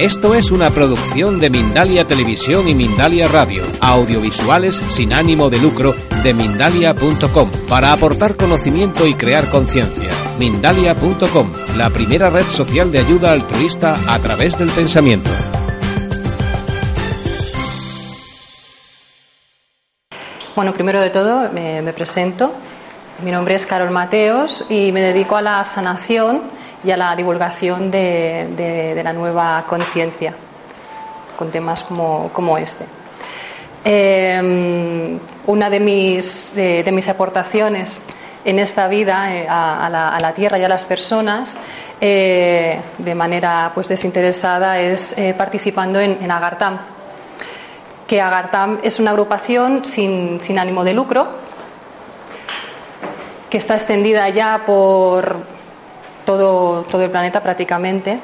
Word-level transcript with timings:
Esto 0.00 0.34
es 0.34 0.50
una 0.50 0.70
producción 0.70 1.38
de 1.40 1.50
Mindalia 1.50 2.06
Televisión 2.06 2.66
y 2.70 2.74
Mindalia 2.74 3.28
Radio, 3.28 3.64
audiovisuales 3.82 4.76
sin 4.76 5.12
ánimo 5.12 5.50
de 5.50 5.58
lucro 5.58 5.94
de 6.22 6.32
mindalia.com, 6.32 7.50
para 7.68 7.92
aportar 7.92 8.34
conocimiento 8.34 9.06
y 9.06 9.12
crear 9.12 9.50
conciencia. 9.50 10.08
Mindalia.com, 10.38 11.52
la 11.76 11.90
primera 11.90 12.30
red 12.30 12.46
social 12.46 12.90
de 12.90 13.00
ayuda 13.00 13.32
altruista 13.32 13.94
a 14.08 14.18
través 14.20 14.56
del 14.56 14.70
pensamiento. 14.70 15.28
Bueno, 20.56 20.72
primero 20.72 20.98
de 21.02 21.10
todo 21.10 21.52
me, 21.52 21.82
me 21.82 21.92
presento. 21.92 22.54
Mi 23.22 23.32
nombre 23.32 23.54
es 23.54 23.66
Carol 23.66 23.90
Mateos 23.90 24.64
y 24.70 24.92
me 24.92 25.02
dedico 25.02 25.36
a 25.36 25.42
la 25.42 25.62
sanación 25.66 26.40
y 26.82 26.90
a 26.90 26.96
la 26.96 27.14
divulgación 27.14 27.90
de, 27.90 28.48
de, 28.94 29.02
la 29.02 29.12
nueva 29.12 29.64
conciencia 29.68 30.34
con 31.36 31.50
temas 31.50 31.82
como, 31.84 32.30
como 32.32 32.56
este. 32.58 32.84
Eh, 33.84 35.18
una 35.46 35.70
de 35.70 35.80
mis, 35.80 36.54
de, 36.54 36.90
mis 36.92 37.08
aportaciones 37.08 38.02
en 38.44 38.58
esta 38.58 38.88
vida 38.88 39.34
eh, 39.34 39.46
a, 39.48 39.84
a, 39.84 39.90
la, 39.90 40.08
a, 40.14 40.20
la, 40.20 40.32
tierra 40.32 40.58
y 40.58 40.64
a 40.64 40.68
las 40.68 40.84
personas 40.84 41.58
eh, 42.00 42.80
de 42.98 43.14
manera 43.14 43.70
pues 43.74 43.88
desinteresada 43.88 44.78
es 44.78 45.16
eh, 45.18 45.34
participando 45.36 46.00
en, 46.00 46.18
en, 46.22 46.30
Agartam 46.30 46.78
que 48.06 48.20
Agartam 48.20 48.78
es 48.82 48.98
una 48.98 49.10
agrupación 49.10 49.84
sin, 49.84 50.40
sin 50.40 50.58
ánimo 50.58 50.84
de 50.84 50.94
lucro 50.94 51.28
que 53.50 53.58
está 53.58 53.74
extendida 53.74 54.28
ya 54.28 54.62
por 54.64 55.59
todo, 56.30 56.82
todo 56.82 57.02
el 57.02 57.10
planeta 57.10 57.42
prácticamente 57.42 58.20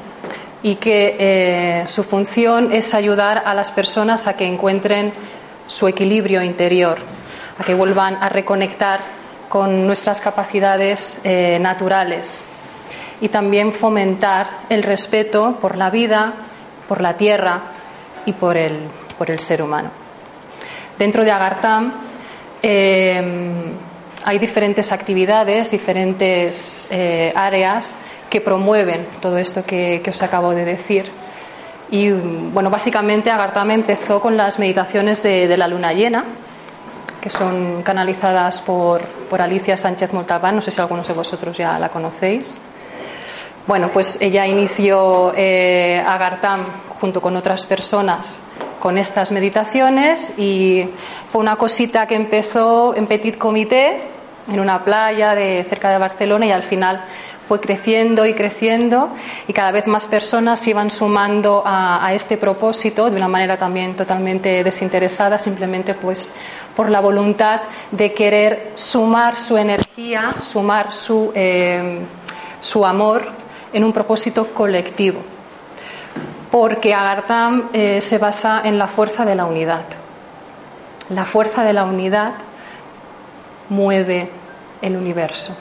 y 0.62 0.76
que 0.76 1.16
eh, 1.18 1.84
su 1.88 2.04
función 2.04 2.72
es 2.72 2.94
ayudar 2.94 3.42
a 3.44 3.52
las 3.52 3.72
personas 3.72 4.28
a 4.28 4.36
que 4.36 4.46
encuentren 4.46 5.12
su 5.66 5.88
equilibrio 5.88 6.40
interior, 6.40 6.98
a 7.58 7.64
que 7.64 7.74
vuelvan 7.74 8.16
a 8.20 8.28
reconectar 8.28 9.00
con 9.48 9.88
nuestras 9.88 10.20
capacidades 10.20 11.20
eh, 11.24 11.58
naturales 11.60 12.42
y 13.20 13.28
también 13.28 13.72
fomentar 13.72 14.46
el 14.68 14.84
respeto 14.84 15.58
por 15.60 15.76
la 15.76 15.90
vida, 15.90 16.32
por 16.86 17.00
la 17.00 17.14
tierra 17.16 17.60
y 18.24 18.32
por 18.34 18.56
el, 18.56 18.82
por 19.18 19.32
el 19.32 19.40
ser 19.40 19.62
humano. 19.62 19.90
Dentro 20.96 21.24
de 21.24 21.32
Agartam 21.32 21.92
eh, 22.62 23.72
hay 24.26 24.40
diferentes 24.40 24.90
actividades, 24.90 25.70
diferentes 25.70 26.88
eh, 26.90 27.32
áreas 27.36 27.94
que 28.28 28.40
promueven 28.40 29.06
todo 29.20 29.38
esto 29.38 29.64
que, 29.64 30.02
os 30.04 30.20
acabo 30.20 30.50
de 30.50 30.64
decir. 30.64 31.06
Y 31.92 32.10
bueno, 32.10 32.68
básicamente 32.68 33.30
Agartame 33.30 33.74
empezó 33.74 34.20
con 34.20 34.36
las 34.36 34.58
meditaciones 34.58 35.22
de, 35.22 35.56
la 35.56 35.68
luna 35.68 35.92
llena, 35.92 36.24
que 37.20 37.30
son 37.30 37.84
canalizadas 37.84 38.62
por, 38.62 39.00
Alicia 39.38 39.76
Sánchez 39.76 40.12
Montalbán, 40.12 40.56
no 40.56 40.60
sé 40.60 40.72
si 40.72 40.80
algunos 40.80 41.06
de 41.06 41.14
vosotros 41.14 41.56
ya 41.56 41.78
la 41.78 41.88
conocéis. 41.88 42.58
Bueno, 43.68 43.90
pues 43.92 44.18
ella 44.20 44.44
inició 44.44 45.32
eh, 45.36 46.02
Agartam 46.04 46.58
junto 47.00 47.22
con 47.22 47.36
otras 47.36 47.64
personas 47.64 48.42
con 48.80 48.98
estas 48.98 49.30
meditaciones 49.30 50.36
y 50.36 50.88
fue 51.30 51.40
una 51.40 51.54
cosita 51.54 52.06
que 52.06 52.16
empezó 52.16 52.94
en 52.96 53.06
petit 53.06 53.38
comité 53.38 54.15
en 54.48 54.60
una 54.60 54.84
playa 54.84 55.34
de 55.34 55.64
cerca 55.68 55.90
de 55.90 55.98
Barcelona 55.98 56.46
y 56.46 56.52
al 56.52 56.62
final 56.62 57.02
fue 57.48 57.60
creciendo 57.60 58.26
y 58.26 58.34
creciendo 58.34 59.10
y 59.46 59.52
cada 59.52 59.70
vez 59.70 59.86
más 59.86 60.06
personas 60.06 60.58
se 60.60 60.70
iban 60.70 60.90
sumando 60.90 61.62
a, 61.64 62.12
este 62.12 62.36
propósito 62.36 63.08
de 63.08 63.16
una 63.16 63.28
manera 63.28 63.56
también 63.56 63.94
totalmente 63.94 64.64
desinteresada, 64.64 65.38
simplemente 65.38 65.94
pues 65.94 66.30
por 66.74 66.90
la 66.90 67.00
voluntad 67.00 67.60
de 67.90 68.12
querer 68.12 68.72
sumar 68.74 69.36
su 69.36 69.56
energía, 69.56 70.30
sumar 70.42 70.92
su, 70.92 71.32
eh, 71.34 72.00
su 72.60 72.84
amor 72.84 73.24
en 73.72 73.84
un 73.84 73.92
propósito 73.92 74.48
colectivo. 74.48 75.20
Porque 76.50 76.94
Agartam 76.94 77.68
eh, 77.72 78.00
se 78.00 78.18
basa 78.18 78.62
en 78.64 78.78
la 78.78 78.86
fuerza 78.86 79.24
de 79.24 79.34
la 79.34 79.44
unidad. 79.44 79.84
La 81.10 81.24
fuerza 81.24 81.64
de 81.64 81.72
la 81.72 81.84
unidad 81.84 82.32
mueve 83.68 84.28
el 84.82 84.96
universo, 84.96 85.56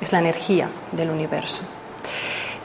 es 0.00 0.12
la 0.12 0.18
energía 0.18 0.68
del 0.92 1.10
universo. 1.10 1.62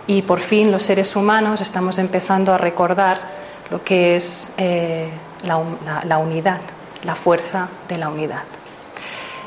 Y 0.07 0.23
por 0.23 0.39
fin 0.39 0.71
los 0.71 0.83
seres 0.83 1.15
humanos 1.15 1.61
estamos 1.61 1.99
empezando 1.99 2.53
a 2.53 2.57
recordar 2.57 3.19
lo 3.69 3.83
que 3.83 4.15
es 4.15 4.51
eh, 4.57 5.07
la, 5.43 5.61
la, 6.05 6.17
unidad, 6.17 6.59
la 7.03 7.15
fuerza 7.15 7.69
de 7.87 7.97
la 7.97 8.09
unidad. 8.09 8.43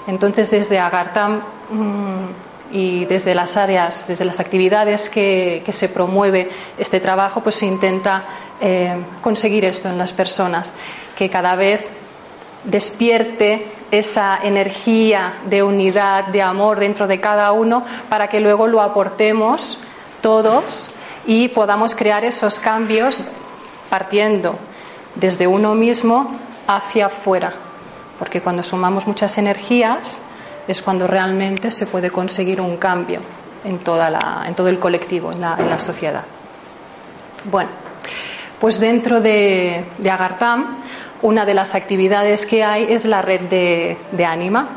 Entonces 0.06 0.50
desde 0.50 0.78
Agartam 0.78 1.40
mmm, 1.70 2.26
y 2.72 3.04
desde 3.04 3.34
las 3.34 3.56
áreas, 3.56 4.06
desde 4.08 4.24
las 4.24 4.40
actividades 4.40 5.08
que, 5.08 5.62
que 5.64 5.72
se 5.72 5.88
promueve 5.88 6.48
este 6.78 6.98
trabajo, 6.98 7.40
pues 7.40 7.56
se 7.56 7.66
intenta 7.66 8.24
eh, 8.60 8.96
conseguir 9.20 9.64
esto 9.64 9.88
en 9.88 9.98
las 9.98 10.12
personas, 10.12 10.72
que 11.16 11.28
cada 11.28 11.54
vez 11.54 11.88
despierte 12.64 13.66
esa 13.90 14.38
energía 14.42 15.34
de 15.48 15.62
unidad, 15.62 16.26
de 16.26 16.42
amor 16.42 16.80
dentro 16.80 17.06
de 17.06 17.20
cada 17.20 17.52
uno, 17.52 17.84
para 18.08 18.28
que 18.28 18.40
luego 18.40 18.66
lo 18.66 18.80
aportemos 18.80 19.78
todos 20.20 20.88
y 21.26 21.48
podamos 21.48 21.94
crear 21.94 22.24
esos 22.24 22.58
cambios 22.60 23.20
partiendo 23.88 24.56
desde 25.14 25.46
uno 25.46 25.74
mismo 25.74 26.32
hacia 26.66 27.06
afuera. 27.06 27.52
Porque 28.18 28.40
cuando 28.40 28.62
sumamos 28.62 29.06
muchas 29.06 29.38
energías 29.38 30.22
es 30.66 30.80
cuando 30.82 31.06
realmente 31.06 31.70
se 31.70 31.86
puede 31.86 32.10
conseguir 32.10 32.60
un 32.60 32.76
cambio 32.76 33.20
en, 33.64 33.78
toda 33.78 34.10
la, 34.10 34.44
en 34.46 34.54
todo 34.54 34.68
el 34.68 34.78
colectivo, 34.78 35.32
en 35.32 35.40
la, 35.40 35.78
sociedad. 35.78 36.24
Bueno, 37.50 37.70
pues 38.60 38.80
dentro 38.80 39.20
de, 39.20 39.84
de 39.98 40.10
Agartam 40.10 40.78
una 41.24 41.46
de 41.46 41.54
las 41.54 41.74
actividades 41.74 42.44
que 42.44 42.62
hay 42.62 42.86
es 42.90 43.06
la 43.06 43.22
red 43.22 43.40
de, 43.48 43.96
de 44.12 44.26
Anima, 44.26 44.68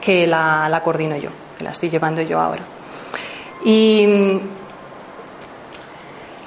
que 0.00 0.26
la, 0.26 0.70
la, 0.70 0.82
coordino 0.82 1.16
yo, 1.16 1.28
que 1.58 1.64
la 1.64 1.70
estoy 1.70 1.90
llevando 1.90 2.22
yo 2.22 2.40
ahora. 2.40 2.62
Y 3.62 4.06
mm, 4.06 4.40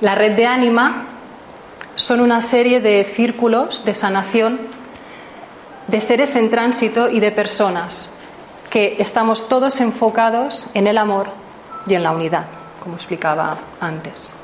la 0.02 0.16
red 0.16 0.36
de 0.36 0.48
Anima 0.48 1.06
son 1.96 2.22
una 2.22 2.42
serie 2.42 2.80
de 2.82 3.04
círculos 3.04 3.86
de 3.86 3.94
sanación 3.94 4.60
de 5.88 6.02
seres 6.02 6.36
en 6.36 6.50
tránsito 6.50 7.08
y 7.08 7.20
de 7.20 7.32
personas 7.32 8.10
que 8.72 8.96
estamos 8.98 9.48
todos 9.48 9.80
enfocados 9.80 10.66
en 10.74 10.88
el 10.88 10.98
amor 10.98 11.30
y 11.86 11.94
en 11.94 12.02
la 12.02 12.12
unidad, 12.12 12.46
como 12.82 12.96
explicaba 12.96 13.58
antes. 13.80 14.39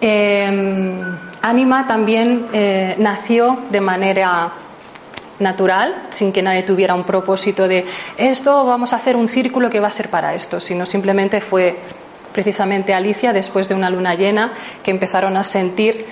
Eh, 0.00 1.02
Anima 1.42 1.86
también 1.86 2.46
eh, 2.52 2.94
nació 2.98 3.58
de 3.70 3.80
manera 3.80 4.50
natural, 5.38 5.94
sin 6.10 6.32
que 6.32 6.42
nadie 6.42 6.62
tuviera 6.62 6.94
un 6.94 7.04
propósito 7.04 7.68
de 7.68 7.84
esto, 8.16 8.64
vamos 8.64 8.92
a 8.92 8.96
hacer 8.96 9.16
un 9.16 9.28
círculo 9.28 9.68
que 9.68 9.80
va 9.80 9.88
a 9.88 9.90
ser 9.90 10.08
para 10.08 10.34
esto, 10.34 10.60
sino 10.60 10.86
simplemente 10.86 11.40
fue 11.40 11.76
precisamente 12.32 12.94
Alicia, 12.94 13.32
después 13.32 13.68
de 13.68 13.74
una 13.74 13.90
luna 13.90 14.14
llena, 14.14 14.52
que 14.82 14.90
empezaron 14.90 15.36
a 15.36 15.44
sentir 15.44 16.06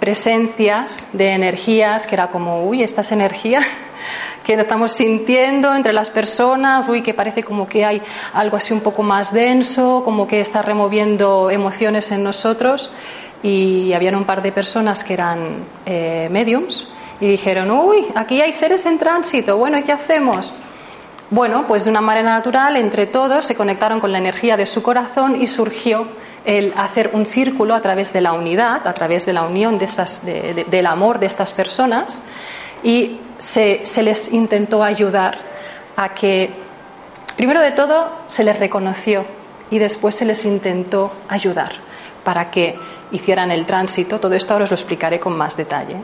presencias 0.00 1.10
de 1.12 1.28
energías 1.32 2.06
que 2.06 2.14
era 2.14 2.28
como, 2.28 2.64
uy, 2.64 2.82
estas 2.82 3.12
energías 3.12 3.64
que 4.44 4.54
estamos 4.54 4.92
sintiendo 4.92 5.72
entre 5.74 5.92
las 5.92 6.08
personas, 6.10 6.88
uy, 6.88 7.02
que 7.02 7.14
parece 7.14 7.44
como 7.44 7.68
que 7.68 7.84
hay 7.84 8.02
algo 8.32 8.56
así 8.56 8.72
un 8.72 8.80
poco 8.80 9.02
más 9.02 9.32
denso, 9.32 10.02
como 10.04 10.26
que 10.26 10.40
está 10.40 10.62
removiendo 10.62 11.50
emociones 11.50 12.10
en 12.10 12.24
nosotros 12.24 12.90
y 13.42 13.92
habían 13.92 14.16
un 14.16 14.24
par 14.24 14.42
de 14.42 14.52
personas 14.52 15.04
que 15.04 15.14
eran 15.14 15.64
eh, 15.84 16.28
mediums 16.30 16.88
y 17.20 17.26
dijeron, 17.26 17.70
uy, 17.70 18.06
aquí 18.14 18.40
hay 18.40 18.52
seres 18.52 18.86
en 18.86 18.98
tránsito, 18.98 19.58
bueno, 19.58 19.78
¿y 19.78 19.82
qué 19.82 19.92
hacemos? 19.92 20.52
Bueno, 21.28 21.66
pues 21.68 21.84
de 21.84 21.90
una 21.90 22.00
manera 22.00 22.30
natural, 22.30 22.76
entre 22.76 23.06
todos 23.06 23.44
se 23.44 23.54
conectaron 23.54 24.00
con 24.00 24.10
la 24.10 24.18
energía 24.18 24.56
de 24.56 24.66
su 24.66 24.82
corazón 24.82 25.40
y 25.40 25.46
surgió 25.46 26.08
el 26.44 26.72
hacer 26.76 27.10
un 27.12 27.26
círculo 27.26 27.74
a 27.74 27.80
través 27.80 28.12
de 28.12 28.20
la 28.20 28.32
unidad, 28.32 28.86
a 28.86 28.94
través 28.94 29.26
de 29.26 29.32
la 29.32 29.42
unión 29.42 29.78
del 29.78 30.86
amor 30.86 31.18
de 31.18 31.26
estas 31.26 31.52
personas 31.52 32.22
y 32.82 33.20
se, 33.38 33.80
se 33.84 34.02
les 34.02 34.32
intentó 34.32 34.82
ayudar 34.82 35.38
a 35.96 36.14
que, 36.14 36.50
primero 37.36 37.60
de 37.60 37.72
todo, 37.72 38.10
se 38.26 38.44
les 38.44 38.58
reconoció 38.58 39.24
y 39.70 39.78
después 39.78 40.14
se 40.14 40.24
les 40.24 40.44
intentó 40.44 41.12
ayudar 41.28 41.72
para 42.24 42.50
que 42.50 42.78
hicieran 43.12 43.50
el 43.50 43.66
tránsito, 43.66 44.20
todo 44.20 44.34
esto 44.34 44.52
ahora 44.52 44.64
os 44.64 44.70
lo 44.70 44.76
explicaré 44.76 45.18
con 45.18 45.36
más 45.36 45.56
detalle, 45.56 45.96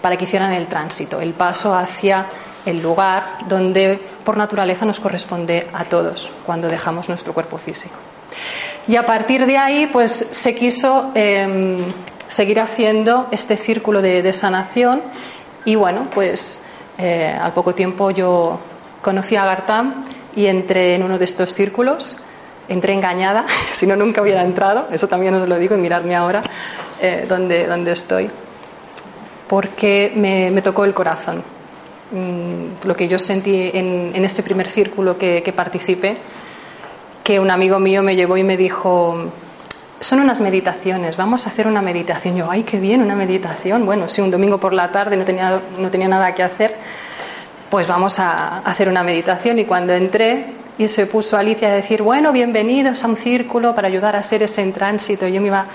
para 0.00 0.16
que 0.16 0.24
hicieran 0.24 0.52
el 0.52 0.66
tránsito, 0.66 1.20
el 1.20 1.32
paso 1.32 1.74
hacia 1.74 2.26
el 2.66 2.80
lugar 2.80 3.38
donde 3.48 4.00
por 4.24 4.36
naturaleza 4.36 4.84
nos 4.84 5.00
corresponde 5.00 5.66
a 5.72 5.84
todos 5.84 6.30
cuando 6.46 6.68
dejamos 6.68 7.08
nuestro 7.08 7.32
cuerpo 7.32 7.58
físico. 7.58 7.96
Y 8.88 8.96
a 8.96 9.06
partir 9.06 9.46
de 9.46 9.58
ahí, 9.58 9.86
pues 9.86 10.10
se 10.32 10.54
quiso 10.54 11.12
eh, 11.14 11.76
seguir 12.26 12.60
haciendo 12.60 13.28
este 13.30 13.56
círculo 13.56 14.02
de, 14.02 14.32
sanación. 14.32 15.02
Y 15.64 15.76
bueno, 15.76 16.08
pues 16.12 16.62
eh, 16.98 17.36
al 17.40 17.52
poco 17.52 17.74
tiempo 17.74 18.10
yo 18.10 18.58
conocí 19.00 19.36
a 19.36 19.44
Gartam 19.44 20.04
y 20.34 20.46
entré 20.46 20.94
en 20.94 21.02
uno 21.02 21.18
de 21.18 21.24
estos 21.24 21.54
círculos, 21.54 22.16
entré 22.68 22.94
engañada, 22.94 23.44
si 23.72 23.86
no 23.86 23.94
nunca 23.96 24.22
hubiera 24.22 24.42
entrado, 24.42 24.88
eso 24.90 25.06
también 25.06 25.34
os 25.34 25.46
lo 25.46 25.58
digo 25.58 25.74
y 25.74 25.78
miradme 25.78 26.16
ahora 26.16 26.42
eh, 27.00 27.26
donde, 27.28 27.66
donde 27.66 27.92
estoy, 27.92 28.30
porque 29.46 30.12
me, 30.14 30.62
tocó 30.62 30.84
el 30.84 30.94
corazón. 30.94 31.42
Mm, 32.10 32.86
lo 32.86 32.96
que 32.96 33.08
yo 33.08 33.18
sentí 33.18 33.70
en, 33.72 34.12
en 34.14 34.24
este 34.24 34.42
primer 34.42 34.68
círculo 34.68 35.16
que, 35.16 35.42
que 35.42 35.52
participé, 35.52 36.16
que 37.22 37.38
un 37.38 37.50
amigo 37.50 37.78
mío 37.78 38.02
me 38.02 38.16
llevó 38.16 38.36
y 38.36 38.44
me 38.44 38.56
dijo, 38.56 39.30
son 40.00 40.20
unas 40.20 40.40
meditaciones, 40.40 41.16
vamos 41.16 41.46
a 41.46 41.50
hacer 41.50 41.66
una 41.66 41.80
meditación. 41.80 42.36
Yo, 42.36 42.50
ay, 42.50 42.64
qué 42.64 42.80
bien, 42.80 43.02
una 43.02 43.14
meditación. 43.14 43.86
Bueno, 43.86 44.08
si 44.08 44.20
un 44.20 44.30
domingo 44.30 44.58
por 44.58 44.72
la 44.72 44.90
tarde 44.90 45.16
no 45.16 45.24
tenía, 45.24 45.60
no 45.78 45.90
tenía 45.90 46.08
nada 46.08 46.34
que 46.34 46.42
hacer, 46.42 46.74
pues 47.70 47.86
vamos 47.86 48.18
a 48.18 48.58
hacer 48.58 48.88
una 48.88 49.04
meditación. 49.04 49.58
Y 49.60 49.64
cuando 49.64 49.92
entré 49.92 50.46
y 50.76 50.88
se 50.88 51.06
puso 51.06 51.36
Alicia 51.36 51.68
a 51.68 51.72
decir, 51.72 52.02
bueno, 52.02 52.32
bienvenidos 52.32 53.04
a 53.04 53.06
un 53.06 53.16
círculo 53.16 53.74
para 53.74 53.86
ayudar 53.86 54.16
a 54.16 54.22
seres 54.22 54.58
en 54.58 54.72
tránsito, 54.72 55.28
yo 55.28 55.40
me 55.40 55.48
iba 55.48 55.66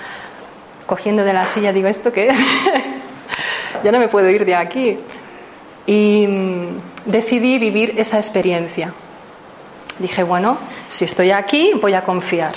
cogiendo 0.86 1.24
de 1.24 1.32
la 1.32 1.46
silla, 1.46 1.72
digo, 1.72 1.88
¿esto 1.88 2.12
qué 2.12 2.28
es? 2.28 2.38
ya 3.84 3.92
no 3.92 3.98
me 3.98 4.08
puedo 4.08 4.28
ir 4.28 4.44
de 4.44 4.54
aquí. 4.54 4.98
Y 5.86 6.26
mm, 6.26 6.66
decidí 7.06 7.58
vivir 7.58 7.94
esa 7.96 8.18
experiencia. 8.18 8.92
Dije, 9.98 10.22
bueno, 10.22 10.58
si 10.88 11.04
estoy 11.04 11.30
aquí, 11.30 11.72
voy 11.80 11.94
a 11.94 12.04
confiar 12.04 12.54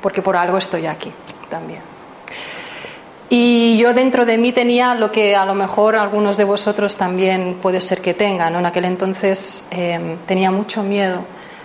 porque 0.00 0.22
por 0.22 0.36
algo 0.36 0.58
estoy 0.58 0.86
aquí 0.86 1.12
también. 1.48 1.80
Y 3.28 3.76
yo 3.76 3.92
dentro 3.92 4.24
de 4.24 4.38
mí 4.38 4.52
tenía 4.52 4.94
lo 4.94 5.10
que 5.10 5.34
a 5.34 5.44
lo 5.44 5.54
mejor 5.54 5.96
algunos 5.96 6.36
de 6.36 6.44
vosotros 6.44 6.96
también 6.96 7.58
puede 7.60 7.80
ser 7.80 8.00
que 8.00 8.14
tengan. 8.14 8.54
En 8.54 8.64
aquel 8.64 8.84
entonces 8.84 9.66
em, 9.70 10.18
tenía 10.18 10.52
mucho 10.52 10.84
miedo, 10.84 11.24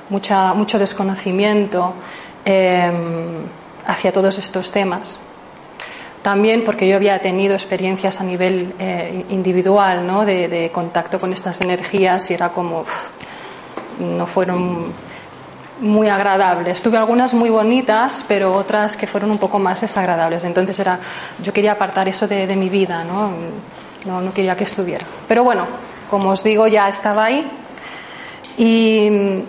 mucha, 0.09 0.55
mucho 0.55 0.79
desconocimiento 0.79 1.93
em, 2.43 3.43
hacia 3.85 4.11
todos 4.11 4.39
estos 4.39 4.71
temas. 4.71 5.19
También 6.23 6.63
porque 6.63 6.87
yo 6.87 6.95
había 6.95 7.19
tenido 7.19 7.53
experiencias 7.53 8.21
a 8.21 8.23
nivel 8.23 8.73
eh, 8.79 9.25
individual, 9.29 10.05
¿no? 10.05 10.25
de, 10.25 10.47
de, 10.47 10.71
contacto 10.71 11.19
con 11.19 11.31
estas 11.31 11.61
energías 11.61 12.29
y 12.31 12.33
era 12.33 12.49
como, 12.49 12.85
no 14.01 14.25
fueron 14.25 14.93
muy 15.81 16.07
agradables. 16.07 16.81
Tuve 16.81 16.97
algunas 16.97 17.33
muy 17.33 17.49
bonitas, 17.49 18.23
pero 18.27 18.53
otras 18.53 18.95
que 18.95 19.07
fueron 19.07 19.31
un 19.31 19.37
poco 19.37 19.59
más 19.59 19.81
desagradables. 19.81 20.43
Entonces 20.43 20.77
era, 20.79 20.99
yo 21.43 21.51
quería 21.51 21.73
apartar 21.73 22.07
eso 22.07 22.27
de, 22.27 22.55
mi 22.55 22.69
vida, 22.69 23.03
¿no? 23.03 23.31
¿no? 24.05 24.33
Quería 24.33 24.55
que 24.55 24.63
estuviera. 24.63 25.05
Pero 25.27 25.43
bueno, 25.43 25.65
como 26.09 26.29
os 26.29 26.43
digo, 26.43 26.67
ya 26.67 26.87
estaba 26.87 27.25
ahí 27.25 27.49
y 28.57 29.09
mm, 29.09 29.39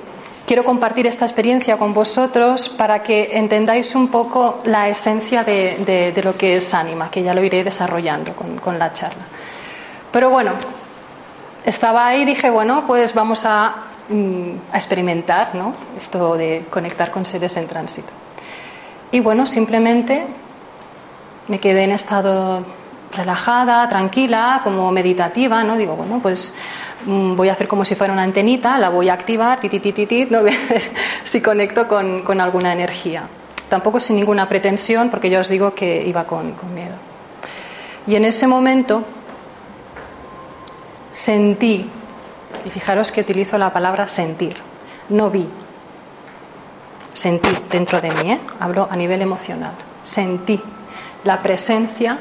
quiero 0.47 0.65
compartir 0.65 1.07
esta 1.07 1.27
experiencia 1.27 1.77
con 1.77 1.93
vosotros 1.93 2.69
para 2.71 3.03
que 3.03 3.37
entendáis 3.37 3.95
un 3.95 4.09
poco 4.09 4.61
la 4.65 4.89
esencia 4.89 5.45
de, 5.45 6.13
lo 6.25 6.37
que 6.37 6.57
es 6.57 6.75
ánima, 6.75 7.11
que 7.11 7.23
ya 7.23 7.35
lo 7.35 7.45
iré 7.45 7.63
desarrollando 7.63 8.33
con, 8.33 8.57
con 8.57 8.79
la 8.79 8.93
charla. 8.93 9.25
Pero 10.11 10.31
bueno, 10.31 10.53
estaba 11.65 12.07
ahí 12.07 12.23
y 12.23 12.25
dije, 12.25 12.49
bueno, 12.49 12.85
pues 12.87 13.15
vamos 13.15 13.45
a 13.45 13.92
a 14.73 14.77
experimentar 14.77 15.55
¿no? 15.55 15.75
esto 15.97 16.37
de 16.37 16.65
conectar 16.71 17.11
con 17.11 17.25
seres 17.25 17.57
en 17.57 17.67
tránsito. 17.67 18.09
Y 19.11 19.21
bueno, 19.21 19.47
simplemente 19.47 20.27
me 21.49 21.59
quedé 21.59 21.85
en 21.85 21.93
estado 21.93 22.65
relajada, 23.13 23.87
tranquila, 23.89 24.61
como 24.65 24.91
meditativa, 24.91 25.63
¿no? 25.63 25.77
Digo, 25.77 25.97
bueno, 25.97 26.21
pues 26.23 26.53
mm, 27.05 27.35
voy 27.37 27.49
a 27.51 27.53
hacer 27.53 27.69
como 27.69 27.85
si 27.85 27.95
fuera 27.95 28.13
una 28.13 28.23
antenita, 28.23 28.79
la 28.79 28.89
voy 28.89 29.11
a 29.11 29.13
activar, 29.13 29.61
ti, 29.61 30.27
¿no? 30.31 30.43
ver 30.43 30.55
si 31.25 31.43
conecto 31.43 31.87
con, 31.87 32.23
con, 32.23 32.41
alguna 32.41 32.73
energía. 32.73 33.25
Tampoco 33.69 34.01
sin 34.01 34.17
ninguna 34.17 34.49
pretensión, 34.49 35.11
porque 35.11 35.29
ya 35.29 35.41
os 35.41 35.49
digo 35.49 35.75
que 35.75 36.03
iba 36.07 36.25
con, 36.25 36.53
con 36.53 36.75
miedo. 36.75 36.95
Y 38.07 38.17
en 38.17 38.25
ese 38.25 38.47
momento 38.47 39.05
sentí 41.11 41.89
y 42.65 42.71
fijaros 42.71 43.13
que 43.13 43.21
utilizo 43.21 43.59
la 43.59 43.73
palabra 43.73 44.09
sentir. 44.09 44.57
No 45.09 45.31
vi. 45.31 45.49
Sentí 47.13 47.51
dentro 47.69 48.01
de 48.01 48.11
mí, 48.11 48.33
¿eh? 48.33 48.41
hablo 48.59 48.89
a 48.91 48.97
nivel 48.97 49.21
emocional. 49.23 49.73
Sentí 50.03 50.61
la 51.25 51.43
presencia 51.43 52.19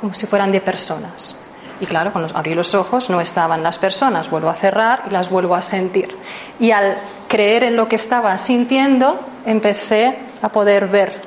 como 0.00 0.14
si 0.14 0.26
fueran 0.26 0.52
de 0.52 0.60
personas. 0.60 1.36
Y 1.80 1.86
claro, 1.86 2.12
cuando 2.12 2.36
abrí 2.36 2.54
los 2.54 2.74
ojos 2.74 3.08
no 3.08 3.20
estaban 3.20 3.62
las 3.62 3.78
personas, 3.78 4.28
vuelvo 4.28 4.50
a 4.50 4.54
cerrar 4.54 5.04
y 5.08 5.10
las 5.10 5.30
vuelvo 5.30 5.54
a 5.54 5.62
sentir. 5.62 6.16
Y 6.58 6.72
al 6.72 6.96
creer 7.28 7.64
en 7.64 7.76
lo 7.76 7.88
que 7.88 7.96
estaba 7.96 8.36
sintiendo, 8.36 9.18
empecé 9.46 10.18
a 10.42 10.50
poder 10.50 10.88
ver 10.88 11.22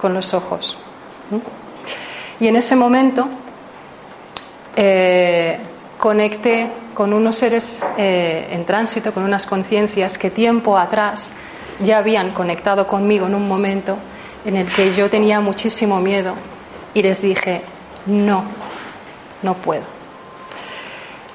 con 0.00 0.14
los 0.14 0.32
ojos. 0.32 0.76
Y 2.38 2.48
en 2.48 2.56
ese 2.56 2.74
momento 2.74 3.28
eh, 4.76 5.58
conecte 6.00 6.68
con 6.94 7.12
unos 7.12 7.36
seres 7.36 7.84
eh, 7.98 8.48
en 8.50 8.64
tránsito, 8.64 9.12
con 9.12 9.22
unas 9.22 9.46
conciencias 9.46 10.16
que 10.16 10.30
tiempo 10.30 10.78
atrás 10.78 11.32
ya 11.78 11.98
habían 11.98 12.30
conectado 12.30 12.88
conmigo 12.88 13.26
en 13.26 13.34
un 13.34 13.46
momento 13.46 13.96
en 14.44 14.56
el 14.56 14.66
que 14.66 14.92
yo 14.94 15.10
tenía 15.10 15.40
muchísimo 15.40 16.00
miedo 16.00 16.34
y 16.94 17.02
les 17.02 17.20
dije, 17.20 17.62
no, 18.06 18.44
no 19.42 19.54
puedo. 19.54 19.84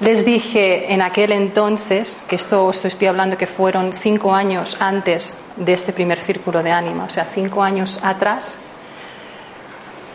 Les 0.00 0.26
dije 0.26 0.92
en 0.92 1.00
aquel 1.00 1.32
entonces, 1.32 2.22
que 2.28 2.36
esto 2.36 2.70
estoy 2.70 3.06
hablando 3.06 3.38
que 3.38 3.46
fueron 3.46 3.92
cinco 3.92 4.34
años 4.34 4.76
antes 4.80 5.32
de 5.56 5.72
este 5.72 5.92
primer 5.92 6.20
círculo 6.20 6.62
de 6.62 6.72
ánima, 6.72 7.04
o 7.04 7.08
sea, 7.08 7.24
cinco 7.24 7.62
años 7.62 8.00
atrás, 8.02 8.58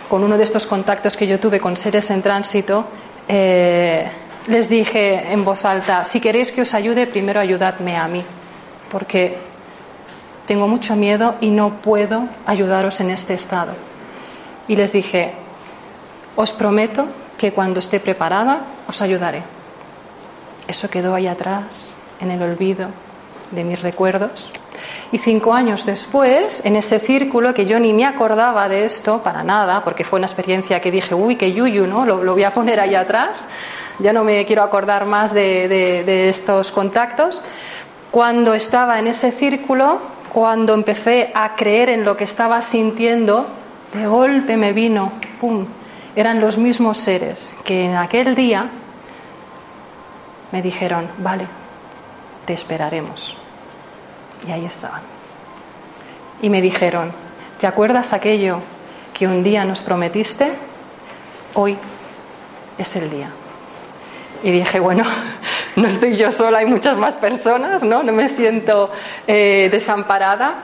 con 0.07 0.24
uno 0.24 0.38
de 0.38 0.44
estos 0.44 0.68
contactos 0.68 1.18
que 1.18 1.25
yo 1.25 1.39
tuve 1.39 1.59
con 1.59 1.75
seres 1.75 2.12
en 2.12 2.21
tránsito, 2.21 2.86
eh, 3.27 4.12
les 4.47 4.69
dije 4.69 5.31
en 5.31 5.45
voz 5.45 5.65
alta, 5.65 6.03
si 6.03 6.19
queréis 6.19 6.51
que 6.51 6.61
os 6.61 6.73
ayude, 6.73 7.07
primero 7.07 7.39
ayudadme 7.39 7.97
a 7.97 8.07
mí, 8.07 8.23
porque 8.91 9.38
tengo 10.47 10.67
mucho 10.67 10.95
miedo 10.95 11.35
y 11.41 11.49
no 11.49 11.81
puedo 11.81 12.27
ayudaros 12.45 12.99
en 13.01 13.11
este 13.11 13.33
estado. 13.33 13.73
Y 14.67 14.75
les 14.75 14.91
dije, 14.91 15.33
os 16.35 16.51
prometo 16.54 17.07
que 17.37 17.54
cuando 17.54 17.80
esté 17.80 17.99
preparada 17.99 18.61
os 18.87 19.01
ayudaré. 19.01 19.44
Eso 20.68 20.89
quedó 20.89 21.16
ahí 21.16 21.27
atrás, 21.27 21.94
en 22.19 22.31
el 22.31 22.42
olvido 22.42 22.89
de 23.51 23.63
mis 23.63 23.81
recuerdos. 23.81 24.51
Y 25.11 25.18
cinco 25.18 25.54
años 25.54 25.85
después, 25.85 26.61
en 26.63 26.75
ese 26.75 26.99
círculo 26.99 27.54
que 27.54 27.66
yo 27.66 27.80
ni 27.80 27.94
me 27.94 28.06
acordaba 28.06 28.68
de 28.69 28.85
esto 28.85 29.21
para 29.21 29.44
nada, 29.44 29.83
porque 29.83 30.04
fue 30.04 30.18
una 30.18 30.27
experiencia 30.27 30.80
que 30.80 30.92
dije, 30.92 31.13
uy, 31.13 31.35
qué 31.35 31.51
yuyu, 31.51 31.85
¿no? 31.85 32.06
Lo, 32.06 32.23
lo 32.23 32.33
voy 32.33 32.44
a 32.44 32.54
poner 32.54 32.80
ahí 32.80 32.95
atrás 32.95 33.45
ya 34.00 34.14
no 34.14 34.24
me 34.24 34.45
quiero 34.45 34.64
acordar 34.64 35.06
más 35.06 35.33
de, 35.33 36.30
estos 36.30 36.71
contactos. 36.71 37.42
Cuando 38.12 38.54
estaba 38.54 39.00
en 39.00 39.07
ese 39.07 39.31
círculo, 39.31 40.00
cuando 40.31 40.74
empecé 40.74 41.31
a 41.33 41.56
creer 41.56 41.90
en 41.90 42.04
lo 42.06 42.18
que 42.18 42.24
estaba 42.24 42.62
sintiendo, 42.62 43.48
de 43.94 44.07
golpe 44.07 44.57
me 44.57 44.74
vino, 44.74 45.12
¡pum! 45.40 45.66
Eran 46.16 46.42
los 46.42 46.57
mismos 46.57 46.98
seres 46.98 47.56
que 47.64 47.86
en 47.86 47.95
aquel 47.95 48.36
día 48.36 48.69
me 50.52 50.62
dijeron, 50.62 51.07
vale, 51.19 51.45
te 52.45 52.54
esperaremos. 52.54 53.38
Y 54.48 54.52
ahí 54.52 54.66
estaban. 54.66 55.02
Y 56.42 56.50
me 56.50 56.62
dijeron, 56.62 57.14
¿te 57.60 57.68
acuerdas 57.68 58.14
aquello 58.14 58.60
que 59.14 59.28
un 59.28 59.44
día 59.44 59.64
nos 59.64 59.81
prometiste? 59.81 60.52
Hoy 61.54 61.78
es 62.78 62.95
el 62.95 63.10
día. 63.10 63.30
Y 64.44 64.52
dije, 64.52 64.80
bueno, 64.80 65.04
no 65.76 65.88
estoy 65.88 66.16
yo 66.16 66.31
sola, 66.31 66.60
hay 66.60 66.66
muchas 66.66 66.98
más 66.98 67.16
personas, 67.16 67.83
¿no? 67.83 68.04
No 68.04 68.12
me 68.12 68.30
siento 68.30 68.92
eh, 69.28 69.69
desamparada. 69.71 70.64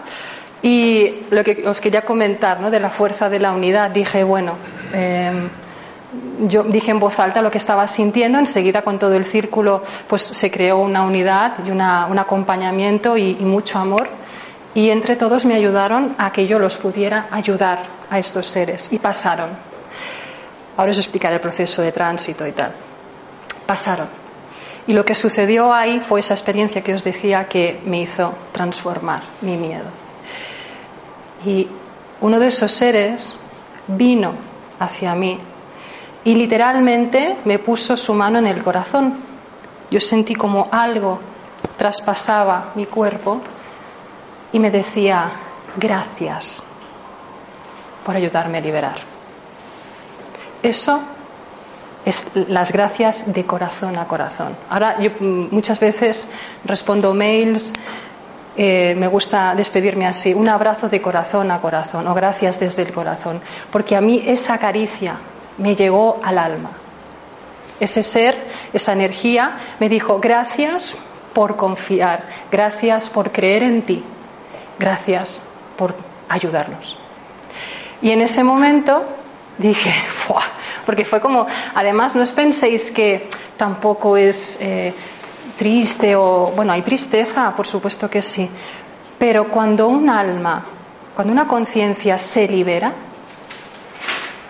Y 0.62 1.14
lo 1.30 1.44
que 1.44 1.64
os 1.68 1.80
quería 1.80 2.02
comentar, 2.02 2.60
¿no? 2.60 2.72
De 2.72 2.80
la 2.80 2.90
fuerza 2.90 3.30
de 3.30 3.40
la 3.40 3.52
unidad, 3.52 3.92
dije, 3.92 4.24
bueno, 4.24 4.54
em, 4.92 5.50
yo 6.48 6.64
dije 6.64 6.92
en 6.92 7.00
voz 7.00 7.20
alta 7.20 7.42
lo 7.42 7.52
que 7.52 7.60
estaba 7.60 7.86
sintiendo, 7.88 8.40
enseguida 8.40 8.82
con 8.82 8.98
todo 8.98 9.16
el 9.16 9.24
círculo, 9.24 9.84
pues 10.08 10.24
se 10.24 10.50
creó 10.50 10.80
una 10.80 11.04
unidad 11.04 11.54
y 11.66 11.70
una, 11.70 12.08
un 12.08 12.18
acompañamiento 12.18 13.18
y, 13.18 13.38
y 13.40 13.44
mucho 13.44 13.78
amor. 13.78 14.10
Y 14.74 14.90
entre 14.90 15.16
todos 15.16 15.46
me 15.46 15.56
ayudaron 15.56 16.16
a 16.18 16.32
que 16.32 16.48
yo 16.48 16.58
los 16.60 16.78
pudiera 16.78 17.28
ayudar 17.32 17.80
a 18.10 18.18
estos 18.18 18.48
seres. 18.48 18.88
Y 18.92 19.00
pasaron. 19.00 19.50
Ahora 20.76 20.92
os 20.92 20.98
explicaré 20.98 21.36
el 21.36 21.42
proceso 21.42 21.82
de 21.82 21.92
tránsito 21.92 22.46
y 22.46 22.52
tal 22.52 22.74
pasaron. 23.68 24.08
Y 24.88 24.94
lo 24.94 25.06
que 25.06 25.14
sucedió 25.14 25.74
ahí 25.74 26.00
fue 26.00 26.22
esa 26.22 26.34
experiencia 26.34 26.82
que 26.82 26.94
os 26.94 27.04
decía 27.04 27.48
que 27.48 27.80
me 27.86 28.02
hizo 28.02 28.34
transformar 28.54 29.22
mi 29.42 29.58
miedo. 29.58 29.86
Y 31.46 31.68
uno 32.22 32.40
de 32.40 32.48
esos 32.48 32.72
seres 32.72 33.36
vino 33.88 34.34
hacia 34.80 35.14
mí 35.14 35.40
y 36.24 36.36
literalmente 36.36 37.38
me 37.46 37.60
puso 37.60 37.96
su 37.98 38.14
mano 38.14 38.40
en 38.40 38.48
el 38.48 38.64
corazón. 38.64 39.14
Yo 39.92 40.00
sentí 40.00 40.36
como 40.36 40.68
algo 40.72 41.20
traspasaba 41.78 42.72
mi 42.76 42.86
cuerpo 42.86 43.42
y 44.52 44.60
me 44.60 44.72
decía, 44.72 45.30
gracias 45.76 46.64
por 48.06 48.16
ayudarme 48.16 48.58
a 48.58 48.62
liberar. 48.62 48.98
Eso 50.64 51.02
es 52.08 52.28
las 52.48 52.72
gracias 52.72 53.34
de 53.34 53.46
corazón 53.46 53.98
a 53.98 54.08
corazón. 54.08 54.56
Ahora 54.70 54.98
yo 54.98 55.12
mm, 55.20 55.50
muchas 55.52 55.78
veces 55.78 56.26
respondo 56.64 57.14
mails, 57.14 57.74
eh, 58.56 58.96
me 58.98 59.08
gusta 59.08 59.54
despedirme 59.54 60.08
así, 60.08 60.34
un 60.34 60.48
abrazo 60.48 60.88
de 60.88 61.02
corazón 61.02 61.52
a 61.52 61.60
corazón 61.60 62.08
o 62.08 62.14
gracias 62.14 62.62
desde 62.62 62.84
el 62.84 62.94
corazón, 62.94 63.42
porque 63.72 63.98
a 63.98 64.00
mí 64.00 64.24
esa 64.26 64.58
caricia 64.58 65.18
me 65.58 65.76
llegó 65.76 66.18
al 66.24 66.38
alma. 66.38 66.72
Ese 67.78 68.02
ser, 68.02 68.38
esa 68.72 68.94
energía 68.94 69.58
me 69.82 69.90
dijo, 69.90 70.20
gracias 70.20 70.96
por 71.34 71.58
confiar, 71.58 72.24
gracias 72.50 73.10
por 73.10 73.34
creer 73.34 73.64
en 73.64 73.82
ti, 73.82 74.02
gracias 74.80 75.44
por 75.76 75.94
ayudarnos. 76.30 76.98
Y 78.02 78.12
en 78.12 78.22
ese 78.22 78.46
momento 78.46 79.06
dije, 79.58 79.94
¡fua! 80.08 80.57
Porque 80.88 81.04
fue 81.04 81.20
como, 81.20 81.46
además 81.76 82.16
no 82.16 82.24
os 82.24 82.32
penséis 82.32 82.92
que 82.92 83.28
tampoco 83.58 84.16
es 84.16 84.58
eh, 84.62 84.94
triste 85.58 86.16
o, 86.16 86.54
bueno, 86.56 86.72
hay 86.72 86.82
tristeza, 86.82 87.52
por 87.52 87.68
supuesto 87.68 88.10
que 88.10 88.22
sí, 88.22 88.50
pero 89.20 89.50
cuando 89.50 89.90
un 89.90 90.10
alma, 90.10 90.64
cuando 91.14 91.34
una 91.34 91.46
conciencia 91.46 92.18
se 92.18 92.48
libera, 92.48 92.94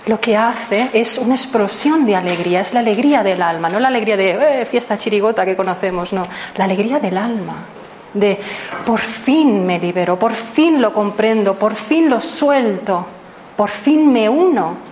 lo 0.05 0.21
que 0.21 0.37
hace 0.37 0.91
es 0.93 1.17
una 1.17 1.33
explosión 1.33 2.05
de 2.05 2.15
alegría, 2.15 2.61
es 2.61 2.71
la 2.71 2.81
alegría 2.81 3.23
del 3.23 3.41
alma, 3.41 3.67
no 3.67 3.79
la 3.79 3.87
alegría 3.87 4.15
de 4.15 4.61
eh, 4.61 4.65
fiesta 4.65 4.95
chirigota 4.95 5.43
que 5.43 5.55
conocemos, 5.55 6.13
no, 6.13 6.27
la 6.55 6.65
alegría 6.65 6.99
del 6.99 7.17
alma, 7.17 7.65
de 8.13 8.37
por 8.85 8.99
fin 8.99 9.65
me 9.65 9.79
libero, 9.79 10.19
por 10.19 10.35
fin 10.35 10.83
lo 10.83 10.93
comprendo, 10.93 11.55
por 11.55 11.73
fin 11.73 12.11
lo 12.11 12.21
suelto, 12.21 13.07
por 13.55 13.71
fin 13.71 14.13
me 14.13 14.29
uno 14.29 14.85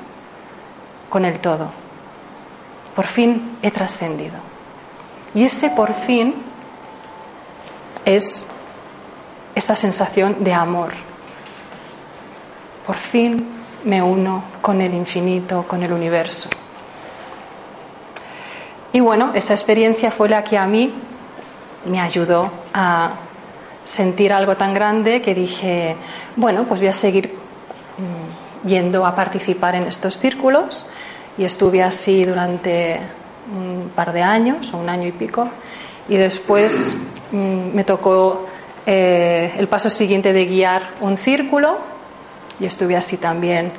con 1.09 1.25
el 1.25 1.39
todo, 1.39 1.69
por 2.95 3.05
fin 3.07 3.57
he 3.61 3.71
trascendido. 3.71 4.35
Y 5.33 5.43
ese 5.43 5.69
por 5.69 5.93
fin 5.93 6.35
es 8.05 8.47
esta 9.53 9.75
sensación 9.75 10.43
de 10.43 10.53
amor. 10.53 10.93
Por 12.87 12.95
fin 12.95 13.45
me 13.83 14.01
uno 14.01 14.43
con 14.61 14.81
el 14.81 14.93
infinito, 14.93 15.65
con 15.67 15.83
el 15.83 15.91
universo. 15.91 16.49
Y 18.93 18.99
bueno, 19.01 19.31
esa 19.33 19.53
experiencia 19.53 20.11
fue 20.11 20.29
la 20.29 20.43
que 20.43 20.57
a 20.57 20.65
mí 20.67 20.93
me 21.85 21.99
ayudó 21.99 22.49
a 22.73 23.11
sentir 23.83 24.31
algo 24.33 24.55
tan 24.55 24.73
grande 24.73 25.21
que 25.21 25.35
dije, 25.35 25.95
bueno, 26.35 26.63
pues 26.63 26.79
voy 26.79 26.89
a 26.89 26.93
seguir 26.93 27.37
yendo 28.65 29.05
a 29.05 29.15
participar 29.15 29.75
en 29.75 29.83
estos 29.83 30.19
círculos 30.19 30.85
y 31.37 31.45
estuve 31.45 31.83
así 31.83 32.23
durante 32.23 32.99
un 33.53 33.91
par 33.95 34.11
de 34.11 34.23
años 34.23 34.73
o 34.73 34.77
un 34.77 34.89
año 34.89 35.07
y 35.07 35.11
pico 35.11 35.47
y 36.09 36.17
después 36.17 36.95
mm, 37.31 37.75
me 37.75 37.83
tocó 37.83 38.47
eh, 38.85 39.51
el 39.57 39.67
paso 39.67 39.89
siguiente 39.89 40.33
de 40.33 40.45
guiar 40.45 40.83
un 41.01 41.17
círculo 41.17 41.77
y 42.59 42.65
estuve 42.65 42.95
así 42.95 43.17
también 43.17 43.71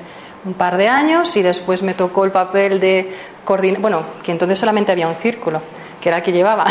un 0.45 0.55
par 0.55 0.77
de 0.77 0.89
años 0.89 1.37
y 1.37 1.43
después 1.43 1.83
me 1.83 1.95
tocó 1.95 2.25
el 2.25 2.31
papel 2.31 2.79
de 2.79 3.13
coordinar, 3.45 3.81
bueno, 3.81 4.03
que 4.23 4.33
entonces 4.33 4.59
solamente 4.59 4.93
había 4.93 5.09
un 5.09 5.17
círculo, 5.17 5.61
que 6.01 6.09
era 6.09 6.19
el 6.19 6.23
que 6.23 6.33
llevaba. 6.33 6.67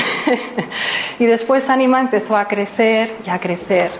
y 1.20 1.26
después 1.26 1.70
Anima 1.70 2.00
empezó 2.00 2.38
a 2.38 2.46
crecer 2.46 3.16
y 3.26 3.30
a 3.30 3.40
crecer 3.40 3.92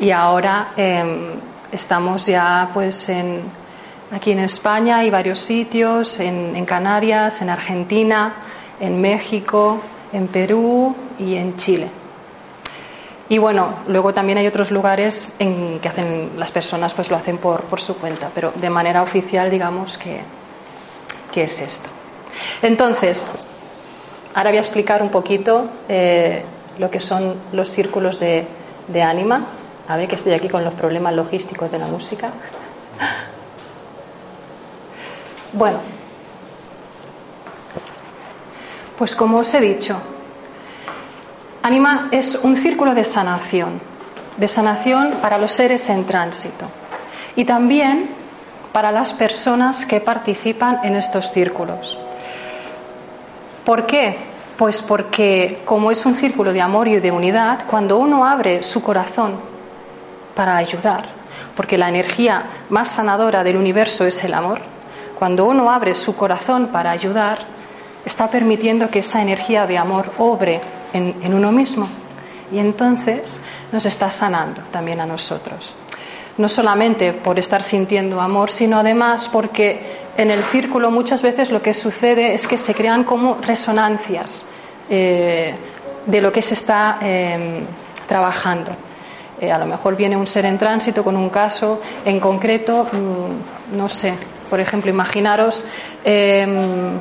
y 0.00 0.10
ahora 0.10 0.72
em, 0.76 1.32
estamos 1.74 2.26
ya 2.26 2.70
pues 2.72 3.08
en, 3.08 3.42
aquí 4.12 4.30
en 4.30 4.38
España 4.38 4.98
hay 4.98 5.10
varios 5.10 5.40
sitios, 5.40 6.20
en, 6.20 6.64
Canarias, 6.64 7.42
en 7.42 7.50
Argentina, 7.50 8.32
en 8.80 9.00
México, 9.00 9.80
en 10.12 10.28
Perú 10.28 10.94
y 11.18 11.34
en 11.34 11.56
Chile. 11.56 11.88
Y 13.28 13.38
bueno, 13.38 13.74
luego 13.88 14.14
también 14.14 14.38
hay 14.38 14.46
otros 14.46 14.70
lugares 14.70 15.34
en 15.38 15.80
que 15.80 15.88
hacen 15.88 16.30
las 16.36 16.52
personas 16.52 16.94
pues 16.94 17.10
lo 17.10 17.16
hacen 17.16 17.38
por, 17.38 17.80
su 17.80 17.98
cuenta, 17.98 18.30
pero 18.34 18.52
de 18.54 18.70
manera 18.70 19.02
oficial 19.02 19.50
digamos 19.50 19.98
que, 19.98 20.20
es 21.34 21.60
esto. 21.60 21.88
Entonces, 22.62 23.28
ahora 24.34 24.50
voy 24.50 24.58
a 24.58 24.60
explicar 24.60 25.02
un 25.02 25.08
poquito 25.08 25.68
eh, 25.88 26.44
lo 26.78 26.88
que 26.88 27.00
son 27.00 27.34
los 27.50 27.68
círculos 27.72 28.20
de 28.20 28.46
ánima. 29.02 29.44
A 29.86 29.96
ver 29.96 30.08
que 30.08 30.14
estoy 30.14 30.32
aquí 30.32 30.48
con 30.48 30.64
los 30.64 30.74
problemas 30.74 31.14
logísticos 31.14 31.70
de 31.70 31.78
la 31.78 31.86
música. 31.86 32.30
Bueno, 35.52 35.78
pues 38.98 39.14
como 39.14 39.38
os 39.38 39.54
he 39.54 39.60
dicho, 39.60 39.96
Anima 41.62 42.08
es 42.10 42.36
un 42.42 42.56
círculo 42.56 42.94
de 42.94 43.04
sanación, 43.04 43.80
de 44.36 44.48
sanación 44.48 45.12
para 45.22 45.38
los 45.38 45.52
seres 45.52 45.88
en 45.90 46.04
tránsito 46.04 46.66
y 47.36 47.44
también 47.44 48.08
para 48.72 48.90
las 48.90 49.12
personas 49.12 49.86
que 49.86 50.00
participan 50.00 50.80
en 50.82 50.96
estos 50.96 51.30
círculos. 51.30 51.96
¿Por 53.64 53.86
qué? 53.86 54.18
Pues 54.56 54.82
porque 54.82 55.62
como 55.64 55.90
es 55.90 56.04
un 56.04 56.14
círculo 56.14 56.52
de 56.52 56.60
amor 56.60 56.88
y 56.88 57.00
de 57.00 57.12
unidad, 57.12 57.64
cuando 57.68 57.98
uno 57.98 58.24
abre 58.26 58.62
su 58.62 58.82
corazón 58.82 59.53
para 60.34 60.56
ayudar, 60.56 61.06
porque 61.56 61.78
la 61.78 61.88
energía 61.88 62.44
más 62.70 62.88
sanadora 62.88 63.44
del 63.44 63.56
universo 63.56 64.04
es 64.06 64.22
el 64.24 64.34
amor, 64.34 64.60
cuando 65.18 65.46
uno 65.46 65.70
abre 65.70 65.94
su 65.94 66.16
corazón 66.16 66.68
para 66.68 66.90
ayudar, 66.90 67.38
está 68.04 68.28
permitiendo 68.28 68.90
que 68.90 68.98
esa 68.98 69.22
energía 69.22 69.64
de 69.66 69.78
amor 69.78 70.12
obre 70.18 70.60
en, 70.92 71.34
uno 71.34 71.52
mismo. 71.52 71.88
Y 72.52 72.58
entonces 72.58 73.40
nos 73.72 73.86
está 73.86 74.10
sanando 74.10 74.60
también 74.70 75.00
a 75.00 75.06
nosotros. 75.06 75.74
No 76.36 76.48
solamente 76.48 77.12
por 77.12 77.38
estar 77.38 77.62
sintiendo 77.62 78.20
amor, 78.20 78.50
sino 78.50 78.78
además 78.78 79.28
porque 79.32 79.80
en 80.16 80.30
el 80.30 80.42
círculo 80.42 80.90
muchas 80.90 81.22
veces 81.22 81.50
lo 81.50 81.62
que 81.62 81.72
sucede 81.72 82.34
es 82.34 82.46
que 82.46 82.58
se 82.58 82.74
crean 82.74 83.04
como 83.04 83.36
resonancias 83.40 84.46
eh, 84.90 85.54
de 86.06 86.20
lo 86.20 86.32
que 86.32 86.42
se 86.42 86.54
está 86.54 86.98
em, 87.00 87.64
trabajando. 88.06 88.72
Eh, 89.40 89.50
a 89.50 89.58
lo 89.58 89.66
mejor 89.66 89.96
viene 89.96 90.16
un 90.16 90.26
ser 90.26 90.44
en 90.46 90.58
tránsito 90.58 91.02
con 91.02 91.16
un 91.16 91.28
caso 91.28 91.80
en 92.04 92.20
concreto, 92.20 92.86
mm, 92.92 93.76
no 93.76 93.88
sé, 93.88 94.14
por 94.48 94.60
ejemplo, 94.60 94.90
imaginaros 94.90 95.64
em, 96.04 96.98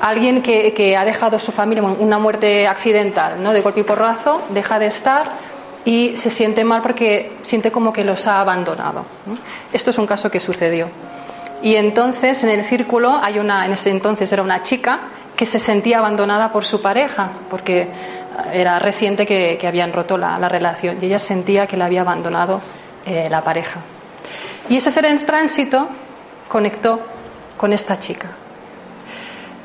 alguien 0.00 0.42
que, 0.42 0.96
ha 0.96 1.04
dejado 1.04 1.38
su 1.38 1.52
familia 1.52 1.82
una 1.82 2.18
muerte 2.18 2.66
accidental, 2.66 3.42
¿no? 3.42 3.52
de 3.52 3.62
golpe 3.62 3.80
y 3.80 3.84
porrazo, 3.84 4.42
deja 4.50 4.78
de 4.78 4.86
estar 4.86 5.32
y 5.84 6.16
se 6.16 6.28
siente 6.28 6.64
mal 6.64 6.82
porque 6.82 7.32
siente 7.42 7.70
como 7.72 7.92
que 7.92 8.04
los 8.04 8.26
ha 8.26 8.40
abandonado. 8.40 9.04
Esto 9.72 9.90
es 9.90 9.98
un 9.98 10.06
caso 10.06 10.30
que 10.30 10.40
sucedió. 10.40 10.88
Y 11.62 11.76
entonces 11.76 12.44
en 12.44 12.50
el 12.50 12.64
círculo 12.64 13.18
hay 13.22 13.38
una, 13.38 13.64
en 13.64 13.72
ese 13.72 13.90
entonces 13.90 14.30
era 14.30 14.42
una 14.42 14.62
chica 14.62 15.00
que 15.36 15.46
se 15.46 15.58
sentía 15.58 15.98
abandonada 15.98 16.52
por 16.52 16.64
su 16.64 16.80
pareja, 16.82 17.30
porque 17.48 17.88
era 18.52 18.78
reciente 18.78 19.26
que, 19.26 19.66
habían 19.66 19.92
roto 19.92 20.16
la, 20.16 20.48
relación 20.48 20.98
y 21.00 21.06
ella 21.06 21.18
sentía 21.18 21.66
que 21.66 21.76
la 21.76 21.86
había 21.86 22.02
abandonado 22.02 22.60
eh, 23.06 23.28
la 23.30 23.42
pareja. 23.42 23.80
Y 24.68 24.76
ese 24.76 24.90
ser 24.90 25.04
en 25.04 25.24
tránsito 25.24 25.88
conectó 26.48 27.00
con 27.56 27.72
esta 27.72 27.98
chica 27.98 28.30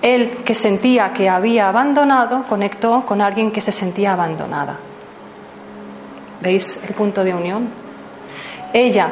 él, 0.01 0.37
que 0.45 0.53
sentía 0.53 1.11
que 1.11 1.29
había 1.29 1.69
abandonado, 1.69 2.43
conectó 2.43 3.05
con 3.05 3.21
alguien 3.21 3.51
que 3.51 3.61
se 3.61 3.71
sentía 3.71 4.13
abandonada. 4.13 4.77
¿Veis 6.41 6.79
el 6.87 6.93
punto 6.93 7.23
de 7.23 7.33
unión? 7.33 7.67
Ella, 8.71 9.09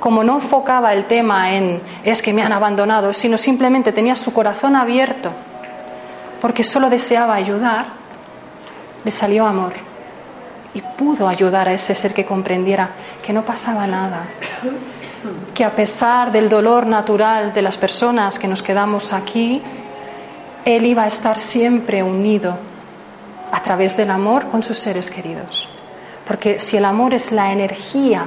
como 0.00 0.24
no 0.24 0.34
enfocaba 0.34 0.92
el 0.92 1.04
tema 1.04 1.54
en 1.54 1.80
es 2.02 2.22
que 2.22 2.32
me 2.32 2.42
han 2.42 2.52
abandonado, 2.52 3.12
sino 3.12 3.38
simplemente 3.38 3.92
tenía 3.92 4.16
su 4.16 4.32
corazón 4.32 4.74
abierto, 4.74 5.30
porque 6.40 6.64
solo 6.64 6.90
deseaba 6.90 7.34
ayudar, 7.34 7.86
le 9.04 9.10
salió 9.10 9.46
amor 9.46 9.72
y 10.74 10.80
pudo 10.80 11.28
ayudar 11.28 11.68
a 11.68 11.72
ese 11.72 11.94
ser 11.94 12.12
que 12.12 12.24
comprendiera 12.24 12.90
que 13.22 13.32
no 13.32 13.44
pasaba 13.44 13.86
nada, 13.86 14.24
que 15.54 15.64
a 15.64 15.74
pesar 15.74 16.32
del 16.32 16.48
dolor 16.48 16.86
natural 16.86 17.52
de 17.54 17.62
las 17.62 17.78
personas 17.78 18.38
que 18.38 18.48
nos 18.48 18.62
quedamos 18.62 19.12
aquí, 19.12 19.62
él 20.64 20.86
iba 20.86 21.04
a 21.04 21.06
estar 21.06 21.38
siempre 21.38 22.02
unido 22.02 22.56
a 23.52 23.62
través 23.62 23.96
del 23.96 24.10
amor 24.10 24.48
con 24.48 24.62
sus 24.62 24.78
seres 24.78 25.10
queridos. 25.10 25.68
Porque 26.26 26.58
si 26.58 26.76
el 26.76 26.84
amor 26.84 27.14
es 27.14 27.30
la 27.30 27.52
energía 27.52 28.26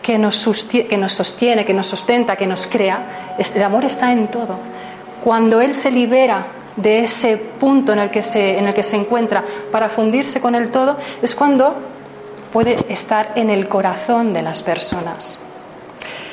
que 0.00 0.18
nos, 0.18 0.36
sostiene, 0.36 0.88
que 0.88 0.96
nos 0.96 1.12
sostiene, 1.12 1.64
sustenta, 1.82 2.36
que 2.36 2.46
nos 2.46 2.66
crea, 2.66 3.34
el 3.38 3.62
amor 3.62 3.84
está 3.84 4.12
en 4.12 4.28
todo. 4.28 4.58
Cuando 5.22 5.60
Él 5.60 5.74
se 5.74 5.90
libera 5.90 6.46
de 6.76 7.00
ese 7.00 7.36
punto 7.36 7.92
en 7.92 7.98
el, 7.98 8.10
que 8.10 8.22
se, 8.22 8.58
en 8.58 8.66
el 8.66 8.74
que 8.74 8.82
se 8.82 8.96
encuentra 8.96 9.44
para 9.70 9.88
fundirse 9.88 10.40
con 10.40 10.54
el 10.54 10.70
todo, 10.70 10.96
es 11.20 11.34
cuando 11.34 11.74
puede 12.52 12.76
estar 12.88 13.32
en 13.34 13.50
el 13.50 13.68
corazón 13.68 14.32
de 14.32 14.42
las 14.42 14.62
personas. 14.62 15.38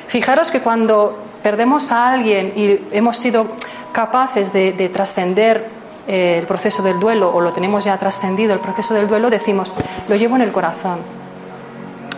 Fijaros 0.07 0.51
que 0.51 0.61
cuando 0.61 1.17
perdemos 1.43 1.91
a 1.91 2.11
alguien 2.11 2.53
y 2.55 2.79
hemos 2.91 3.17
sido 3.17 3.47
capaces 3.91 4.51
de, 4.53 4.89
trascender 4.93 5.67
eh, 6.07 6.37
el 6.39 6.45
proceso 6.45 6.83
del 6.83 6.99
duelo 6.99 7.31
o 7.33 7.41
lo 7.41 7.53
tenemos 7.53 7.83
ya 7.85 7.97
trascendido 7.97 8.53
el 8.53 8.59
proceso 8.59 8.93
del 8.93 9.07
duelo, 9.07 9.29
decimos, 9.29 9.71
lo 10.07 10.15
llevo 10.15 10.35
en 10.35 10.41
el 10.41 10.51
corazón. 10.51 10.99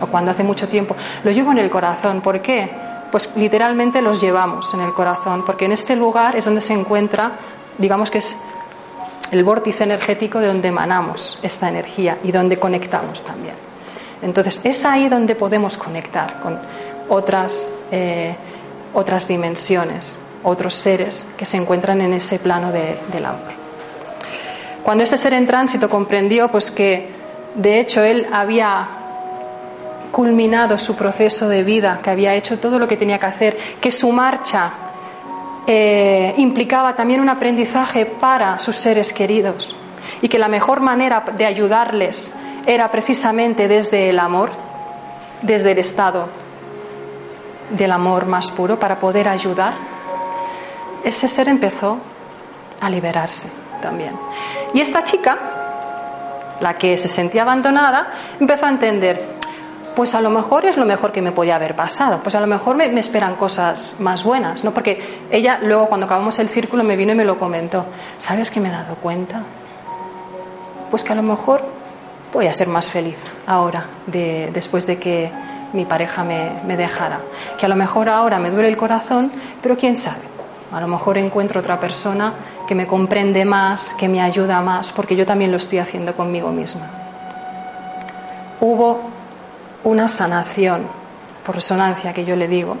O 0.00 0.06
cuando 0.06 0.32
hace 0.32 0.42
mucho 0.42 0.68
tiempo, 0.68 0.96
lo 1.22 1.30
llevo 1.30 1.52
en 1.52 1.58
el 1.58 1.70
corazón. 1.70 2.20
¿Por 2.20 2.40
qué? 2.40 2.70
Pues 3.10 3.30
literalmente 3.36 4.02
los 4.02 4.20
llevamos 4.20 4.72
en 4.74 4.80
el 4.80 4.92
corazón, 4.92 5.44
porque 5.44 5.66
en 5.66 5.72
este 5.72 5.94
lugar 5.94 6.34
es 6.34 6.44
donde 6.44 6.60
se 6.60 6.72
encuentra, 6.72 7.32
digamos 7.78 8.10
que 8.10 8.18
es 8.18 8.36
el 9.30 9.44
vórtice 9.44 9.84
energético 9.84 10.40
de 10.40 10.48
donde 10.48 10.68
emanamos 10.68 11.38
esta 11.42 11.68
energía 11.68 12.18
y 12.22 12.32
donde 12.32 12.58
conectamos 12.58 13.22
también. 13.22 13.54
Entonces, 14.20 14.60
es 14.62 14.84
ahí 14.84 15.08
donde 15.08 15.34
podemos 15.34 15.76
conectar 15.76 16.40
con 16.40 16.58
otras, 17.08 17.72
eh, 17.90 18.34
otras 18.94 19.26
dimensiones, 19.26 20.16
otros 20.44 20.74
seres 20.74 21.26
que 21.36 21.44
se 21.44 21.56
encuentran 21.56 22.00
en 22.02 22.12
ese 22.12 22.38
plano 22.38 22.70
del 22.70 23.24
amor. 23.24 23.52
Cuando 24.82 25.04
ese 25.04 25.16
ser 25.16 25.32
en 25.32 25.46
tránsito 25.46 25.88
comprendió 25.88 26.48
pues, 26.48 26.70
que, 26.70 27.08
de 27.54 27.80
hecho, 27.80 28.02
él 28.02 28.26
había 28.32 28.88
culminado 30.10 30.76
su 30.76 30.94
proceso 30.94 31.48
de 31.48 31.64
vida, 31.64 32.00
que 32.02 32.10
había 32.10 32.34
hecho 32.34 32.58
todo 32.58 32.78
lo 32.78 32.86
que 32.86 32.96
tenía 32.96 33.18
que 33.18 33.26
hacer, 33.26 33.56
que 33.80 33.90
su 33.90 34.12
marcha 34.12 34.70
eh, 35.66 36.34
implicaba 36.38 36.94
también 36.94 37.20
un 37.20 37.28
aprendizaje 37.28 38.06
para 38.06 38.58
sus 38.58 38.76
seres 38.76 39.12
queridos 39.12 39.76
y 40.20 40.28
que 40.28 40.38
la 40.38 40.48
mejor 40.48 40.80
manera 40.80 41.24
de 41.36 41.46
ayudarles 41.46 42.34
era 42.66 42.90
precisamente 42.90 43.68
desde 43.68 44.10
el 44.10 44.18
amor, 44.18 44.50
desde 45.42 45.72
el 45.72 45.78
estado 45.78 46.28
del 47.70 47.92
amor 47.92 48.26
más 48.26 48.50
puro 48.50 48.78
para 48.78 48.98
poder 48.98 49.28
ayudar, 49.28 49.74
ese 51.04 51.28
ser 51.28 51.48
empezó 51.48 51.98
a 52.80 52.90
liberarse 52.90 53.48
también. 53.80 54.14
Y 54.74 54.80
esta 54.80 55.04
chica, 55.04 55.38
la 56.60 56.74
que 56.74 56.96
se 56.96 57.08
sentía 57.08 57.42
abandonada, 57.42 58.08
empezó 58.38 58.66
a 58.66 58.70
entender, 58.70 59.20
pues 59.94 60.14
a 60.14 60.20
lo 60.20 60.30
mejor 60.30 60.66
es 60.66 60.76
lo 60.76 60.84
mejor 60.84 61.12
que 61.12 61.22
me 61.22 61.32
podía 61.32 61.56
haber 61.56 61.76
pasado, 61.76 62.20
pues 62.22 62.34
a 62.34 62.40
lo 62.40 62.46
mejor 62.46 62.76
me, 62.76 62.86
esperan 62.98 63.36
cosas 63.36 63.96
más 63.98 64.24
buenas, 64.24 64.64
¿no? 64.64 64.72
Porque 64.72 65.20
ella 65.30 65.58
luego 65.62 65.86
cuando 65.86 66.06
acabamos 66.06 66.38
el 66.38 66.48
círculo 66.48 66.84
me 66.84 66.96
vino 66.96 67.12
y 67.12 67.14
me 67.14 67.24
lo 67.24 67.38
comentó, 67.38 67.84
¿sabes 68.18 68.50
que 68.50 68.60
me 68.60 68.68
he 68.68 68.72
dado 68.72 68.94
cuenta? 68.96 69.42
Pues 70.90 71.04
que 71.04 71.12
a 71.12 71.16
lo 71.16 71.22
mejor 71.22 71.62
voy 72.32 72.46
a 72.46 72.54
ser 72.54 72.68
más 72.68 72.88
feliz 72.88 73.18
ahora, 73.46 73.86
de, 74.06 74.50
después 74.52 74.86
de 74.86 74.98
que 74.98 75.30
mi 75.72 75.84
pareja 75.84 76.22
me, 76.24 76.50
me 76.66 76.76
dejara. 76.76 77.20
Que 77.58 77.66
a 77.66 77.68
lo 77.68 77.76
mejor 77.76 78.08
ahora 78.08 78.38
me 78.38 78.50
duele 78.50 78.68
el 78.68 78.76
corazón, 78.76 79.32
pero 79.62 79.76
quién 79.76 79.96
sabe. 79.96 80.32
A 80.72 80.80
lo 80.80 80.88
mejor 80.88 81.18
encuentro 81.18 81.60
otra 81.60 81.78
persona 81.78 82.32
que 82.66 82.74
me 82.74 82.86
comprende 82.86 83.44
más, 83.44 83.94
que 83.94 84.08
me 84.08 84.20
ayuda 84.22 84.60
más, 84.62 84.90
porque 84.90 85.16
yo 85.16 85.26
también 85.26 85.50
lo 85.50 85.58
estoy 85.58 85.78
haciendo 85.78 86.14
conmigo 86.14 86.50
misma. 86.50 86.88
Hubo 88.60 89.10
una 89.84 90.08
sanación, 90.08 90.86
por 91.44 91.56
resonancia 91.56 92.12
que 92.12 92.24
yo 92.24 92.36
le 92.36 92.48
digo, 92.48 92.76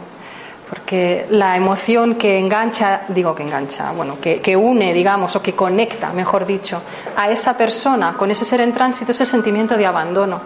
porque 0.72 1.26
la 1.28 1.54
emoción 1.54 2.14
que 2.14 2.38
engancha, 2.38 3.02
digo 3.08 3.34
que 3.34 3.42
engancha, 3.42 3.92
bueno, 3.92 4.16
que, 4.20 4.56
une, 4.56 4.94
digamos, 4.94 5.36
o 5.36 5.42
que 5.42 5.52
conecta, 5.52 6.14
mejor 6.14 6.46
dicho, 6.46 6.80
a 7.14 7.28
esa 7.28 7.56
persona 7.58 8.14
con 8.14 8.30
ese 8.30 8.46
ser 8.46 8.62
en 8.62 8.72
tránsito 8.72 9.12
es 9.12 9.20
el 9.20 9.26
sentimiento 9.26 9.76
de 9.76 9.84
abandono, 9.84 10.40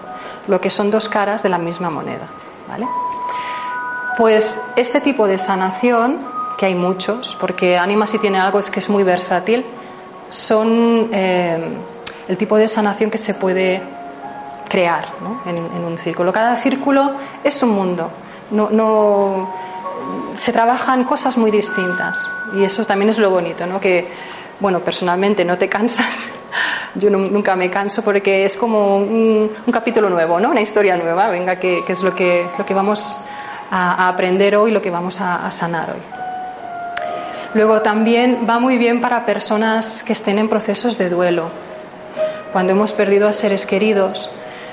lo 0.48 0.60
que 0.60 0.68
son 0.68 0.90
dos 0.90 1.08
caras 1.08 1.44
de 1.44 1.48
la 1.48 1.58
misma 1.58 1.90
moneda, 1.90 2.26
¿vale? 2.68 2.88
Pues 4.18 4.60
este 4.74 5.00
tipo 5.00 5.28
de 5.28 5.38
sanación, 5.38 6.18
que 6.58 6.66
hay 6.66 6.74
muchos, 6.74 7.36
porque 7.38 7.78
Anima 7.78 8.08
si 8.08 8.18
tiene 8.18 8.40
algo 8.40 8.58
es 8.58 8.68
que 8.68 8.80
es 8.80 8.88
muy 8.88 9.04
versátil, 9.04 9.64
son 10.28 11.08
eh, 11.12 11.76
el 12.26 12.36
tipo 12.36 12.56
de 12.56 12.66
sanación 12.66 13.12
que 13.12 13.18
se 13.18 13.34
puede 13.34 13.80
crear 14.68 15.06
¿no? 15.20 15.40
en, 15.50 15.84
un 15.84 15.98
círculo. 15.98 16.32
Cada 16.32 16.56
círculo 16.56 17.12
es 17.42 17.62
un 17.62 17.70
mundo. 17.70 18.10
No, 18.50 18.70
no, 18.70 19.48
se 20.36 20.52
trabajan 20.52 21.04
cosas 21.04 21.36
muy 21.36 21.50
distintas 21.50 22.28
y 22.54 22.64
eso 22.64 22.84
también 22.84 23.10
es 23.10 23.18
lo 23.18 23.30
bonito, 23.30 23.66
¿no? 23.66 23.80
que 23.80 24.06
bueno, 24.60 24.80
personalmente 24.80 25.44
no 25.44 25.58
te 25.58 25.68
cansas, 25.76 26.26
yo 26.94 27.10
nunca 27.10 27.56
me 27.56 27.70
canso 27.70 28.02
porque 28.02 28.44
es 28.44 28.56
como 28.56 28.96
un, 28.96 29.50
capítulo 29.72 30.08
nuevo, 30.08 30.40
¿no? 30.40 30.50
una 30.50 30.60
historia 30.60 30.96
nueva, 30.96 31.28
venga, 31.28 31.56
que, 31.56 31.82
es 31.86 32.02
lo 32.02 32.14
que, 32.14 32.46
lo 32.56 32.64
que 32.64 32.74
vamos 32.74 33.18
a, 33.70 34.08
aprender 34.08 34.56
hoy, 34.56 34.70
lo 34.70 34.80
que 34.80 34.90
vamos 34.90 35.20
a, 35.20 35.50
sanar 35.50 35.90
hoy. 35.90 36.02
Luego 37.54 37.80
también 37.80 38.46
va 38.48 38.58
muy 38.58 38.76
bien 38.76 39.00
para 39.00 39.24
personas 39.24 40.02
que 40.02 40.12
estén 40.12 40.38
en 40.38 40.48
procesos 40.48 40.98
de 40.98 41.08
duelo, 41.08 41.50
cuando 42.52 42.72
hemos 42.72 42.92
perdido 42.92 43.28
a 43.28 43.32
seres 43.32 43.66
queridos 43.66 44.30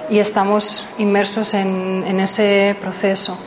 y 0.09 0.19
estamos 0.19 0.85
inmersos 0.97 1.53
en, 1.53 2.19
ese 2.19 2.75
proceso. 2.79 3.37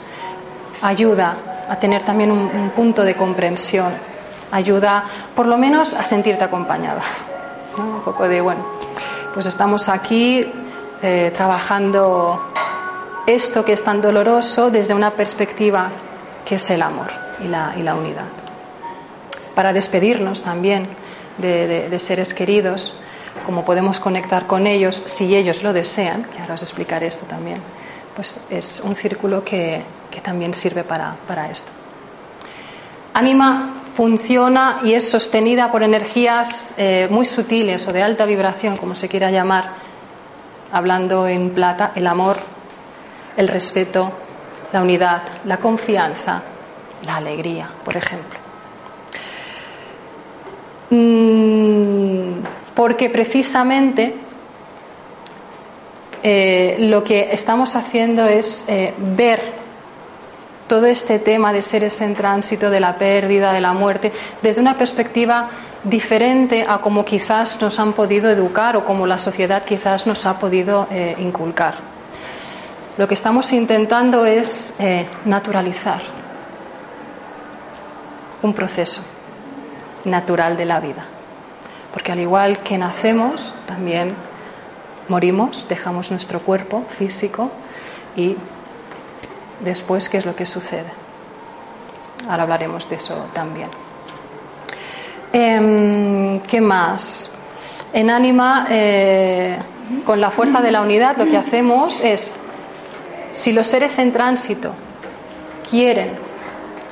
Ayuda 0.82 1.36
a 1.68 1.76
tener 1.76 2.02
también 2.02 2.30
un, 2.30 2.70
punto 2.70 3.02
de 3.02 3.14
comprensión, 3.14 3.92
ayuda 4.50 5.04
por 5.34 5.46
lo 5.46 5.56
menos 5.58 5.94
a 5.94 6.02
sentirte 6.04 6.44
acompañada. 6.44 7.02
Un 7.76 8.00
poco 8.00 8.28
de, 8.28 8.40
bueno, 8.40 8.64
pues 9.34 9.46
estamos 9.46 9.88
aquí 9.88 10.46
eh, 11.02 11.32
trabajando 11.34 12.52
esto 13.26 13.64
que 13.64 13.72
es 13.72 13.82
tan 13.82 14.00
doloroso 14.00 14.70
desde 14.70 14.94
una 14.94 15.10
perspectiva 15.10 15.90
que 16.44 16.54
es 16.54 16.70
el 16.70 16.80
amor 16.80 17.10
y 17.44 17.48
la, 17.48 17.94
unidad. 17.94 18.26
Para 19.54 19.72
despedirnos 19.72 20.42
también 20.42 20.88
de, 21.38 21.98
seres 21.98 22.32
queridos, 22.32 22.94
como 23.46 23.64
podemos 23.64 24.00
conectar 24.00 24.46
con 24.48 24.66
ellos 24.66 25.00
si 25.06 25.36
ellos 25.36 25.62
lo 25.62 25.72
desean, 25.72 26.24
que 26.24 26.40
ahora 26.40 26.54
os 26.54 26.62
explicaré 26.62 27.06
esto 27.06 27.24
también, 27.26 27.58
pues 28.16 28.40
es 28.50 28.80
un 28.80 28.96
círculo 28.96 29.44
que, 29.44 29.82
que 30.10 30.20
también 30.20 30.52
sirve 30.52 30.82
para, 30.82 31.14
para 31.28 31.48
esto. 31.48 31.70
Anima 33.14 33.70
funciona 33.94 34.80
y 34.82 34.92
es 34.94 35.08
sostenida 35.08 35.70
por 35.70 35.84
energías 35.84 36.74
eh, 36.76 37.06
muy 37.08 37.24
sutiles 37.24 37.86
o 37.86 37.92
de 37.92 38.02
alta 38.02 38.26
vibración, 38.26 38.76
como 38.76 38.94
se 38.96 39.08
quiera 39.08 39.30
llamar, 39.30 39.70
hablando 40.72 41.28
en 41.28 41.50
plata, 41.50 41.92
el 41.94 42.06
amor, 42.08 42.36
el 43.36 43.46
respeto, 43.46 44.12
la 44.72 44.82
unidad, 44.82 45.22
la 45.44 45.58
confianza, 45.58 46.42
la 47.06 47.16
alegría, 47.16 47.70
por 47.84 47.96
ejemplo. 47.96 48.38
Mm, 50.90 51.75
porque 52.76 53.08
precisamente 53.08 54.14
eh, 56.22 56.76
lo 56.78 57.02
que 57.02 57.30
estamos 57.32 57.74
haciendo 57.74 58.26
es 58.26 58.66
eh, 58.68 58.92
ver 58.98 59.40
todo 60.68 60.84
este 60.84 61.18
tema 61.18 61.54
de 61.54 61.62
seres 61.62 62.02
en 62.02 62.14
tránsito, 62.14 62.68
de 62.68 62.80
la 62.80 62.98
pérdida, 62.98 63.54
de 63.54 63.62
la 63.62 63.72
muerte, 63.72 64.12
desde 64.42 64.60
una 64.60 64.76
perspectiva 64.76 65.48
diferente 65.84 66.66
a 66.68 66.78
como 66.78 67.04
quizás 67.04 67.62
nos 67.62 67.80
han 67.80 67.94
podido 67.94 68.28
educar 68.28 68.76
o 68.76 68.84
como 68.84 69.06
la 69.06 69.18
sociedad 69.18 69.64
quizás 69.64 70.06
nos 70.06 70.26
ha 70.26 70.38
podido 70.38 70.86
eh, 70.90 71.16
inculcar. 71.18 71.76
Lo 72.98 73.08
que 73.08 73.14
estamos 73.14 73.52
intentando 73.52 74.26
es 74.26 74.74
naturalizar 75.26 76.00
un 78.42 78.54
proceso 78.54 79.02
natural 80.04 80.56
de 80.56 80.64
la 80.64 80.80
vida. 80.80 81.15
Porque 81.96 82.12
al 82.12 82.20
igual 82.20 82.58
que 82.58 82.76
nacemos, 82.76 83.54
también 83.66 84.14
morimos, 85.08 85.64
dejamos 85.66 86.10
nuestro 86.10 86.40
cuerpo 86.40 86.84
físico 86.98 87.50
y 88.14 88.36
después 89.60 90.10
qué 90.10 90.18
es 90.18 90.26
lo 90.26 90.36
que 90.36 90.44
sucede. 90.44 90.90
Ahora 92.28 92.42
hablaremos 92.42 92.86
de 92.90 92.96
eso 92.96 93.16
también. 93.32 93.70
Em, 95.32 96.40
¿Qué 96.40 96.60
más? 96.60 97.30
En 97.94 98.10
Anima, 98.10 98.66
eh, 98.68 99.56
con 100.04 100.20
la 100.20 100.28
fuerza 100.28 100.60
de 100.60 100.72
la 100.72 100.82
unidad, 100.82 101.16
lo 101.16 101.24
que 101.24 101.38
hacemos 101.38 102.02
es, 102.02 102.34
si 103.30 103.52
los 103.52 103.68
seres 103.68 103.98
en 103.98 104.12
tránsito 104.12 104.72
quieren 105.70 106.10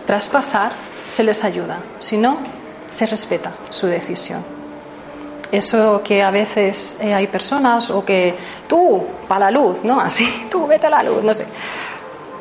traspasar, 0.07 0.73
se 1.09 1.23
les 1.23 1.45
ayuda. 1.45 1.81
Si 1.99 2.17
no, 2.17 2.39
se 2.89 3.05
respeta 3.05 3.53
su 3.69 3.87
decisión. 3.87 4.64
Eso 5.55 6.03
que 6.03 6.21
a 6.21 6.33
veces 6.33 6.99
eh, 7.01 7.15
hay 7.15 7.29
personas 7.29 7.89
o 7.91 8.05
que 8.05 8.35
tú, 8.67 9.05
para 9.29 9.47
la 9.47 9.51
luz, 9.53 9.85
¿no? 9.85 10.01
Así, 10.09 10.47
tú 10.51 10.67
vete 10.67 10.89
a 10.89 10.91
la 10.91 11.03
luz, 11.05 11.23
no 11.23 11.33
sé 11.33 11.47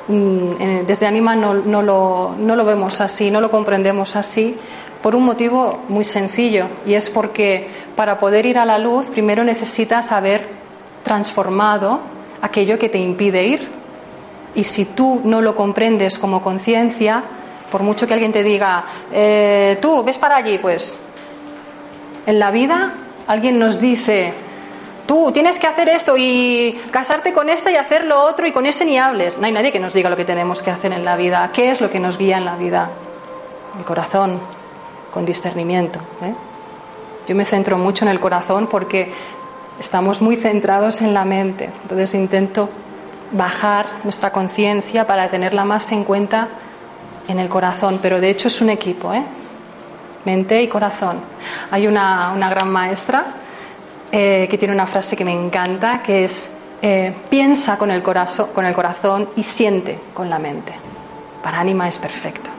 mm, 0.08 0.86
desde 0.88 1.06
Anima 1.06 1.36
no, 1.36 1.54
no, 1.54 1.84
lo, 1.84 2.34
no 2.40 2.56
lo 2.56 2.66
vemos 2.66 3.02
así, 3.02 3.30
no 3.30 3.40
lo 3.40 3.52
comprendemos 3.52 4.16
así, 4.16 4.58
por 5.04 5.16
un 5.16 5.26
motivo 5.26 5.84
muy 5.90 6.04
sencillo, 6.04 6.66
y 6.88 6.96
es 6.96 7.12
porque 7.12 7.68
para 7.96 8.18
poder 8.18 8.48
ir 8.48 8.58
a 8.58 8.66
la 8.66 8.80
luz 8.80 9.12
primero 9.12 9.44
necesitas 9.44 10.12
haber 10.12 10.48
transformado 11.04 12.00
aquello 12.42 12.80
que 12.80 12.90
te 12.90 12.98
impide 12.98 13.46
ir. 13.46 13.68
Y 14.56 14.64
si 14.64 14.86
tú 14.86 15.22
no 15.24 15.40
lo 15.40 15.56
comprendes 15.56 16.18
como 16.18 16.42
conciencia, 16.42 17.24
por 17.72 17.84
mucho 17.84 18.08
que 18.08 18.14
alguien 18.14 18.32
te 18.32 18.44
diga, 18.44 18.86
eh, 19.12 19.78
tú 19.80 20.04
ves 20.04 20.18
para 20.18 20.38
allí, 20.38 20.58
pues 20.58 20.96
en 22.26 22.40
la 22.40 22.50
vida 22.50 22.94
alguien 23.28 23.60
nos 23.60 23.80
dice, 23.80 24.34
tú 25.06 25.32
tienes 25.32 25.60
que 25.60 25.68
hacer 25.68 25.90
esto 25.90 26.16
y 26.18 26.80
casarte 26.92 27.34
con 27.34 27.50
esta 27.50 27.72
y 27.72 27.76
hacer 27.76 28.06
lo 28.06 28.22
otro 28.22 28.48
y 28.48 28.52
con 28.52 28.66
ese 28.66 28.86
ni 28.86 28.98
hables. 28.98 29.38
No 29.38 29.46
hay 29.46 29.52
nadie 29.52 29.72
que 29.72 29.80
nos 29.80 29.94
diga 29.94 30.10
lo 30.10 30.18
que 30.18 30.26
tenemos 30.26 30.62
que 30.62 30.72
hacer 30.72 30.94
en 30.94 31.06
la 31.06 31.16
vida. 31.16 31.50
¿Qué 31.54 31.72
es 31.72 31.82
lo 31.82 31.90
que 31.90 32.00
nos 32.00 32.18
guía 32.18 32.38
en 32.38 32.46
la 32.46 32.56
vida? 32.56 32.90
El 33.78 33.86
corazón, 33.86 34.40
con 35.12 35.26
discernimiento. 35.26 36.00
¿eh? 36.22 36.34
Yo 37.28 37.36
me 37.36 37.46
centro 37.46 37.78
mucho 37.78 38.06
en 38.06 38.12
el 38.12 38.20
corazón 38.20 38.68
porque 38.68 39.12
estamos 39.80 40.22
muy 40.22 40.36
centrados 40.36 41.02
en 41.02 41.14
la 41.14 41.26
mente. 41.26 41.70
Entonces 41.84 42.14
intento 42.14 42.70
bajar 43.32 43.88
nuestra 44.04 44.32
conciencia 44.32 45.08
para 45.08 45.30
tenerla 45.30 45.66
más 45.66 45.92
en 45.92 46.04
cuenta 46.04 46.50
en 47.28 47.40
el 47.40 47.50
corazón, 47.50 48.00
pero 48.02 48.20
de 48.20 48.30
hecho 48.30 48.48
es 48.48 48.62
un 48.62 48.70
equipo, 48.70 49.14
¿eh? 49.14 49.24
Mente 50.26 50.62
y 50.62 50.68
corazón. 50.68 51.18
Hay 51.72 51.88
una, 51.88 52.36
gran 52.50 52.70
maestra 52.70 53.26
eh, 54.12 54.48
que 54.50 54.58
tiene 54.58 54.74
una 54.74 54.86
frase 54.86 55.16
que 55.16 55.26
me 55.26 55.32
encanta, 55.32 56.02
que 56.02 56.26
es, 56.26 56.50
eh, 56.82 57.14
piensa 57.30 57.78
con 57.78 57.92
el, 57.92 58.04
corazón, 58.04 58.50
con 58.54 58.66
el 58.66 58.74
corazón 58.74 59.30
y 59.36 59.44
siente 59.44 60.00
con 60.14 60.30
la 60.30 60.40
mente. 60.40 60.74
Para 61.42 61.60
ánima 61.60 61.88
es 61.88 61.98
perfecto, 61.98 62.50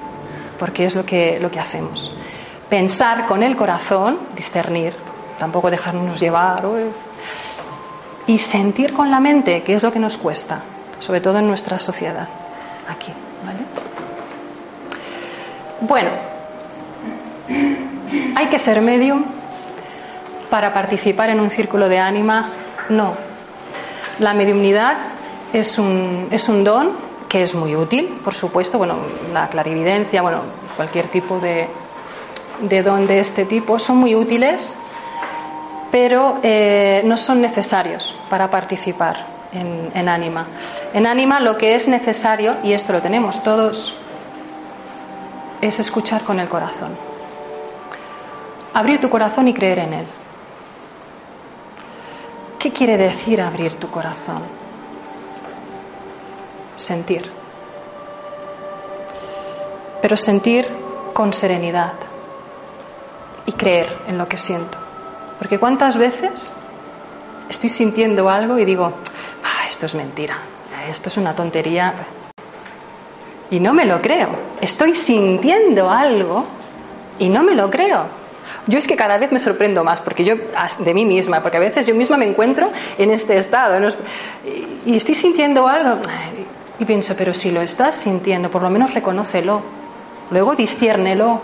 porque 0.59 0.87
es 0.87 0.95
lo 0.95 1.05
que, 1.05 1.39
lo 1.41 1.51
que 1.51 1.61
hacemos. 1.61 2.13
Pensar 2.69 3.27
con 3.27 3.43
el 3.43 3.57
corazón, 3.57 4.19
discernir, 4.35 4.95
tampoco 5.39 5.71
dejarnos 5.71 6.21
llevar, 6.21 6.65
y 8.27 8.39
sentir 8.39 8.93
con 8.93 9.11
la 9.11 9.21
mente, 9.21 9.63
que 9.63 9.75
es 9.75 9.83
lo 9.83 9.93
que 9.93 9.99
nos 9.99 10.17
cuesta, 10.17 10.63
sobre 10.99 11.21
todo 11.21 11.39
en 11.39 11.47
nuestra 11.47 11.79
sociedad, 11.79 12.27
aquí. 12.89 13.13
¿vale? 13.45 13.59
Bueno, 15.81 16.11
¿hay 17.49 18.47
que 18.49 18.59
ser 18.59 18.81
medium 18.81 19.25
para 20.51 20.73
participar 20.73 21.31
en 21.31 21.41
un 21.41 21.51
círculo 21.51 21.89
de 21.89 21.99
ánima? 21.99 22.51
No. 22.89 23.15
La 24.19 24.35
mediumnidad 24.35 24.97
es 25.53 25.79
un, 25.79 26.29
es 26.31 26.49
un 26.49 26.65
don 26.65 26.93
que 27.29 27.43
es 27.43 27.55
muy 27.55 27.75
útil, 27.75 28.21
por 28.23 28.35
supuesto, 28.35 28.79
bueno, 28.79 28.97
la 29.33 29.49
clarividencia, 29.49 30.23
bueno, 30.23 30.43
cualquier 30.77 31.09
tipo 31.09 31.41
de, 31.41 31.69
de 32.61 32.83
don 32.83 33.07
de 33.07 33.19
este 33.19 33.45
tipo 33.45 33.79
son 33.79 33.97
muy 33.97 34.15
útiles, 34.15 34.79
pero 35.91 36.39
eh, 36.43 37.03
no 37.05 37.17
son 37.17 37.41
necesarios 37.41 38.15
para 38.31 38.49
participar 38.51 39.27
en, 39.53 39.91
en 39.95 40.09
ánima. 40.09 40.47
En 40.93 41.07
ánima 41.07 41.41
lo 41.41 41.57
que 41.57 41.75
es 41.75 41.89
necesario, 41.89 42.57
y 42.63 42.73
esto 42.73 42.93
lo 42.93 43.03
tenemos 43.03 43.43
todos 43.43 43.95
es 45.61 45.81
escuchar 45.81 46.23
con 46.23 46.39
el 46.41 46.49
corazón. 46.49 47.14
Abrir 48.75 49.01
tu 49.01 49.09
corazón 49.09 49.49
y 49.49 49.55
creer 49.55 49.79
en 49.79 49.93
él. 49.95 50.07
¿Qué 52.59 52.73
quiere 52.73 52.97
decir 52.97 53.41
abrir 53.41 53.77
tu 53.77 53.91
corazón? 53.91 54.43
Sentir. 56.77 57.31
Pero 60.03 60.17
sentir 60.17 60.69
con 61.13 61.33
serenidad 61.33 61.93
y 63.47 63.53
creer 63.53 63.97
en 64.09 64.19
lo 64.19 64.29
que 64.29 64.37
siento. 64.37 64.77
Porque 65.39 65.59
cuántas 65.59 65.97
veces 65.97 66.53
estoy 67.49 67.71
sintiendo 67.71 68.29
algo 68.29 68.59
y 68.59 68.65
digo, 68.65 68.87
ah, 68.87 69.69
esto 69.69 69.87
es 69.87 69.95
mentira, 69.95 70.39
esto 70.89 71.09
es 71.09 71.17
una 71.17 71.35
tontería, 71.35 71.95
y 73.51 73.61
no 73.61 73.73
me 73.73 73.85
lo 73.85 74.01
creo. 74.01 74.31
Estoy 74.61 74.95
sintiendo 74.95 75.91
algo 75.91 76.45
y 77.19 77.29
no 77.29 77.43
me 77.43 77.55
lo 77.55 77.71
creo. 77.71 78.24
Yo 78.67 78.79
es 78.79 78.87
que 78.87 78.97
cada 78.97 79.19
vez 79.19 79.31
me 79.31 79.41
sorprendo 79.41 79.85
más, 79.85 80.01
porque 80.01 80.25
yo, 80.25 80.37
de 80.79 80.95
mí 80.95 81.05
misma, 81.05 81.43
porque 81.43 81.59
a 81.59 81.61
veces 81.61 81.87
yo 81.87 81.95
misma 81.95 82.17
me 82.17 82.27
encuentro 82.27 82.71
en 82.97 83.11
este 83.11 83.37
estado 83.37 83.89
y 84.87 84.97
estoy 84.97 85.15
sintiendo 85.15 85.69
algo 85.69 86.01
y 86.79 86.85
pienso, 86.85 87.15
pero 87.17 87.35
si 87.35 87.51
lo 87.51 87.61
estás 87.61 87.95
sintiendo, 87.95 88.51
por 88.51 88.63
lo 88.63 88.71
menos 88.71 88.95
reconócelo, 88.95 89.63
luego 90.31 90.55
disciérnelo, 90.55 91.41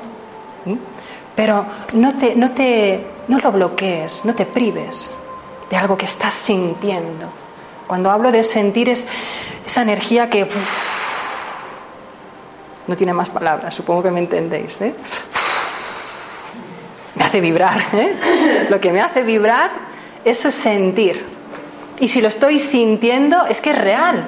pero 1.37 1.65
no, 1.95 2.17
te, 2.19 2.35
no, 2.35 2.51
te, 2.51 3.07
no 3.29 3.39
lo 3.39 3.53
bloquees, 3.53 4.25
no 4.25 4.35
te 4.35 4.47
prives 4.47 5.13
de 5.69 5.77
algo 5.77 5.97
que 5.97 6.07
estás 6.07 6.35
sintiendo. 6.35 7.29
Cuando 7.87 8.11
hablo 8.11 8.33
de 8.33 8.43
sentir 8.43 8.89
es 8.89 9.07
esa 9.67 9.83
energía 9.83 10.31
que... 10.31 10.49
No 12.87 12.97
tiene 12.97 13.13
más 13.13 13.31
palabras, 13.31 13.73
supongo 13.73 14.03
que 14.03 14.11
me 14.11 14.21
entendéis. 14.21 14.81
¿eh? 14.81 14.95
Me 17.21 17.27
hace 17.27 17.41
vibrar. 17.43 17.79
¿eh? 17.93 18.67
Lo 18.71 18.81
que 18.81 18.91
me 18.91 19.03
hace 19.03 19.21
vibrar, 19.21 19.71
es 20.25 20.39
sentir. 20.39 21.23
Y 21.99 22.09
si 22.09 22.23
lo 22.23 22.29
estoy 22.29 22.59
sintiendo, 22.59 23.45
es 23.45 23.61
que 23.61 23.73
es 23.73 23.79
real. 23.79 24.25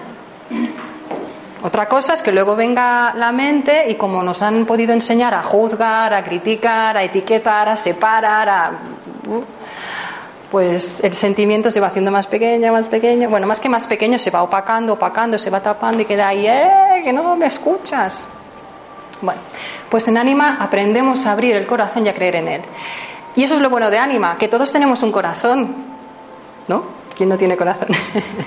Otra 1.63 1.87
cosa 1.87 2.13
es 2.13 2.23
que 2.23 2.33
luego 2.33 2.55
venga 2.55 3.15
la 3.15 3.33
mente 3.33 3.89
y 3.89 3.95
como 3.95 4.23
nos 4.23 4.43
han 4.43 4.67
podido 4.67 4.93
enseñar 4.93 5.33
a 5.33 5.43
juzgar, 5.43 6.13
a 6.13 6.23
criticar, 6.23 6.99
a 6.99 7.03
etiquetar, 7.03 7.71
a 7.71 7.77
separar, 7.77 8.49
a... 8.51 8.73
Uh, 9.27 9.43
pues 10.51 11.03
el 11.03 11.15
sentimiento 11.15 11.71
se 11.71 11.81
va 11.81 11.87
haciendo 11.87 12.11
más 12.11 12.27
pequeño, 12.27 12.75
más 12.75 12.89
pequeño. 12.89 13.31
Bueno, 13.31 13.47
más 13.47 13.59
que 13.59 13.71
más 13.71 13.87
pequeño, 13.87 14.19
se 14.19 14.31
va 14.31 14.43
opacando, 14.43 14.93
opacando, 14.93 15.39
se 15.39 15.49
va 15.49 15.63
tapando 15.63 16.03
y 16.03 16.05
queda 16.05 16.29
ahí, 16.29 16.47
¡eh! 16.47 17.01
Que 17.03 17.11
no 17.11 17.35
me 17.37 17.47
escuchas. 17.47 18.27
Bueno, 19.23 19.41
pues 19.89 20.07
en 20.09 20.19
ánima 20.19 20.59
aprendemos 20.61 21.27
a 21.27 21.33
abrir 21.33 21.57
el 21.57 21.67
corazón 21.67 22.05
y 22.05 22.09
a 22.09 22.15
creer 22.15 22.37
en 22.37 22.49
él. 22.49 22.63
Y 23.35 23.45
eso 23.45 23.55
es 23.55 23.63
lo 23.63 23.71
bueno 23.71 23.89
de 23.89 23.99
ánima, 23.99 24.37
que 24.37 24.49
todos 24.49 24.71
tenemos 24.73 25.03
un 25.03 25.13
corazón, 25.13 25.75
¿no? 26.69 26.85
¿Quién 27.17 27.29
no 27.29 27.39
tiene 27.39 27.57
corazón? 27.57 27.89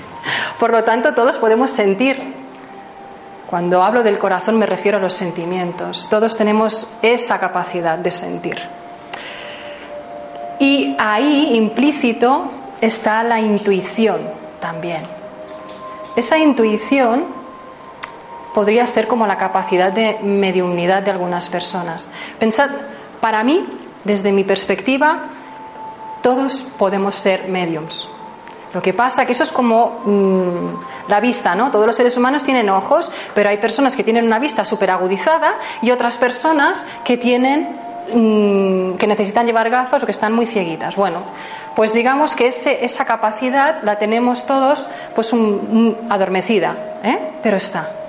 Por 0.60 0.70
lo 0.70 0.84
tanto, 0.84 1.14
todos 1.14 1.38
podemos 1.38 1.70
sentir. 1.70 2.34
Cuando 3.46 3.82
hablo 3.82 4.02
del 4.02 4.18
corazón 4.18 4.58
me 4.58 4.66
refiero 4.66 4.98
a 4.98 5.00
los 5.00 5.12
sentimientos. 5.12 6.08
Todos 6.10 6.36
tenemos 6.36 6.88
esa 7.02 7.38
capacidad 7.38 7.96
de 7.96 8.10
sentir. 8.10 8.56
Y 10.58 10.96
ahí 10.98 11.54
implícito 11.54 12.50
está 12.80 13.22
la 13.22 13.40
intuición 13.40 14.20
también. 14.60 15.02
Esa 16.16 16.38
intuición 16.38 17.24
podría 18.56 18.86
ser 18.86 19.06
como 19.06 19.26
la 19.26 19.36
capacidad 19.36 19.92
de 19.92 20.16
mediunidad 20.22 21.02
de 21.02 21.10
algunas 21.10 21.50
personas. 21.50 22.08
Pensad, 22.38 22.70
para 23.20 23.44
mí, 23.44 23.66
desde 24.02 24.32
mi 24.32 24.44
perspectiva, 24.44 25.24
todos 26.22 26.62
podemos 26.78 27.16
ser 27.16 27.48
mediums. 27.48 28.08
Lo 28.72 28.80
que 28.80 28.94
pasa 28.94 29.26
que 29.26 29.32
eso 29.32 29.42
es 29.42 29.52
como 29.52 30.00
mm, 30.06 31.10
la 31.10 31.20
vista, 31.20 31.54
¿no? 31.54 31.70
Todos 31.70 31.84
los 31.84 31.96
seres 31.96 32.16
humanos 32.16 32.44
tienen 32.44 32.70
ojos, 32.70 33.12
pero 33.34 33.50
hay 33.50 33.58
personas 33.58 33.94
que 33.94 34.02
tienen 34.02 34.24
una 34.24 34.38
vista 34.38 34.64
súper 34.64 34.90
agudizada 34.90 35.56
y 35.82 35.90
otras 35.90 36.16
personas 36.16 36.86
que 37.04 37.18
tienen 37.18 37.68
mm, 38.14 38.96
que 38.96 39.06
necesitan 39.06 39.44
llevar 39.44 39.68
gafas 39.68 40.02
o 40.02 40.06
que 40.06 40.12
están 40.12 40.32
muy 40.32 40.46
cieguitas. 40.46 40.96
Bueno, 40.96 41.20
pues 41.74 41.92
digamos 41.92 42.34
que 42.34 42.48
esa 42.48 43.04
capacidad 43.04 43.82
la 43.82 43.98
tenemos 43.98 44.46
todos 44.46 44.86
pues 45.14 45.30
adormecida, 46.08 46.74
¿eh? 47.04 47.18
pero 47.42 47.58
está. 47.58 48.05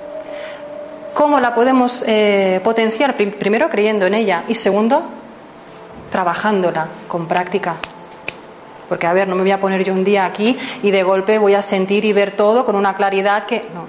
¿Cómo 1.18 1.40
la 1.40 1.56
podemos 1.56 2.04
eh, 2.06 2.62
potenciar? 2.64 3.16
Primero 3.16 3.72
creyendo 3.72 4.06
en 4.06 4.14
ella 4.14 4.44
y 4.48 4.54
segundo 4.54 5.02
trabajándola 6.12 6.90
con 7.08 7.28
práctica. 7.28 7.78
Porque, 8.88 9.08
a 9.08 9.14
ver, 9.14 9.28
no 9.28 9.34
me 9.34 9.42
voy 9.42 9.50
a 9.50 9.60
poner 9.60 9.84
yo 9.84 9.94
un 9.94 10.04
día 10.04 10.26
aquí 10.26 10.56
y 10.84 10.92
de 10.92 11.02
golpe 11.02 11.40
voy 11.40 11.56
a 11.56 11.64
sentir 11.64 12.06
y 12.06 12.14
ver 12.14 12.36
todo 12.36 12.68
con 12.68 12.76
una 12.76 12.96
claridad 12.96 13.48
que 13.48 13.66
no. 13.74 13.88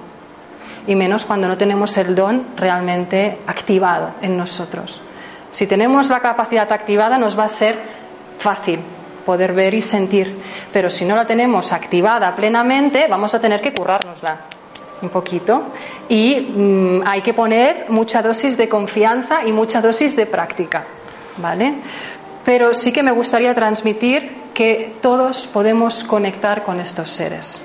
Y 0.87 0.95
menos 0.95 1.23
cuando 1.25 1.47
no 1.47 1.55
tenemos 1.55 1.95
el 1.97 2.15
don 2.15 2.47
realmente 2.57 3.37
activado 3.45 4.09
en 4.23 4.35
nosotros. 4.35 4.99
Si 5.51 5.67
tenemos 5.67 6.09
la 6.09 6.21
capacidad 6.21 6.71
activada 6.71 7.19
nos 7.19 7.37
va 7.37 7.43
a 7.43 7.49
ser 7.49 7.75
fácil 8.39 8.79
poder 9.23 9.53
ver 9.53 9.75
y 9.75 9.83
sentir. 9.83 10.35
Pero 10.73 10.89
si 10.89 11.05
no 11.05 11.15
la 11.15 11.27
tenemos 11.27 11.73
activada 11.73 12.35
plenamente, 12.35 13.05
vamos 13.07 13.35
a 13.35 13.39
tener 13.39 13.61
que 13.61 13.71
currárnosla 13.71 14.57
un 15.01 15.09
poquito 15.09 15.63
y 16.07 16.35
mm, 16.35 17.01
hay 17.05 17.21
que 17.21 17.33
poner 17.33 17.85
mucha 17.89 18.21
dosis 18.21 18.57
de 18.57 18.67
confianza 18.67 19.45
y 19.45 19.51
mucha 19.51 19.81
dosis 19.81 20.15
de 20.15 20.25
práctica, 20.25 20.85
¿vale? 21.37 21.75
Pero 22.43 22.73
sí 22.73 22.91
que 22.91 23.03
me 23.03 23.11
gustaría 23.11 23.53
transmitir 23.53 24.31
que 24.53 24.95
todos 25.01 25.47
podemos 25.47 26.03
conectar 26.03 26.63
con 26.63 26.79
estos 26.79 27.09
seres. 27.09 27.61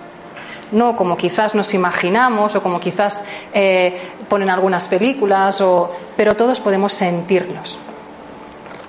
no 0.73 0.97
como 0.97 1.16
quizás 1.16 1.55
nos 1.55 1.73
imaginamos 1.75 2.57
o 2.57 2.62
como 2.62 2.81
quizás 2.81 3.23
eh, 3.53 3.97
ponen 4.29 4.51
algunas 4.51 4.88
películas, 4.88 5.61
o, 5.61 5.87
pero 6.16 6.35
todos 6.35 6.59
podemos 6.59 6.92
sentirlos. 6.92 7.79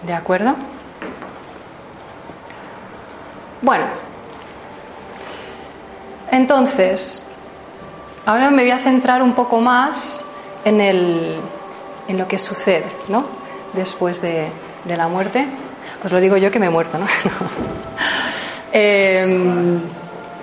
¿De 0.03 0.13
acuerdo? 0.13 0.55
Bueno, 3.61 3.85
entonces, 6.31 7.24
ahora 8.25 8.49
me 8.51 8.63
voy 8.63 8.71
a 8.71 8.77
centrar 8.77 9.21
un 9.21 9.33
poco 9.33 9.59
más 9.59 10.23
en, 10.63 10.81
el, 10.81 11.39
lo 12.09 12.27
que 12.27 12.39
sucede, 12.39 12.85
¿no? 13.07 13.25
Después 13.73 14.21
de, 14.21 14.49
de 14.83 14.97
la 14.97 15.07
muerte. 15.07 15.45
Os 16.03 16.11
lo 16.11 16.19
digo 16.19 16.37
yo 16.37 16.51
que 16.51 16.59
me 16.59 16.67
he 16.67 16.69
muerto, 16.69 16.97
¿no? 16.99 17.05
Em, 18.71 19.79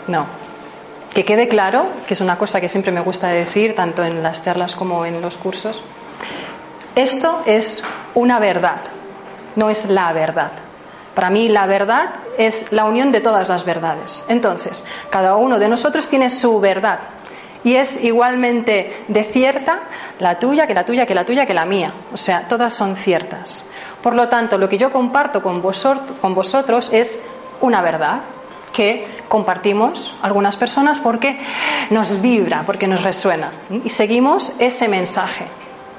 no. 0.07 0.27
Que 1.13 1.25
quede 1.25 1.49
claro, 1.49 1.87
que 2.07 2.15
es 2.15 2.21
una 2.21 2.39
cosa 2.39 2.61
que 2.61 2.69
siempre 2.69 2.93
me 2.93 3.01
gusta 3.01 3.29
decir, 3.29 3.75
tanto 3.75 4.03
en 4.03 4.23
las 4.23 4.43
charlas 4.43 4.75
como 4.75 5.05
en 5.05 5.21
los 5.21 5.37
cursos, 5.37 5.83
esto 6.95 7.43
es 7.45 7.85
una 8.15 8.39
verdad, 8.39 8.81
no 9.57 9.69
es 9.69 9.91
la 9.91 10.13
verdad. 10.15 10.53
Para 11.15 11.29
mí 11.29 11.51
la 11.51 11.67
verdad 11.67 12.15
es 12.39 12.73
la 12.73 12.85
unión 12.87 13.13
de 13.13 13.21
todas 13.21 13.51
las 13.51 13.67
verdades. 13.67 14.25
Entonces, 14.29 14.85
cada 15.11 15.37
uno 15.37 15.59
de 15.59 15.69
nosotros 15.69 16.09
tiene 16.09 16.31
su 16.31 16.59
verdad 16.59 16.99
y 17.65 17.75
es 17.75 18.03
igualmente 18.03 19.05
de 19.09 19.25
cierta 19.25 19.83
la 20.19 20.39
tuya, 20.39 20.67
que 20.67 20.75
la 20.75 20.85
tuya, 20.85 21.07
que 21.07 21.15
la 21.15 21.25
tuya, 21.25 21.47
que 21.47 21.55
la 21.55 21.65
mía. 21.65 21.93
O 22.13 22.17
sea, 22.17 22.49
todas 22.49 22.73
son 22.75 22.97
ciertas. 22.97 23.65
Por 24.03 24.15
lo 24.15 24.29
tanto, 24.29 24.59
lo 24.59 24.69
que 24.69 24.79
yo 24.79 24.91
comparto 24.91 25.43
con 25.43 25.63
vosotros, 25.63 26.91
es 26.93 27.21
una 27.61 27.83
verdad 27.83 28.21
que 28.73 29.07
compartimos 29.29 30.17
algunas 30.23 30.57
personas 30.57 30.99
porque 30.99 31.39
nos 31.91 32.21
vibra, 32.21 32.65
porque 32.67 32.87
nos 32.87 33.03
resuena. 33.03 33.51
Y 33.85 33.91
seguimos 33.91 34.53
ese 34.59 34.89
mensaje 34.89 35.45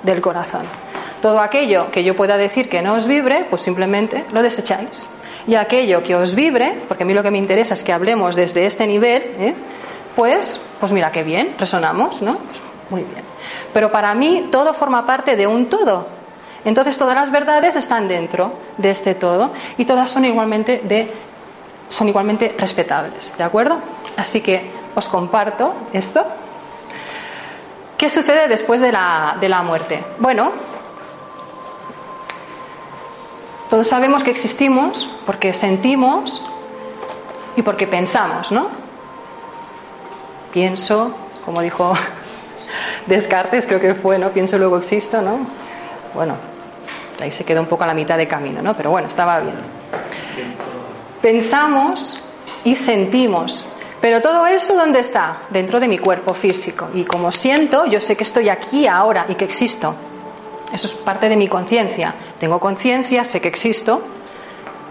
del 0.03 0.21
corazón. 0.21 0.63
Todo 1.21 1.39
aquello 1.39 1.89
que 1.91 2.03
yo 2.03 2.15
pueda 2.15 2.35
decir 2.35 2.67
que 2.67 2.81
no 2.81 2.95
os 2.95 3.07
vibre, 3.07 3.45
pues 3.49 3.61
simplemente 3.61 4.25
lo 4.33 4.41
desecháis. 4.41 5.07
Y 5.47 5.55
aquello 5.55 6.03
que 6.03 6.15
os 6.15 6.35
vibre, 6.35 6.81
porque 6.87 7.03
a 7.03 7.05
mí 7.05 7.13
lo 7.13 7.23
que 7.23 7.31
me 7.31 7.37
interesa 7.37 7.73
es 7.73 7.83
que 7.83 7.93
hablemos 7.93 8.35
desde 8.35 8.65
este 8.65 8.87
nivel, 8.87 9.23
¿eh? 9.39 9.53
Pues, 10.15 10.59
pues 10.79 10.91
mira 10.91 11.11
qué 11.11 11.23
bien, 11.23 11.55
resonamos, 11.57 12.21
¿no? 12.21 12.37
Pues 12.37 12.61
muy 12.89 13.01
bien. 13.01 13.23
Pero 13.73 13.91
para 13.91 14.13
mí 14.13 14.49
todo 14.51 14.73
forma 14.73 15.05
parte 15.05 15.35
de 15.35 15.47
un 15.47 15.67
todo. 15.67 16.07
Entonces 16.65 16.97
todas 16.97 17.15
las 17.15 17.31
verdades 17.31 17.75
están 17.75 18.07
dentro 18.07 18.53
de 18.77 18.89
este 18.89 19.15
todo 19.15 19.51
y 19.77 19.85
todas 19.85 20.09
son 20.09 20.25
igualmente 20.25 20.81
de 20.83 21.11
son 21.89 22.07
igualmente 22.07 22.55
respetables, 22.57 23.37
¿de 23.37 23.43
acuerdo? 23.43 23.77
Así 24.17 24.41
que 24.41 24.71
os 24.95 25.07
comparto 25.09 25.73
esto. 25.91 26.25
¿Qué 27.97 28.09
sucede 28.09 28.47
después 28.47 28.81
de 28.81 28.91
la, 28.91 29.37
de 29.39 29.47
la 29.47 29.61
muerte? 29.61 30.03
Bueno, 30.17 30.51
todos 33.69 33.87
sabemos 33.87 34.23
que 34.23 34.31
existimos 34.31 35.07
porque 35.25 35.53
sentimos 35.53 36.41
y 37.55 37.61
porque 37.61 37.85
pensamos, 37.85 38.51
¿no? 38.51 38.82
Pienso, 40.53 41.11
como 41.43 41.61
dijo 41.61 41.93
Descartes, 43.07 43.65
creo 43.65 43.81
que 43.81 43.95
fue, 43.95 44.19
¿no? 44.19 44.29
Pienso 44.29 44.57
luego 44.59 44.77
existo, 44.77 45.21
¿no? 45.21 45.39
Bueno, 46.13 46.35
ahí 47.19 47.31
se 47.31 47.43
quedó 47.43 47.59
un 47.59 47.67
poco 47.67 47.83
a 47.83 47.87
la 47.87 47.95
mitad 47.95 48.17
de 48.17 48.27
camino, 48.27 48.61
¿no? 48.61 48.75
Pero 48.75 48.91
bueno, 48.91 49.07
estaba 49.07 49.39
bien. 49.39 49.55
Pensamos 51.21 52.19
y 52.63 52.75
sentimos. 52.75 53.65
Pero 53.99 54.21
todo 54.21 54.45
eso, 54.45 54.75
¿dónde 54.75 54.99
está? 54.99 55.37
Dentro 55.49 55.79
de 55.79 55.87
mi 55.87 55.97
cuerpo 55.97 56.33
físico. 56.33 56.89
Y 56.93 57.03
como 57.03 57.31
siento, 57.31 57.85
yo 57.85 57.99
sé 57.99 58.15
que 58.15 58.23
estoy 58.23 58.49
aquí 58.49 58.85
ahora 58.85 59.25
y 59.29 59.35
que 59.35 59.45
existo. 59.45 59.95
Eso 60.71 60.87
es 60.87 60.93
parte 60.93 61.29
de 61.29 61.35
mi 61.35 61.47
conciencia. 61.47 62.13
Tengo 62.39 62.59
conciencia, 62.59 63.23
sé 63.23 63.41
que 63.41 63.47
existo, 63.47 64.01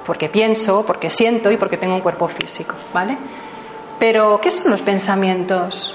porque 0.04 0.28
pienso, 0.28 0.84
porque 0.84 1.10
siento 1.10 1.50
y 1.52 1.56
porque 1.56 1.76
tengo 1.76 1.94
un 1.94 2.00
cuerpo 2.00 2.26
físico, 2.26 2.74
¿vale? 2.92 3.16
Pero, 4.02 4.40
¿qué 4.40 4.50
son 4.50 4.68
los 4.68 4.82
pensamientos? 4.82 5.94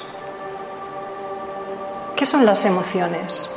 ¿Qué 2.15 2.25
son 2.25 2.45
las 2.45 2.63
emociones? 2.63 3.49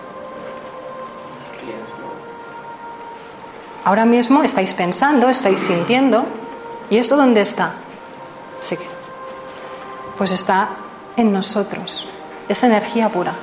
Ahora 3.85 4.05
mismo 4.05 4.43
estáis 4.43 4.75
pensando, 4.75 5.29
estáis 5.29 5.61
sintiendo, 5.61 6.25
¿y 6.91 6.99
eso 6.99 7.17
dónde 7.17 7.43
está? 7.43 7.75
Sí. 8.61 8.77
Pues 10.19 10.33
está 10.33 10.71
en 11.17 11.33
nosotros. 11.33 12.09
Es 12.49 12.65
energía 12.65 13.09
pura. 13.09 13.35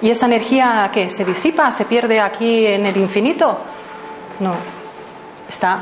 ¿Y 0.00 0.10
esa 0.10 0.26
energía 0.26 0.92
que 0.94 1.10
se 1.10 1.24
disipa, 1.24 1.72
se 1.72 1.86
pierde 1.86 2.20
aquí 2.20 2.68
en 2.68 2.86
el 2.86 2.96
infinito? 2.98 3.58
No. 4.38 4.54
Está 5.48 5.80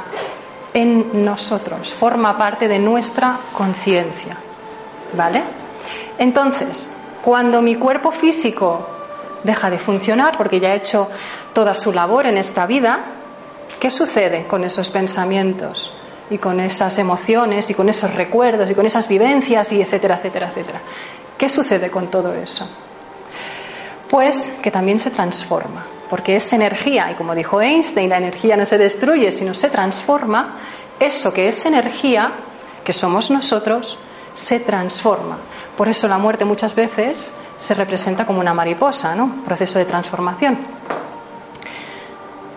en 0.75 1.25
nosotros, 1.25 1.93
forma 1.93 2.37
parte 2.37 2.69
de 2.69 2.79
nuestra 2.79 3.39
conciencia. 3.53 4.37
¿Vale? 5.15 5.43
Entonces, 6.19 6.91
cuando 7.23 7.63
mi 7.63 7.77
cuerpo 7.77 8.11
físico 8.11 8.87
deja 9.43 9.71
de 9.71 9.79
funcionar 9.79 10.37
porque 10.37 10.61
ya 10.61 10.71
ha 10.71 10.75
hecho 10.75 11.09
toda 11.53 11.75
su 11.75 11.93
labor 11.93 12.27
en 12.27 12.37
esta 12.37 12.67
vida, 12.67 13.17
¿Qué 13.81 13.91
sucede 13.91 14.47
con 14.47 14.65
esos 14.65 14.91
pensamientos 14.91 15.93
y 16.31 16.39
con 16.39 16.61
esas 16.61 16.99
emociones 16.99 17.69
y 17.71 17.75
con 17.75 17.89
esos 17.89 18.15
recuerdos 18.15 18.71
y 18.71 18.75
con 18.75 18.87
esas 18.87 19.07
vivencias 19.07 19.71
y 19.73 19.83
etcétera, 19.83 20.17
etcétera, 20.17 20.49
etcétera? 20.49 20.81
¿Qué 21.37 21.49
sucede 21.49 21.91
con 21.91 22.07
todo 22.07 22.33
eso? 22.35 22.67
Pues 24.09 24.55
que 24.63 24.71
también 24.71 24.99
se 24.99 25.11
transforma, 25.11 25.85
porque 26.09 26.37
es 26.37 26.53
energía 26.53 27.11
y 27.11 27.15
como 27.15 27.35
dijo 27.35 27.61
Einstein, 27.61 28.11
la 28.11 28.19
energía 28.19 28.57
no 28.57 28.67
se 28.67 28.79
destruye, 28.79 29.31
sino 29.31 29.55
se 29.55 29.71
transforma. 29.71 30.57
Eso 30.99 31.33
que 31.33 31.49
es 31.49 31.67
energía, 31.67 32.31
que 32.85 32.93
somos 32.93 33.31
nosotros, 33.31 33.99
se 34.35 34.61
transforma. 34.61 35.39
Por 35.77 35.89
eso 35.89 36.09
la 36.09 36.19
muerte 36.19 36.45
muchas 36.45 36.75
veces 36.75 37.33
se 37.57 37.75
representa 37.75 38.25
como 38.25 38.41
una 38.41 38.55
mariposa, 38.55 39.15
¿no? 39.15 39.43
Proceso 39.45 39.79
de 39.79 39.85
transformación. 39.85 40.59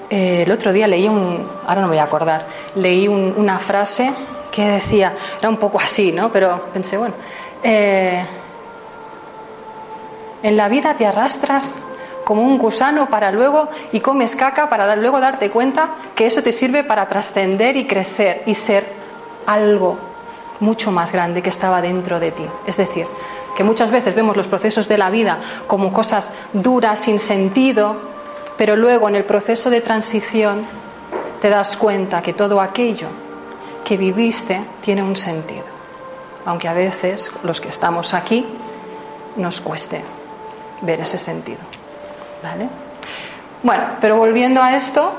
Eh, 0.10 0.44
el 0.46 0.52
otro 0.52 0.74
día 0.74 0.88
leí 0.88 1.08
un, 1.08 1.46
ahora 1.68 1.82
no 1.82 1.88
me 1.88 1.94
voy 1.94 2.00
a 2.00 2.04
acordar, 2.04 2.46
leí 2.76 3.08
una 3.08 3.60
frase 3.60 4.12
que 4.52 4.66
decía, 4.66 5.14
era 5.38 5.50
un 5.50 5.58
poco 5.58 5.80
así, 5.80 6.12
¿no? 6.12 6.32
Pero 6.32 6.66
pensé, 6.74 6.98
bueno, 6.98 7.14
eh, 7.62 8.26
en 10.42 10.58
la 10.58 10.68
vida 10.68 10.96
te 10.96 11.06
arrastras 11.06 11.80
como 12.30 12.44
un 12.44 12.60
gusano 12.60 13.10
para 13.10 13.32
luego 13.32 13.70
y 13.92 14.02
comes 14.02 14.36
caca 14.36 14.70
para 14.70 14.96
luego 14.96 15.20
darte 15.20 15.50
cuenta 15.50 15.96
que 16.14 16.28
eso 16.28 16.44
te 16.44 16.52
sirve 16.52 16.84
para 16.84 17.08
trascender 17.10 17.76
y 17.76 17.88
crecer 17.88 18.44
y 18.46 18.54
ser 18.54 18.86
algo 19.48 19.98
mucho 20.60 20.92
más 20.92 21.12
grande 21.12 21.42
que 21.42 21.50
estaba 21.50 21.82
dentro 21.82 22.20
de 22.20 22.30
ti. 22.30 22.46
Es 22.68 22.78
decir, 22.78 23.08
que 23.58 23.64
muchas 23.64 23.90
veces 23.90 24.14
vemos 24.14 24.38
los 24.38 24.46
procesos 24.46 24.88
de 24.88 25.00
la 25.00 25.10
vida 25.10 25.40
como 25.66 25.92
cosas 25.92 26.32
duras, 26.54 27.00
sin 27.00 27.20
sentido, 27.20 27.96
pero 28.58 28.76
luego 28.76 29.10
en 29.10 29.16
el 29.16 29.24
proceso 29.24 29.72
de 29.72 29.82
transición 29.82 30.68
te 31.42 31.50
das 31.50 31.78
cuenta 31.78 32.22
que 32.22 32.34
todo 32.34 32.62
aquello 32.62 33.08
que 33.84 33.98
viviste 33.98 34.62
tiene 34.82 35.02
un 35.02 35.16
sentido, 35.16 35.66
aunque 36.46 36.68
a 36.68 36.74
veces 36.74 37.32
los 37.42 37.60
que 37.60 37.70
estamos 37.70 38.14
aquí 38.14 38.46
nos 39.36 39.62
cueste 39.62 40.04
ver 40.84 41.02
ese 41.02 41.18
sentido. 41.18 41.79
¿Vale? 42.44 42.70
Bueno, 43.62 43.84
pero 44.00 44.18
volviendo 44.18 44.62
a 44.62 44.76
esto, 44.76 45.12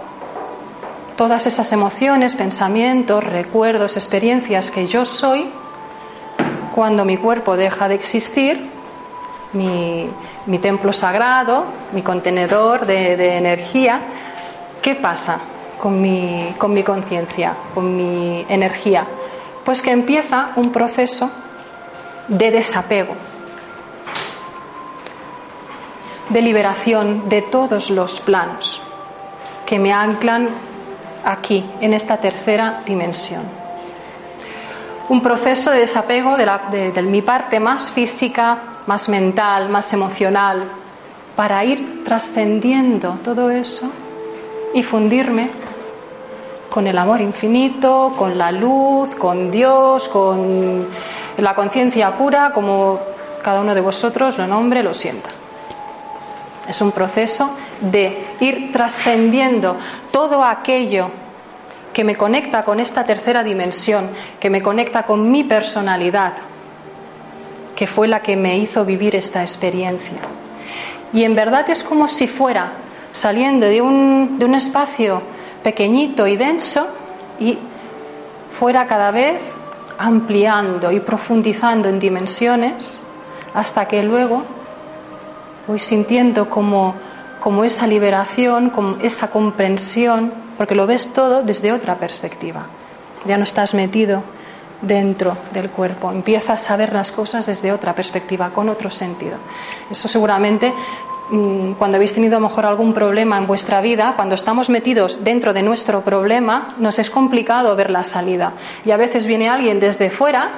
todas 1.16 1.46
esas 1.46 1.72
emociones, 1.72 2.34
pensamientos, 2.34 3.22
recuerdos, 3.22 3.96
experiencias 3.96 4.70
que 4.70 4.86
yo 4.86 5.04
soy, 5.04 5.50
cuando 6.74 7.04
mi 7.04 7.18
cuerpo 7.18 7.56
deja 7.56 7.88
de 7.88 7.96
existir, 7.96 8.70
mi, 9.52 10.08
templo 10.62 10.92
sagrado, 10.92 11.64
mi 11.92 12.00
contenedor 12.02 12.86
de, 12.86 13.36
energía, 13.36 14.00
¿qué 14.80 14.94
pasa 14.94 15.40
con 15.78 16.00
mi, 16.00 16.54
con 16.56 16.72
mi 16.72 16.82
conciencia, 16.82 17.54
con 17.74 17.94
mi 17.96 18.46
energía? 18.48 19.04
Pues 19.64 19.82
que 19.82 19.90
empieza 19.90 20.52
un 20.56 20.72
proceso 20.72 21.30
de 22.28 22.50
desapego, 22.50 23.14
de 26.30 26.42
liberación 26.42 27.28
de 27.28 27.42
todos 27.42 27.90
los 27.90 28.20
planos 28.20 28.80
que 29.66 29.78
me 29.78 29.92
anclan 29.92 30.48
aquí, 31.24 31.64
en 31.80 31.94
esta 31.94 32.16
tercera 32.16 32.82
dimensión. 32.86 33.42
Un 35.08 35.22
proceso 35.22 35.70
de 35.70 35.80
desapego 35.80 36.36
de, 36.36 36.92
de 36.92 37.02
mi 37.02 37.22
parte 37.22 37.60
más 37.60 37.90
física, 37.90 38.58
más 38.86 39.08
mental, 39.08 39.68
más 39.68 39.92
emocional, 39.92 40.64
para 41.36 41.64
ir 41.64 42.04
trascendiendo 42.04 43.18
todo 43.24 43.50
eso 43.50 43.90
y 44.74 44.82
fundirme 44.82 45.50
con 46.68 46.86
el 46.86 46.96
amor 46.96 47.20
infinito, 47.20 48.14
con 48.16 48.38
la 48.38 48.52
luz, 48.52 49.16
con 49.16 49.50
Dios, 49.50 50.08
con 50.08 50.86
La 51.38 51.54
conciencia 51.54 52.12
pura, 52.12 52.52
como 52.52 53.00
cada 53.42 53.60
uno 53.60 53.74
de 53.74 53.80
vosotros 53.80 54.38
lo 54.38 54.46
nombre, 54.46 54.82
lo 54.82 54.92
sienta. 54.92 55.30
Es 56.70 56.80
un 56.80 56.92
proceso 56.92 57.50
de 57.80 58.26
ir 58.38 58.70
trascendiendo 58.70 59.76
todo 60.12 60.44
aquello 60.44 61.10
que 61.92 62.04
me 62.04 62.14
conecta 62.14 62.62
con 62.62 62.78
esta 62.78 63.04
tercera 63.04 63.42
dimensión, 63.42 64.08
que 64.38 64.50
me 64.50 64.62
conecta 64.62 65.02
con 65.02 65.32
mi 65.32 65.42
personalidad, 65.42 66.34
que 67.74 67.88
fue 67.88 68.06
la 68.06 68.22
que 68.22 68.36
me 68.36 68.56
hizo 68.56 68.84
vivir 68.84 69.16
esta 69.16 69.40
experiencia. 69.40 70.18
Y 71.12 71.24
en 71.24 71.34
verdad 71.34 71.68
es 71.70 71.82
como 71.82 72.06
si 72.06 72.28
fuera 72.28 72.70
saliendo 73.10 73.66
de 73.66 73.82
un, 73.82 74.38
de 74.38 74.44
un 74.44 74.54
espacio 74.54 75.22
pequeñito 75.64 76.28
y 76.28 76.36
denso 76.36 76.86
y 77.40 77.58
fuera 78.56 78.86
cada 78.86 79.10
vez 79.10 79.56
ampliando 79.98 80.92
y 80.92 81.00
profundizando 81.00 81.88
en 81.88 81.98
dimensiones 81.98 83.00
hasta 83.54 83.88
que 83.88 84.04
luego 84.04 84.44
voy 85.70 85.78
sintiendo 85.78 86.50
como, 86.50 86.94
como 87.40 87.64
esa 87.64 87.86
liberación, 87.86 88.70
como 88.70 88.96
esa 89.02 89.30
comprensión, 89.30 90.32
porque 90.58 90.74
lo 90.74 90.86
ves 90.86 91.12
todo 91.12 91.42
desde 91.42 91.72
otra 91.72 91.96
perspectiva. 91.96 92.66
Ya 93.24 93.38
no 93.38 93.44
estás 93.44 93.72
metido 93.74 94.22
dentro 94.82 95.36
del 95.52 95.70
cuerpo, 95.70 96.10
empiezas 96.10 96.70
a 96.70 96.76
ver 96.76 96.92
las 96.92 97.12
cosas 97.12 97.46
desde 97.46 97.72
otra 97.72 97.94
perspectiva, 97.94 98.50
con 98.50 98.68
otro 98.68 98.90
sentido. 98.90 99.36
Eso 99.90 100.08
seguramente 100.08 100.72
Mm, 101.30 101.74
cuando 101.74 101.96
habéis 101.96 102.12
tenido 102.12 102.36
a 102.36 102.40
lo 102.40 102.48
mejor 102.48 102.66
algún 102.66 102.92
problema 102.92 103.38
en 103.38 103.46
vuestra 103.46 103.80
vida, 103.80 104.14
cuando 104.16 104.34
estamos 104.34 104.68
metidos 104.68 105.22
dentro 105.22 105.52
de 105.52 105.62
nuestro 105.62 106.00
problema, 106.00 106.74
nos 106.78 106.98
es 106.98 107.08
complicado 107.08 107.76
ver 107.76 107.90
la 107.90 108.02
salida. 108.02 108.52
Y 108.84 108.90
a 108.90 108.96
veces 108.96 109.26
viene 109.26 109.48
alguien 109.48 109.78
desde 109.78 110.10
fuera, 110.10 110.50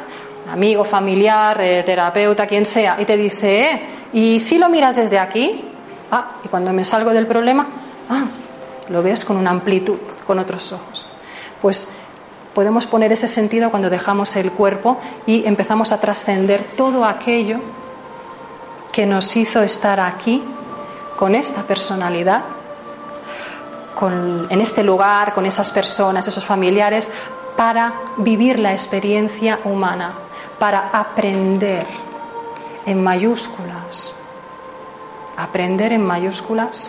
amigo, 0.52 0.84
familiar, 0.84 1.60
eh, 1.60 1.82
terapeuta, 1.82 2.46
quien 2.46 2.66
sea, 2.66 3.00
y 3.00 3.06
te 3.06 3.16
dice, 3.16 3.64
eh, 3.64 3.82
¿y 4.12 4.38
si 4.38 4.58
lo 4.58 4.68
miras 4.68 4.96
desde 4.96 5.18
aquí? 5.18 5.64
Ah, 6.10 6.32
y 6.44 6.48
cuando 6.48 6.72
me 6.74 6.84
salgo 6.84 7.10
del 7.10 7.26
problema, 7.26 7.66
ah, 8.10 8.24
lo 8.90 9.02
ves 9.02 9.24
con 9.24 9.38
una 9.38 9.50
amplitud, 9.50 9.96
con 10.26 10.38
otros 10.38 10.72
ojos. 10.72 11.06
Pues 11.62 11.88
podemos 12.54 12.86
poner 12.86 13.12
ese 13.12 13.28
sentido 13.28 13.70
cuando 13.70 13.88
dejamos 13.88 14.36
el 14.36 14.52
cuerpo 14.52 14.98
y 15.26 15.46
empezamos 15.46 15.90
a 15.90 16.00
trascender 16.00 16.62
todo 16.76 17.06
aquello 17.06 17.58
que 18.92 19.06
nos 19.06 19.34
hizo 19.36 19.62
estar 19.62 20.00
aquí 20.00 20.42
con 21.16 21.34
esta 21.34 21.62
personalidad, 21.62 22.42
en 24.50 24.60
este 24.60 24.82
lugar, 24.82 25.32
con 25.32 25.46
esas 25.46 25.70
personas, 25.70 26.26
esos 26.26 26.44
familiares, 26.44 27.10
para 27.56 27.94
vivir 28.16 28.58
la 28.58 28.72
experiencia 28.72 29.60
humana, 29.64 30.12
para 30.62 30.90
aprender 30.92 31.84
en 32.86 33.02
mayúsculas, 33.02 34.14
aprender 35.36 35.92
en 35.92 36.06
mayúsculas 36.06 36.88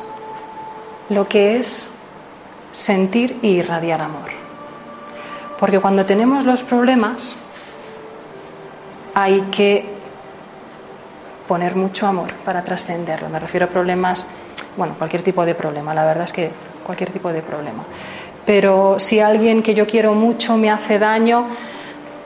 lo 1.10 1.28
que 1.28 1.58
es 1.58 1.88
sentir 2.72 3.40
y 3.42 3.48
irradiar 3.48 4.02
amor. 4.02 4.30
Porque 5.60 5.80
cuando 5.80 6.06
tenemos 6.06 6.46
los 6.46 6.62
problemas 6.62 7.34
hay 9.16 9.42
que 9.50 9.86
poner 11.48 11.76
mucho 11.76 12.06
amor 12.06 12.32
para 12.46 12.62
trascenderlo. 12.64 13.28
Me 13.30 13.40
refiero 13.40 13.66
a 13.66 13.70
problemas, 13.70 14.28
bueno, 14.78 14.94
cualquier 15.00 15.24
tipo 15.24 15.44
de 15.44 15.56
problema, 15.56 15.96
la 15.96 16.06
verdad 16.06 16.26
es 16.26 16.34
que 16.34 16.52
cualquier 16.86 17.10
tipo 17.10 17.34
de 17.34 17.42
problema. 17.42 17.84
Pero 18.46 19.00
si 19.00 19.20
alguien 19.20 19.64
que 19.64 19.74
yo 19.74 19.88
quiero 19.88 20.14
mucho 20.14 20.58
me 20.58 20.70
hace 20.70 21.00
daño, 21.00 21.48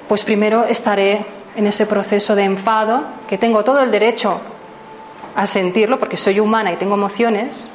pues 0.08 0.24
primero 0.24 0.66
estaré 0.66 1.26
en 1.56 1.68
ese 1.68 1.86
proceso 1.86 2.36
de 2.36 2.44
enfado, 2.44 3.04
que 3.28 3.38
tengo 3.38 3.64
todo 3.64 3.82
el 3.82 3.92
derecho 3.92 4.40
a 5.36 5.46
sentirlo, 5.46 6.00
porque 6.00 6.18
soy 6.18 6.40
humana 6.40 6.72
y 6.72 6.78
tengo 6.78 6.96
emociones 6.96 7.70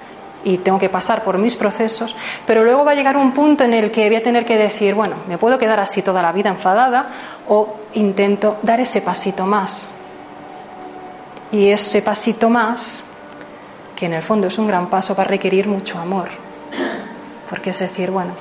y 0.45 0.59
tengo 0.59 0.79
que 0.79 0.88
pasar 0.88 1.23
por 1.23 1.38
mis 1.38 1.57
procesos, 1.57 2.16
pero 2.47 2.64
luego 2.64 2.85
va 2.85 2.92
a 2.92 2.95
llegar 2.95 3.16
un 3.16 3.33
punto 3.33 3.64
en 3.64 3.75
el 3.75 3.90
que 3.90 4.07
voy 4.09 4.16
a 4.16 4.23
tener 4.23 4.45
que 4.45 4.57
decir, 4.57 4.95
bueno, 4.95 5.16
me 5.29 5.38
puedo 5.38 5.59
quedar 5.59 5.79
así 5.79 6.03
toda 6.03 6.23
la 6.23 6.33
vida 6.33 6.49
enfadada 6.49 7.07
o 7.49 7.77
intento 7.95 8.59
dar 8.62 8.81
ese 8.81 9.03
pasito 9.03 9.47
más, 9.47 9.88
y 11.53 11.68
ese 11.68 12.03
pasito 12.03 12.49
más, 12.49 13.05
que 13.95 14.07
en 14.07 14.14
el 14.14 14.23
fondo 14.23 14.47
es 14.47 14.59
un 14.59 14.66
gran 14.66 14.88
paso, 14.88 15.14
va 15.14 15.23
a 15.23 15.27
requerir 15.27 15.68
mucho 15.68 15.99
amor. 15.99 16.29
Porque 17.51 17.71
es 17.71 17.79
decir, 17.79 18.11
bueno, 18.11 18.33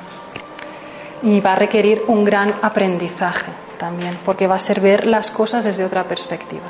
y 1.21 1.41
va 1.41 1.53
a 1.53 1.55
requerir 1.57 2.03
un 2.07 2.23
gran 2.23 2.55
aprendizaje 2.61 3.51
también, 3.81 4.19
porque 4.23 4.45
va 4.45 4.55
a 4.55 4.59
ser 4.59 4.79
ver 4.79 5.07
las 5.07 5.31
cosas 5.31 5.65
desde 5.65 5.83
otra 5.83 6.03
perspectiva. 6.03 6.69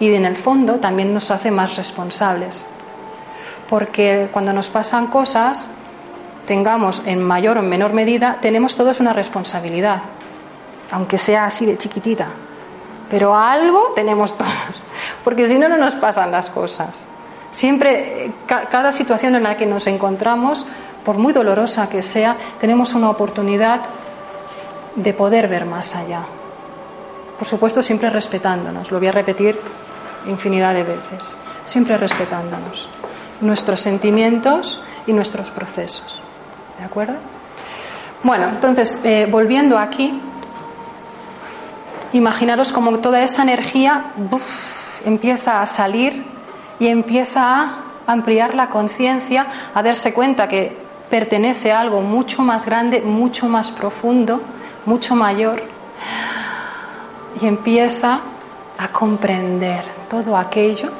Y 0.00 0.12
en 0.14 0.24
el 0.24 0.38
fondo 0.38 0.76
también 0.76 1.12
nos 1.12 1.30
hace 1.30 1.50
más 1.50 1.76
responsables, 1.76 2.64
porque 3.68 4.28
cuando 4.32 4.54
nos 4.54 4.70
pasan 4.70 5.08
cosas, 5.08 5.68
tengamos 6.46 7.02
en 7.04 7.22
mayor 7.22 7.58
o 7.58 7.60
en 7.60 7.68
menor 7.68 7.92
medida, 7.92 8.38
tenemos 8.40 8.74
todos 8.74 9.00
una 9.00 9.12
responsabilidad, 9.12 10.00
aunque 10.90 11.18
sea 11.18 11.44
así 11.44 11.66
de 11.66 11.76
chiquitita, 11.76 12.28
pero 13.10 13.36
algo 13.36 13.92
tenemos 13.94 14.34
todos 14.38 14.80
porque 15.22 15.46
si 15.46 15.58
no, 15.58 15.68
no 15.68 15.76
nos 15.76 15.94
pasan 15.96 16.32
las 16.32 16.48
cosas. 16.48 17.04
Siempre, 17.50 18.32
cada 18.46 18.92
situación 18.92 19.34
en 19.34 19.42
la 19.42 19.58
que 19.58 19.66
nos 19.66 19.86
encontramos, 19.86 20.64
por 21.04 21.18
muy 21.18 21.34
dolorosa 21.34 21.90
que 21.90 22.00
sea, 22.00 22.34
tenemos 22.58 22.94
una 22.94 23.10
oportunidad 23.10 23.80
de 24.94 25.12
poder 25.14 25.48
ver 25.48 25.64
más 25.64 25.94
allá. 25.96 26.22
Por 27.38 27.46
supuesto, 27.46 27.82
siempre 27.82 28.10
respetándonos, 28.10 28.90
lo 28.90 28.98
voy 28.98 29.08
a 29.08 29.12
repetir 29.12 29.58
infinidad 30.26 30.74
de 30.74 30.84
veces, 30.84 31.36
siempre 31.64 31.96
respetándonos 31.96 32.88
nuestros 33.40 33.80
sentimientos 33.80 34.80
y 35.06 35.12
nuestros 35.12 35.50
procesos. 35.50 36.22
¿De 36.78 36.84
acuerdo? 36.84 37.14
Bueno, 38.22 38.48
entonces, 38.48 38.98
eh, 39.02 39.26
volviendo 39.28 39.78
aquí, 39.78 40.20
imaginaros 42.12 42.72
como 42.72 42.98
toda 42.98 43.22
esa 43.22 43.42
energía 43.42 44.12
empieza 45.04 45.60
a 45.60 45.66
salir 45.66 46.24
y 46.78 46.86
empieza 46.86 47.42
a 47.42 47.78
ampliar 48.06 48.54
la 48.54 48.68
conciencia, 48.68 49.46
a 49.74 49.82
darse 49.82 50.14
cuenta 50.14 50.48
que 50.48 50.76
pertenece 51.10 51.72
a 51.72 51.80
algo 51.80 52.00
mucho 52.00 52.42
más 52.42 52.64
grande, 52.64 53.00
mucho 53.00 53.48
más 53.48 53.70
profundo, 53.70 54.40
mucho 54.86 55.14
mayor, 55.14 55.62
y 57.40 57.46
empieza 57.46 58.20
a 58.78 58.88
comprender 58.88 59.84
todo 60.08 60.36
aquello, 60.36 60.90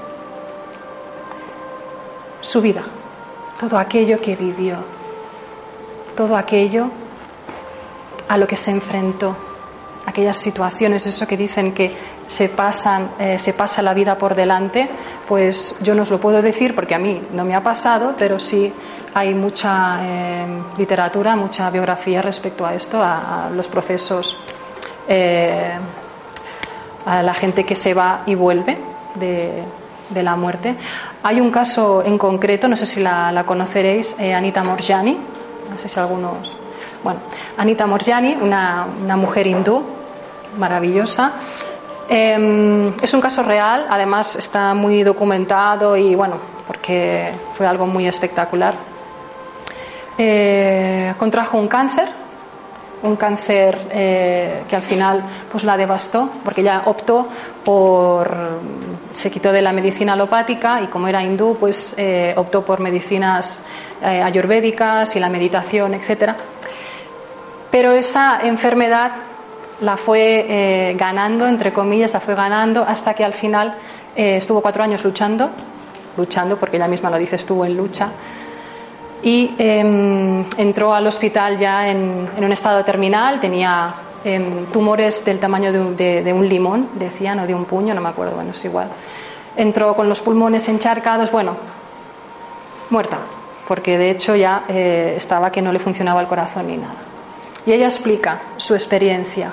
su 2.41 2.61
vida, 2.61 2.83
todo 3.61 3.79
aquello 3.79 4.21
que 4.21 4.37
vivió, 4.37 4.77
todo 6.17 6.37
aquello 6.37 6.89
a 8.29 8.37
lo 8.37 8.47
que 8.47 8.57
se 8.57 8.71
enfrentó, 8.71 9.37
aquellas 10.07 10.37
situaciones, 10.37 11.07
eso 11.07 11.27
que 11.27 11.37
dicen 11.37 11.73
que 11.73 11.95
se, 12.27 12.49
pasan, 12.49 13.11
eh, 13.19 13.39
se 13.39 13.53
pasa 13.53 13.83
la 13.83 13.95
vida 13.95 14.17
por 14.17 14.35
delante, 14.35 14.89
pues 15.33 15.77
yo 15.81 15.95
no 15.95 16.03
os 16.03 16.11
lo 16.11 16.21
puedo 16.21 16.43
decir 16.43 16.75
porque 16.75 16.95
a 16.95 16.99
mí 16.99 17.19
no 17.33 17.43
me 17.43 17.55
ha 17.55 17.63
pasado, 17.63 18.13
pero 18.19 18.39
sí 18.39 18.71
hay 19.15 19.33
mucha 19.33 19.99
eh, 20.03 20.47
literatura, 20.77 21.37
mucha 21.37 21.71
biografía 21.71 22.21
respecto 22.21 22.67
a 22.67 22.75
esto, 22.75 23.03
a, 23.03 23.49
los 23.51 23.67
procesos, 23.67 24.37
eh, 25.09 25.73
a 27.07 27.23
la 27.23 27.33
gente 27.33 27.65
que 27.65 27.75
se 27.75 27.95
va 27.95 28.25
y 28.27 28.35
vuelve 28.35 28.77
de, 29.15 29.65
la 30.23 30.37
muerte. 30.37 30.77
Hay 31.23 31.41
un 31.41 31.51
caso 31.51 32.03
en 32.05 32.19
concreto, 32.19 32.69
no 32.69 32.77
sé 32.77 32.85
si 32.85 33.01
la, 33.01 33.43
conoceréis, 33.47 34.19
Anita 34.21 34.63
Morjani, 34.63 35.17
no 35.71 35.79
sé 35.79 35.89
si 35.89 35.99
algunos. 35.99 36.59
Bueno, 37.03 37.21
Anita 37.57 37.87
Morjani, 37.87 38.35
una 38.35 39.17
mujer 39.17 39.47
hindú 39.47 39.83
maravillosa, 40.59 41.33
Em, 42.09 42.93
es 43.01 43.15
un 43.15 43.21
caso 43.21 43.43
real, 43.43 43.87
además 43.89 44.37
está 44.37 44.75
muy 44.75 45.03
documentado 45.03 45.97
y 45.97 46.15
bueno, 46.15 46.37
porque 46.67 47.33
fue 47.55 47.67
algo 47.67 47.87
muy 47.87 48.07
espectacular. 48.07 48.75
Eh, 50.19 51.15
contrajo 51.19 51.59
un 51.59 51.69
cáncer, 51.69 52.09
un 53.03 53.17
cáncer 53.17 53.89
eh, 53.91 54.63
que 54.69 54.77
al 54.77 54.83
final 54.83 55.23
pues 55.51 55.65
la 55.65 55.77
devastó, 55.77 56.31
porque 56.45 56.61
ella 56.61 56.83
optó 56.85 57.29
por, 57.65 58.61
se 59.13 59.31
quitó 59.31 59.51
de 59.53 59.63
la 59.63 59.73
medicina 59.73 60.13
alopática 60.13 60.81
y 60.83 60.89
como 60.89 61.09
era 61.09 61.23
hindú, 61.23 61.57
pues 61.59 61.95
eh, 61.99 62.35
optó 62.37 62.65
por 62.65 62.81
medicinas 62.81 63.65
ayurvédicas 64.03 65.15
y 65.15 65.21
la 65.21 65.29
meditación, 65.29 65.95
etcétera. 65.95 66.37
Pero 67.71 67.93
esa 67.93 68.41
enfermedad 68.43 69.13
la 69.81 69.97
fue 69.97 70.47
eh, 70.49 70.95
ganando, 70.97 71.47
entre 71.47 71.73
comillas, 71.73 72.13
la 72.13 72.21
fue 72.21 72.35
ganando 72.35 72.83
hasta 72.83 73.15
que 73.15 73.25
al 73.25 73.35
final 73.35 73.75
eh, 74.15 74.37
estuvo 74.37 74.61
cuatro 74.61 74.83
años 74.83 75.05
luchando, 75.05 75.51
luchando 76.17 76.57
porque 76.57 76.77
ella 76.77 76.89
misma 76.89 77.11
lo 77.11 77.19
dice, 77.19 77.37
estuvo 77.37 77.65
en 77.65 77.77
lucha, 77.77 78.11
y 79.23 79.55
em, 79.57 80.45
entró 80.57 80.93
al 80.93 81.07
hospital 81.07 81.57
ya 81.57 81.89
en, 81.89 82.29
un 82.37 82.53
estado 82.53 82.85
terminal, 82.85 83.39
tenía 83.39 83.95
em, 84.25 84.67
tumores 84.67 85.25
del 85.25 85.39
tamaño 85.39 85.73
de 85.73 86.33
un, 86.33 86.49
limón, 86.49 86.89
decían, 86.95 87.39
o 87.39 87.47
de 87.47 87.55
un 87.55 87.65
puño, 87.65 87.95
no 87.95 88.01
me 88.01 88.09
acuerdo, 88.09 88.35
bueno, 88.35 88.51
es 88.51 88.65
igual. 88.65 88.89
Entró 89.57 89.95
con 89.95 90.09
los 90.09 90.21
pulmones 90.21 90.69
encharcados, 90.69 91.31
bueno, 91.31 91.57
muerta, 92.91 93.19
porque 93.69 93.97
de 93.97 94.11
hecho 94.11 94.35
ya 94.35 94.65
eh, 94.69 95.15
estaba 95.17 95.53
que 95.53 95.63
no 95.63 95.73
le 95.73 95.79
funcionaba 95.79 96.21
el 96.21 96.27
corazón 96.27 96.67
ni 96.67 96.77
nada. 96.77 96.95
Y 97.65 97.73
ella 97.73 97.87
explica 97.87 98.41
su 98.57 98.75
experiencia. 98.75 99.53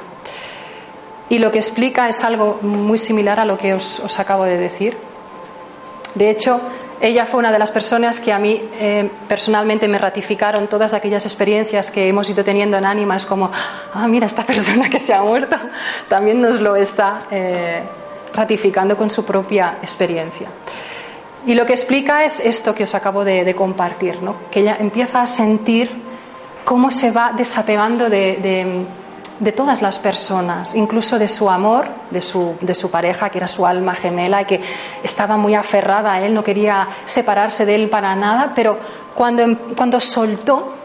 Y 1.30 1.38
lo 1.38 1.52
que 1.52 1.60
explica 1.60 2.10
es 2.10 2.24
algo 2.24 2.58
muy 2.64 2.98
similar 2.98 3.40
a 3.40 3.46
lo 3.46 3.58
que 3.58 3.76
os, 3.76 4.20
acabo 4.20 4.46
de 4.46 4.58
decir. 4.58 4.98
De 6.16 6.32
hecho, 6.32 6.60
ella 7.00 7.26
fue 7.26 7.40
una 7.40 7.52
de 7.52 7.60
las 7.60 7.70
personas 7.70 8.20
que 8.20 8.34
a 8.34 8.40
mí 8.40 8.60
eh, 8.80 9.10
personalmente 9.28 9.88
me 9.88 10.00
ratificaron 10.00 10.68
todas 10.68 10.94
aquellas 10.94 11.26
experiencias 11.26 11.92
que 11.92 12.10
hemos 12.10 12.28
ido 12.32 12.44
teniendo 12.44 12.78
en 12.78 12.86
ánimas, 12.86 13.28
como, 13.28 13.52
ah, 13.94 14.08
mira, 14.08 14.26
esta 14.26 14.44
persona 14.46 14.90
que 14.90 14.98
se 14.98 15.14
ha 15.14 15.22
muerto 15.22 15.56
también 16.08 16.42
nos 16.42 16.60
lo 16.60 16.76
está 16.76 17.22
eh, 17.30 17.84
ratificando 18.34 18.98
con 18.98 19.12
su 19.12 19.24
propia 19.24 19.78
experiencia. 19.84 20.48
Y 21.46 21.54
lo 21.54 21.66
que 21.66 21.74
explica 21.74 22.26
es 22.26 22.40
esto 22.40 22.74
que 22.74 22.84
os 22.84 22.96
acabo 22.96 23.24
de, 23.24 23.54
compartir, 23.56 24.22
¿no? 24.22 24.36
que 24.52 24.62
ella 24.62 24.78
empieza 24.80 25.22
a 25.22 25.28
sentir 25.28 25.90
cómo 26.66 26.92
se 26.92 27.12
va 27.12 27.34
desapegando 27.36 28.10
de 28.10 28.38
de 28.42 28.86
todas 29.56 29.82
las 29.82 30.00
personas, 30.00 30.76
incluso 30.76 31.18
de 31.18 31.28
su 31.28 31.50
amor, 31.50 31.88
de 32.12 32.22
su, 32.22 32.56
de 32.62 32.76
su 32.76 32.92
pareja, 32.92 33.30
que 33.30 33.38
era 33.38 33.48
su 33.48 33.66
alma 33.66 33.96
gemela 33.96 34.42
y 34.42 34.46
que 34.46 34.62
estaba 35.04 35.38
muy 35.38 35.56
aferrada 35.56 36.14
a 36.14 36.22
él, 36.22 36.34
no 36.34 36.44
quería 36.44 36.88
separarse 37.06 37.66
de 37.66 37.76
él 37.76 37.90
para 37.90 38.16
nada, 38.16 38.52
pero 38.56 38.78
cuando, 39.16 39.58
cuando 39.76 40.00
soltó 40.00 40.79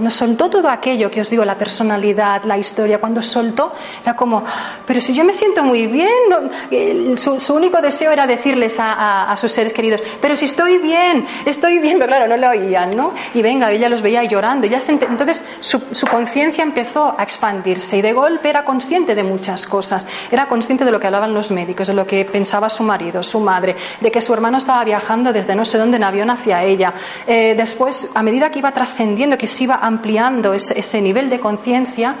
cuando 0.00 0.12
soltó 0.12 0.48
todo 0.48 0.70
aquello 0.70 1.10
que 1.10 1.20
os 1.20 1.28
digo, 1.28 1.44
la 1.44 1.58
personalidad, 1.58 2.44
la 2.44 2.56
historia, 2.56 2.98
cuando 2.98 3.20
soltó, 3.20 3.74
era 4.02 4.16
como, 4.16 4.42
pero 4.86 4.98
si 4.98 5.12
yo 5.12 5.24
me 5.24 5.34
siento 5.34 5.62
muy 5.62 5.88
bien, 5.88 7.18
su, 7.18 7.54
único 7.54 7.82
deseo 7.82 8.10
era 8.10 8.26
decirles 8.26 8.78
a, 8.80 9.34
sus 9.36 9.52
seres 9.52 9.74
queridos, 9.74 10.00
pero 10.18 10.34
si 10.36 10.46
estoy 10.46 10.78
bien, 10.78 11.26
estoy 11.44 11.80
bien, 11.80 11.98
pero 11.98 12.08
claro, 12.08 12.26
no 12.26 12.38
lo 12.38 12.48
oían, 12.48 12.96
¿no? 12.96 13.12
Y 13.34 13.42
venga, 13.42 13.70
ella 13.70 13.90
los 13.90 14.00
veía 14.00 14.24
llorando, 14.24 14.66
ya 14.66 14.80
entonces 14.88 15.44
su, 15.60 15.78
su 15.92 16.06
conciencia 16.06 16.64
empezó 16.64 17.14
a 17.18 17.22
expandirse 17.22 17.98
y 17.98 18.00
de 18.00 18.14
golpe 18.14 18.48
era 18.48 18.64
consciente 18.64 19.14
de 19.14 19.22
muchas 19.22 19.66
cosas, 19.66 20.08
era 20.30 20.48
consciente 20.48 20.86
de 20.86 20.92
lo 20.92 20.98
que 20.98 21.08
hablaban 21.08 21.34
los 21.34 21.50
médicos, 21.50 21.88
de 21.88 21.92
lo 21.92 22.06
que 22.06 22.24
pensaba 22.24 22.70
su 22.70 22.84
marido, 22.84 23.22
su 23.22 23.38
madre, 23.38 23.76
de 24.00 24.10
que 24.10 24.22
su 24.22 24.32
hermano 24.32 24.56
estaba 24.56 24.82
viajando 24.82 25.30
desde 25.30 25.54
no 25.54 25.66
sé 25.66 25.76
dónde 25.76 25.98
en 25.98 26.04
avión 26.04 26.30
hacia 26.30 26.64
ella. 26.64 26.94
Eh, 27.26 27.52
después, 27.54 28.10
a 28.14 28.22
medida 28.22 28.50
que 28.50 28.60
iba 28.60 28.72
trascendiendo, 28.72 29.36
que 29.36 29.46
se 29.46 29.64
iba 29.64 29.74
ampliando 29.90 30.54
ese, 30.54 31.00
nivel 31.00 31.28
de 31.28 31.40
conciencia, 31.40 32.14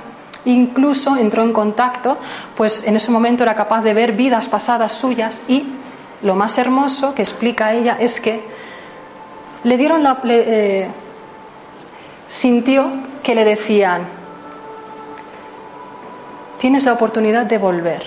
incluso 0.44 1.16
entró 1.16 1.44
en 1.44 1.52
contacto, 1.52 2.18
pues 2.56 2.84
en 2.84 2.96
ese 2.96 3.12
momento 3.12 3.44
era 3.44 3.54
capaz 3.54 3.82
de 3.82 3.94
ver 3.94 4.12
vidas 4.12 4.48
pasadas 4.48 4.92
suyas 4.92 5.40
y 5.46 5.64
lo 6.22 6.34
más 6.34 6.58
hermoso 6.58 7.14
que 7.14 7.22
explica 7.22 7.72
ella 7.72 7.96
es 8.00 8.20
que 8.20 8.40
le 9.64 9.76
dieron 9.76 10.02
la... 10.02 10.20
Eh, 10.24 10.88
sintió 12.28 12.86
que 13.22 13.34
le 13.34 13.44
decían, 13.44 14.06
tienes 16.58 16.84
la 16.84 16.92
oportunidad 16.92 17.46
de 17.46 17.58
volver. 17.58 18.02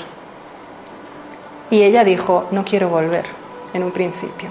Y 1.70 1.82
ella 1.82 2.04
dijo, 2.04 2.48
no 2.52 2.64
quiero 2.64 2.88
volver, 2.88 3.26
en 3.74 3.84
un 3.84 3.92
principio. 3.92 4.50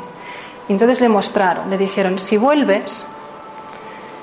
entonces 0.68 1.00
le 1.00 1.08
mostraron, 1.08 1.70
le 1.70 1.78
dijeron, 1.78 2.18
si 2.18 2.36
vuelves, 2.36 3.06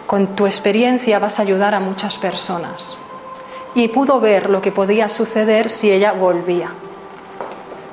con 0.09 0.35
tu 0.35 0.47
experiencia 0.47 1.19
vas 1.19 1.37
a 1.37 1.43
ayudar 1.43 1.75
a 1.75 1.79
muchas 1.79 2.17
personas. 2.17 2.97
Y 3.75 3.89
pudo 3.89 4.19
ver 4.19 4.49
lo 4.49 4.59
que 4.59 4.71
podía 4.71 5.07
suceder 5.07 5.69
si 5.69 5.91
ella 5.91 6.13
volvía. 6.13 6.71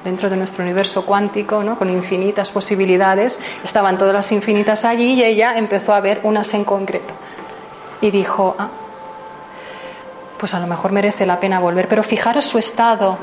Dentro 0.03 0.31
de 0.31 0.37
nuestro 0.39 0.65
universo 0.65 1.05
cuántico, 1.05 1.63
¿no? 1.63 1.77
con 1.77 1.91
infinitas 1.91 2.51
posibilidades, 2.51 3.39
estaban 3.63 3.99
todas 3.99 4.15
las 4.15 4.33
infinitas 4.33 4.87
allí 4.87 5.13
y 5.13 5.25
ella 5.25 5.59
empezó 5.59 5.93
a 5.93 6.01
ver 6.01 6.21
unas 6.23 6.55
en 6.55 6.65
concreto. 6.65 7.13
Y 8.01 8.11
dijo, 8.11 8.57
ah, 8.59 8.71
pues 10.39 10.55
a 10.55 10.59
lo 10.59 10.67
mejor 10.67 10.93
merece 10.93 11.27
la 11.27 11.39
pena 11.39 11.61
volver. 11.61 11.87
Pero 11.87 12.03
fijaros 12.03 12.47
su 12.47 12.57
estado 12.57 13.19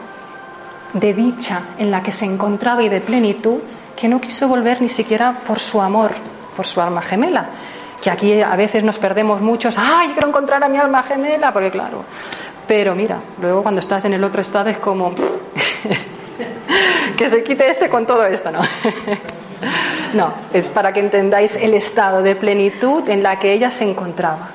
de 0.94 1.16
dicha 1.16 1.62
en 1.80 1.90
la 1.90 2.04
que 2.04 2.12
se 2.12 2.26
encontraba 2.26 2.84
y 2.84 2.90
de 2.90 3.02
plenitud, 3.02 3.58
que 3.96 4.08
no 4.08 4.22
quiso 4.22 4.48
volver 4.48 4.84
ni 4.84 4.90
siquiera 4.90 5.40
por 5.48 5.60
su 5.60 5.82
amor, 5.82 6.12
por 6.56 6.68
su 6.68 6.80
alma 6.80 7.02
gemela, 7.02 7.50
que 8.04 8.12
aquí 8.12 8.42
a 8.42 8.56
veces 8.58 8.84
nos 8.84 9.00
perdemos 9.00 9.40
muchos, 9.40 9.78
¡ay, 9.78 10.10
quiero 10.10 10.28
encontrar 10.28 10.62
a 10.62 10.68
mi 10.68 10.78
alma 10.78 11.02
gemela! 11.04 11.54
Porque 11.54 11.72
claro, 11.72 12.04
pero 12.68 12.96
mira, 12.96 13.20
luego 13.42 13.64
cuando 13.64 13.80
estás 13.80 14.04
en 14.04 14.14
el 14.14 14.22
otro 14.26 14.42
estado 14.42 14.70
es 14.70 14.78
como 14.78 15.14
que 17.18 17.30
se 17.30 17.44
quite 17.44 17.70
este 17.70 17.88
con 17.88 18.06
todo 18.06 18.26
esto, 18.26 18.52
¿no? 18.52 18.60
no, 20.14 20.34
es 20.52 20.68
para 20.68 20.92
que 20.92 21.00
entendáis 21.00 21.56
el 21.56 21.74
estado 21.76 22.22
de 22.22 22.36
plenitud 22.36 23.08
en 23.08 23.24
la 23.24 23.40
que 23.40 23.54
ella 23.54 23.70
se 23.70 23.90
encontraba. 23.90 24.50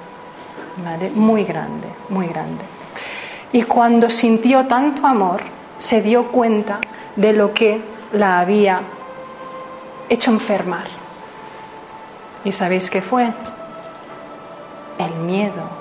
Muy 1.15 1.45
grande, 1.45 1.89
muy 2.11 2.27
grande. 2.27 2.63
Y 3.53 3.63
cuando 3.63 4.11
sintió 4.11 4.67
tanto 4.67 5.07
amor, 5.07 5.41
se 5.79 6.03
dio 6.03 6.25
cuenta 6.25 6.81
de 7.17 7.33
lo 7.33 7.55
que 7.55 7.81
la 8.13 8.41
había 8.41 8.83
hecho 10.11 10.31
enfermar. 10.31 10.98
¿Y 12.45 12.53
sabéis 12.53 12.91
qué 12.91 13.03
fue? 13.03 13.33
El 14.99 15.15
miedo. 15.25 15.79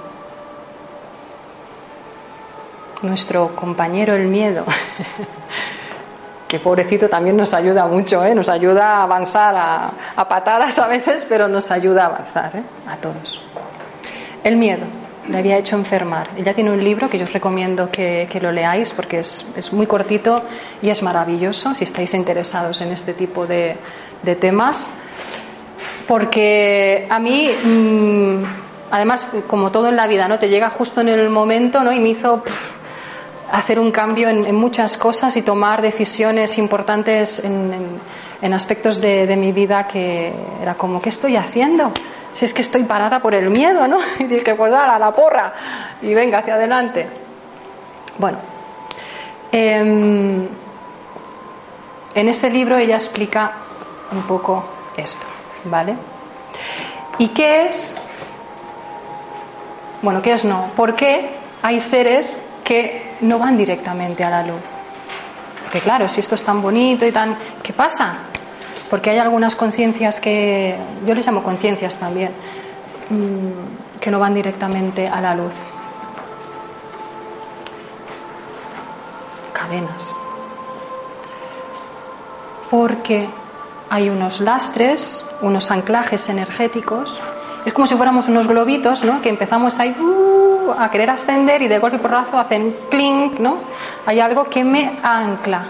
Nuestro 3.02 3.56
compañero 3.56 4.16
el 4.16 4.28
miedo, 4.28 4.66
que 6.48 6.60
pobrecito 6.60 7.08
también 7.08 7.38
nos 7.38 7.54
ayuda 7.54 7.86
mucho, 7.86 8.26
¿eh? 8.26 8.34
nos 8.34 8.50
ayuda 8.50 8.98
a 8.98 9.04
avanzar 9.04 9.54
a, 9.56 10.28
patadas 10.28 10.80
a 10.80 10.88
veces, 10.88 11.24
pero 11.30 11.48
nos 11.48 11.70
ayuda 11.70 12.04
a 12.04 12.06
avanzar 12.08 12.56
¿eh? 12.56 12.64
a 12.88 12.96
todos. 12.96 13.44
El 14.44 14.58
miedo 14.58 14.86
le 15.30 15.38
había 15.38 15.58
hecho 15.58 15.76
enfermar. 15.76 16.30
Ella 16.36 16.56
tiene 16.56 16.72
un 16.72 16.84
libro 16.84 17.08
que 17.08 17.20
yo 17.20 17.26
os 17.26 17.34
recomiendo 17.34 17.92
que, 17.92 18.28
lo 18.42 18.52
leáis 18.52 18.94
porque 18.94 19.20
es, 19.20 19.74
muy 19.74 19.86
cortito 19.86 20.44
y 20.82 20.90
es 20.90 21.04
maravilloso 21.04 21.76
si 21.76 21.84
estáis 21.84 22.16
interesados 22.16 22.82
en 22.82 22.92
este 22.92 23.14
tipo 23.14 23.46
de 23.46 23.78
temas 24.40 24.92
porque 26.08 27.06
a 27.10 27.20
mí, 27.20 27.50
mm, 27.50 28.44
además, 28.92 29.28
como 29.48 29.72
todo 29.72 29.90
en 29.90 29.96
la 29.96 30.08
vida, 30.08 30.28
¿no? 30.28 30.40
Te 30.40 30.50
llega 30.50 30.70
justo 30.70 31.02
en 31.02 31.10
el 31.10 31.30
momento, 31.30 31.84
¿no? 31.84 31.92
Y 31.92 32.00
me 32.00 32.10
hizo 32.10 32.44
hacer 33.52 33.80
un 33.80 33.92
cambio 33.92 34.30
en, 34.30 34.56
muchas 34.56 34.98
cosas 34.98 35.36
y 35.38 35.42
tomar 35.42 35.82
decisiones 35.82 36.58
importantes 36.58 37.44
en, 37.44 38.54
aspectos 38.54 39.02
de, 39.02 39.36
mi 39.38 39.52
vida 39.52 39.88
que 39.88 40.34
era 40.62 40.76
como, 40.76 41.02
¿qué 41.02 41.10
estoy 41.10 41.36
haciendo? 41.36 41.92
Si 42.34 42.46
es 42.46 42.54
que 42.54 42.62
estoy 42.62 42.84
parada 42.84 43.20
por 43.20 43.34
el 43.34 43.50
miedo, 43.50 43.88
¿no? 43.88 44.00
Y 44.20 44.26
dije, 44.26 44.56
pues 44.56 44.72
a 44.74 44.98
la 45.00 45.12
porra 45.12 45.54
y 46.02 46.14
venga 46.14 46.40
hacia 46.40 46.56
adelante. 46.56 47.08
Bueno, 48.18 48.38
em, 49.52 50.48
en 52.16 52.28
este 52.30 52.50
libro 52.50 52.78
ella 52.78 52.96
explica 52.96 53.52
un 54.12 54.24
poco 54.24 54.64
esto. 54.96 55.37
¿Vale? 55.70 55.96
¿Y 57.18 57.30
qué 57.30 57.68
es? 57.68 57.96
Bueno, 60.02 60.22
¿qué 60.22 60.34
es 60.34 60.46
no? 60.46 60.70
¿Por 60.76 60.96
qué 60.96 61.30
hay 61.62 61.80
seres 61.80 62.42
que 62.64 63.16
no 63.22 63.40
van 63.40 63.58
directamente 63.58 64.24
a 64.24 64.30
la 64.30 64.44
luz? 64.46 64.88
Porque 65.64 65.80
claro, 65.80 66.08
si 66.08 66.20
esto 66.20 66.36
es 66.36 66.44
tan 66.44 66.62
bonito 66.62 67.06
y 67.06 67.12
tan... 67.12 67.36
¿Qué 67.64 67.74
pasa? 67.74 68.18
Porque 68.90 69.10
hay 69.10 69.18
algunas 69.18 69.56
conciencias 69.56 70.22
que, 70.22 70.78
yo 71.06 71.14
les 71.14 71.26
llamo 71.26 71.44
conciencias 71.44 71.98
también, 71.98 72.32
mm, 73.10 74.00
que 74.00 74.12
no 74.12 74.20
van 74.20 74.34
directamente 74.34 75.08
a 75.10 75.20
la 75.20 75.36
luz. 75.36 75.56
Cadenas. 79.52 80.16
Porque 82.70 83.28
hay 83.90 84.10
unos 84.10 84.42
lastres, 84.42 85.26
unos 85.42 85.72
anclajes 85.72 86.30
energéticos. 86.30 87.20
Es 87.66 87.74
como 87.74 87.88
si 87.88 87.96
fuéramos 87.96 88.28
unos 88.28 88.48
globitos, 88.48 89.04
¿no? 89.04 89.22
Que 89.22 89.30
empezamos 89.30 89.78
uh, 89.80 90.72
a 90.78 90.90
querer 90.90 91.10
ascender 91.10 91.62
y 91.62 91.68
de 91.68 91.80
golpe 91.80 91.98
y 91.98 92.00
porrazo 92.00 92.38
hacen 92.38 92.76
clink, 92.90 93.40
¿no? 93.40 93.58
Hay 94.06 94.20
algo 94.20 94.46
que 94.46 94.64
me 94.64 95.00
ancla. 95.04 95.66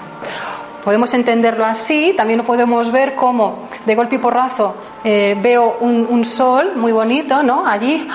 Podemos 0.84 1.14
entenderlo 1.14 1.66
así, 1.66 2.14
también 2.16 2.38
lo 2.38 2.46
podemos 2.46 2.92
ver 2.92 3.16
como 3.16 3.68
de 3.86 3.96
golpe 3.96 4.16
y 4.16 4.20
porrazo 4.20 4.76
eh, 5.04 5.36
veo 5.42 5.78
un, 5.82 6.24
sol 6.24 6.74
muy 6.76 6.94
bonito, 6.94 7.44
¿no? 7.44 7.66
Allí, 7.66 8.08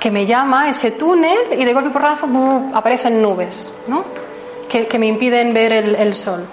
que 0.00 0.10
me 0.10 0.26
llama 0.26 0.68
ese 0.68 0.92
túnel 0.92 1.38
y 1.56 1.64
de 1.64 1.72
golpe 1.72 1.90
y 1.90 1.92
porrazo 1.92 2.26
uh, 2.26 2.72
aparecen 2.74 3.22
nubes, 3.22 3.72
¿no? 3.86 4.04
Que, 4.68 4.98
me 4.98 5.06
impiden 5.06 5.52
ver 5.52 5.72
el 5.72 6.14
sol. 6.14 6.44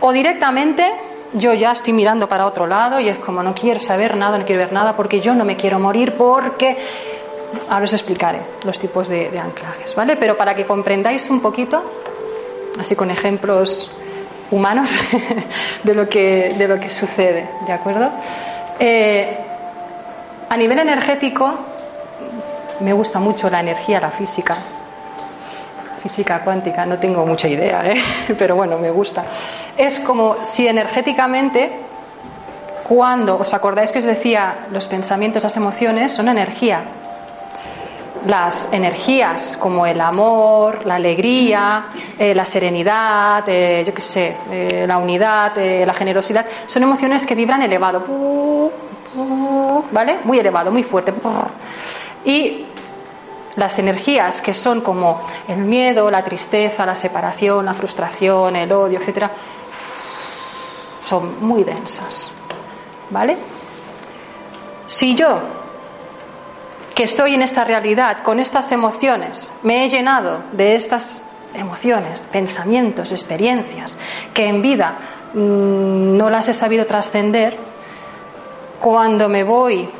O 0.00 0.12
directamente 0.12 1.09
yo 1.34 1.54
ya 1.54 1.72
estoy 1.72 1.92
mirando 1.92 2.28
para 2.28 2.46
otro 2.46 2.66
lado 2.66 3.00
y 3.00 3.08
es 3.08 3.18
como 3.18 3.42
no 3.42 3.54
quiero 3.54 3.80
saber 3.80 4.16
nada, 4.16 4.38
no 4.38 4.44
quiero 4.44 4.62
ver 4.62 4.72
nada 4.72 4.96
porque 4.96 5.20
yo 5.20 5.34
no 5.34 5.44
me 5.44 5.56
quiero 5.56 5.78
morir 5.78 6.14
porque 6.16 6.76
Ahora 7.68 7.84
os 7.84 7.92
explicaré 7.92 8.40
los 8.64 8.78
tipos 8.78 9.08
de, 9.08 9.38
anclajes, 9.38 9.94
¿vale? 9.94 10.16
Pero 10.16 10.36
para 10.36 10.54
que 10.54 10.64
comprendáis 10.64 11.28
un 11.30 11.40
poquito, 11.40 11.82
así 12.78 12.94
con 12.94 13.10
ejemplos 13.10 13.90
humanos, 14.50 14.90
de, 15.84 15.94
lo 15.94 16.08
que, 16.08 16.54
lo 16.68 16.78
que 16.78 16.88
sucede, 16.88 17.48
¿de 17.66 17.72
acuerdo? 17.72 18.10
Eh, 18.78 19.36
a 20.48 20.56
nivel 20.56 20.78
energético, 20.78 21.52
me 22.80 22.92
gusta 22.92 23.18
mucho 23.18 23.50
la 23.50 23.60
energía, 23.60 24.00
la 24.00 24.10
física, 24.10 24.58
física 26.02 26.40
cuántica, 26.40 26.86
no 26.86 26.98
tengo 26.98 27.24
mucha 27.26 27.48
idea, 27.48 27.82
¿eh? 27.86 28.02
pero 28.38 28.56
bueno, 28.56 28.78
me 28.78 28.90
gusta. 28.90 29.24
Es 29.76 30.00
como 30.00 30.44
si 30.44 30.66
energéticamente, 30.66 31.70
cuando, 32.88 33.38
¿os 33.38 33.54
acordáis 33.54 33.92
que 33.92 34.00
os 34.00 34.04
decía, 34.04 34.66
los 34.70 34.86
pensamientos, 34.86 35.42
las 35.42 35.56
emociones 35.56 36.12
son 36.12 36.28
energía? 36.28 36.82
Las 38.26 38.68
energías 38.72 39.56
como 39.56 39.86
el 39.86 40.00
amor, 40.00 40.84
la 40.84 40.96
alegría, 40.96 41.86
eh, 42.18 42.34
la 42.34 42.44
serenidad, 42.44 43.44
eh, 43.48 43.82
yo 43.86 43.94
qué 43.94 44.02
sé, 44.02 44.36
la 44.86 44.98
unidad, 44.98 45.56
la 45.56 45.94
generosidad, 45.94 46.44
son 46.66 46.82
emociones 46.82 47.24
que 47.24 47.34
vibran 47.34 47.62
elevado, 47.62 48.02
¿vale? 49.90 50.18
Muy 50.24 50.38
elevado, 50.38 50.70
muy 50.70 50.82
fuerte. 50.82 51.14
Y 52.24 52.66
las 53.60 53.78
energías 53.78 54.40
que 54.40 54.54
son 54.54 54.80
como 54.80 55.20
el 55.46 55.58
miedo, 55.58 56.10
la 56.10 56.24
tristeza, 56.24 56.86
la 56.86 56.96
separación, 56.96 57.66
la 57.66 57.74
frustración, 57.74 58.56
el 58.56 58.72
odio, 58.72 58.98
etcétera, 58.98 59.30
son 61.06 61.44
muy 61.46 61.62
densas. 61.62 62.30
¿Vale? 63.10 63.36
Si 64.86 65.14
yo, 65.14 65.40
que 66.94 67.04
estoy 67.04 67.34
en 67.34 67.42
esta 67.42 67.64
realidad, 67.64 68.22
con 68.22 68.40
estas 68.40 68.72
emociones, 68.72 69.52
me 69.62 69.84
he 69.84 69.90
llenado 69.90 70.40
de 70.52 70.74
estas 70.74 71.20
emociones, 71.52 72.22
pensamientos, 72.32 73.12
experiencias, 73.12 73.98
que 74.32 74.46
en 74.46 74.62
vida 74.62 74.94
mm, 75.34 76.16
no 76.16 76.30
las 76.30 76.48
he 76.48 76.54
sabido 76.54 76.86
trascender, 76.86 77.58
cuando 78.80 79.28
me 79.28 79.44
voy 79.44 79.90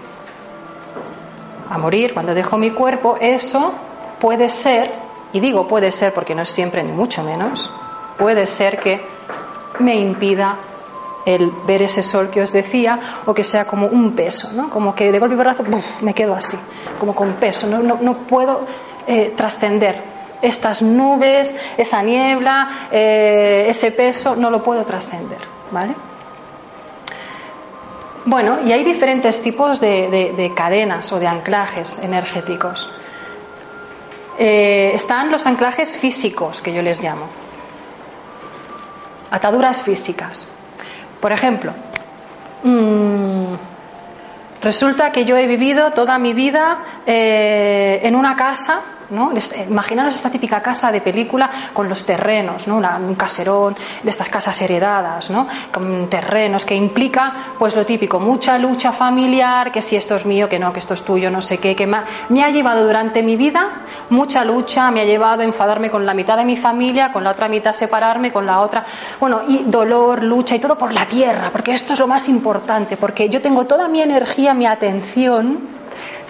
a 1.70 1.78
morir, 1.78 2.12
cuando 2.12 2.34
dejo 2.34 2.58
mi 2.58 2.70
cuerpo, 2.70 3.16
eso 3.20 3.72
puede 4.20 4.48
ser, 4.48 4.90
y 5.32 5.40
digo 5.40 5.66
puede 5.66 5.92
ser 5.92 6.12
porque 6.12 6.34
no 6.34 6.42
es 6.42 6.48
siempre 6.50 6.82
ni 6.82 6.92
mucho 6.92 7.22
menos, 7.22 7.70
puede 8.18 8.46
ser 8.46 8.78
que 8.78 9.00
me 9.78 9.94
impida 9.94 10.56
el 11.24 11.52
ver 11.66 11.82
ese 11.82 12.02
sol 12.02 12.28
que 12.30 12.42
os 12.42 12.52
decía 12.52 12.98
o 13.24 13.32
que 13.32 13.44
sea 13.44 13.66
como 13.66 13.86
un 13.86 14.12
peso, 14.12 14.50
¿no? 14.54 14.68
como 14.68 14.94
que 14.94 15.12
de 15.12 15.18
golpe 15.18 15.34
y 15.34 15.38
brazo 15.38 15.64
me 16.00 16.12
quedo 16.12 16.34
así, 16.34 16.56
como 16.98 17.14
con 17.14 17.34
peso, 17.34 17.66
no, 17.66 17.98
no, 18.00 18.14
puedo 18.14 18.66
eh, 19.06 19.32
trascender 19.36 20.02
estas 20.42 20.82
nubes, 20.82 21.54
esa 21.76 22.02
niebla, 22.02 22.88
eh, 22.90 23.66
ese 23.68 23.92
peso, 23.92 24.34
no 24.34 24.50
lo 24.50 24.62
puedo 24.62 24.84
trascender, 24.84 25.38
¿vale? 25.70 25.94
Bueno, 28.24 28.58
y 28.64 28.72
hay 28.72 28.84
diferentes 28.84 29.42
tipos 29.42 29.80
de, 29.80 30.52
cadenas 30.54 31.10
o 31.12 31.18
de 31.18 31.26
anclajes 31.26 31.98
energéticos. 31.98 32.88
Eh, 34.38 34.92
están 34.94 35.30
los 35.30 35.46
anclajes 35.46 35.98
físicos, 35.98 36.60
que 36.60 36.72
yo 36.72 36.82
les 36.82 37.02
llamo. 37.02 37.26
Ataduras 39.30 39.82
físicas. 39.82 40.46
Por 41.20 41.32
ejemplo, 41.32 41.72
mm, 42.62 43.54
resulta 44.62 45.12
que 45.12 45.24
yo 45.24 45.36
he 45.36 45.46
vivido 45.46 45.92
toda 45.92 46.18
mi 46.18 46.34
vida 46.34 46.82
eh, 47.06 48.00
en 48.02 48.16
una 48.16 48.36
casa 48.36 48.82
¿no? 49.10 49.32
Imaginaros 49.68 50.14
esta 50.14 50.30
típica 50.30 50.60
casa 50.60 50.90
de 50.90 51.00
película 51.00 51.50
con 51.72 51.88
los 51.88 52.04
terrenos, 52.04 52.68
¿no? 52.68 52.76
un 52.76 53.14
caserón 53.14 53.76
de 54.02 54.10
estas 54.10 54.28
casas 54.28 54.60
heredadas, 54.62 55.30
¿no? 55.30 55.46
Con 55.72 56.08
terrenos 56.08 56.64
que 56.64 56.74
implica, 56.74 57.32
pues 57.58 57.76
lo 57.76 57.84
típico, 57.84 58.20
mucha 58.20 58.58
lucha 58.58 58.92
familiar, 58.92 59.70
que 59.72 59.82
si 59.82 59.96
esto 59.96 60.16
es 60.16 60.26
mío, 60.26 60.48
que 60.48 60.58
no, 60.58 60.72
que 60.72 60.78
esto 60.78 60.94
es 60.94 61.02
tuyo, 61.02 61.30
no 61.30 61.42
sé 61.42 61.58
qué, 61.58 61.74
que 61.76 61.86
me 61.86 62.42
ha, 62.42 62.50
llevado 62.50 62.84
durante 62.84 63.22
mi 63.22 63.36
vida 63.36 63.68
mucha 64.10 64.44
lucha, 64.44 64.90
me 64.90 65.00
ha 65.00 65.04
llevado 65.04 65.42
a 65.42 65.44
enfadarme 65.44 65.90
con 65.90 66.04
la 66.04 66.14
mitad 66.14 66.36
de 66.36 66.44
mi 66.44 66.56
familia, 66.56 67.12
con 67.12 67.24
la 67.24 67.30
otra 67.30 67.48
mitad 67.48 67.72
separarme, 67.72 68.32
con 68.32 68.46
la 68.46 68.60
otra, 68.60 68.84
bueno, 69.18 69.42
y 69.46 69.64
dolor, 69.66 70.22
lucha 70.22 70.56
y 70.56 70.58
todo 70.58 70.76
por 70.76 70.92
la 70.92 71.06
tierra, 71.06 71.50
porque 71.50 71.72
esto 71.72 71.92
es 71.94 71.98
lo 71.98 72.06
más 72.06 72.28
importante, 72.28 72.96
porque 72.96 73.28
yo 73.28 73.40
tengo 73.40 73.66
toda 73.66 73.88
mi 73.88 74.02
energía, 74.02 74.54
mi 74.54 74.66
atención 74.66 75.79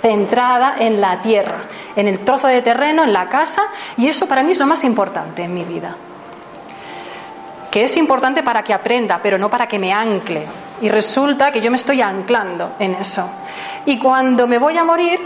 centrada 0.01 0.77
en 0.79 1.01
la 1.01 1.21
tierra, 1.21 1.59
en 1.95 2.09
el 2.09 2.21
trozo 2.21 2.49
de 2.49 2.63
terreno, 2.63 3.05
en 3.05 3.13
la 3.13 3.29
casa, 3.29 3.63
y 3.97 4.09
eso 4.09 4.27
para 4.27 4.43
mí 4.43 4.53
es 4.53 4.59
lo 4.59 4.67
más 4.67 4.85
importante 4.85 5.43
en 5.43 5.55
mi 5.55 5.65
vida. 5.65 5.95
Que 7.71 7.85
es 7.85 7.97
importante 7.97 8.43
para 8.43 8.63
que 8.63 8.75
aprenda, 8.75 9.21
pero 9.23 9.39
no 9.39 9.49
para 9.49 9.69
que 9.69 9.79
me 9.79 9.93
ancle. 9.93 10.45
Y 10.81 10.89
resulta 10.89 11.53
que 11.53 11.61
yo 11.61 11.71
me 11.71 11.77
estoy 11.77 12.01
anclando 12.01 12.73
en 12.79 12.95
eso. 12.95 13.31
Y 13.87 13.99
cuando 13.99 14.47
me 14.47 14.59
voy 14.59 14.77
a 14.77 14.85
morir, 14.85 15.21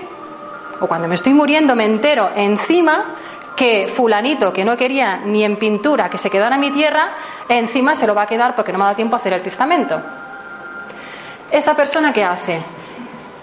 o 0.81 0.87
cuando 0.87 1.09
me 1.09 1.15
estoy 1.15 1.33
muriendo, 1.33 1.75
me 1.75 1.85
entero 1.85 2.31
encima 2.35 3.15
que 3.57 3.87
fulanito 3.89 4.53
que 4.53 4.65
no 4.65 4.77
quería 4.77 5.19
ni 5.25 5.45
en 5.45 5.57
pintura 5.57 6.11
que 6.11 6.19
se 6.19 6.29
quedara 6.29 6.57
en 6.57 6.61
mi 6.61 6.71
tierra, 6.73 7.15
encima 7.49 7.95
se 7.95 8.07
lo 8.07 8.15
va 8.15 8.23
a 8.23 8.27
quedar 8.27 8.55
porque 8.57 8.73
no 8.73 8.79
me 8.79 8.85
ha 8.85 8.87
dado 8.87 8.97
tiempo 8.97 9.15
a 9.15 9.19
hacer 9.19 9.33
el 9.33 9.43
testamento. 9.43 10.01
Esa 11.51 11.75
persona 11.75 12.13
que 12.13 12.25
hace, 12.25 12.61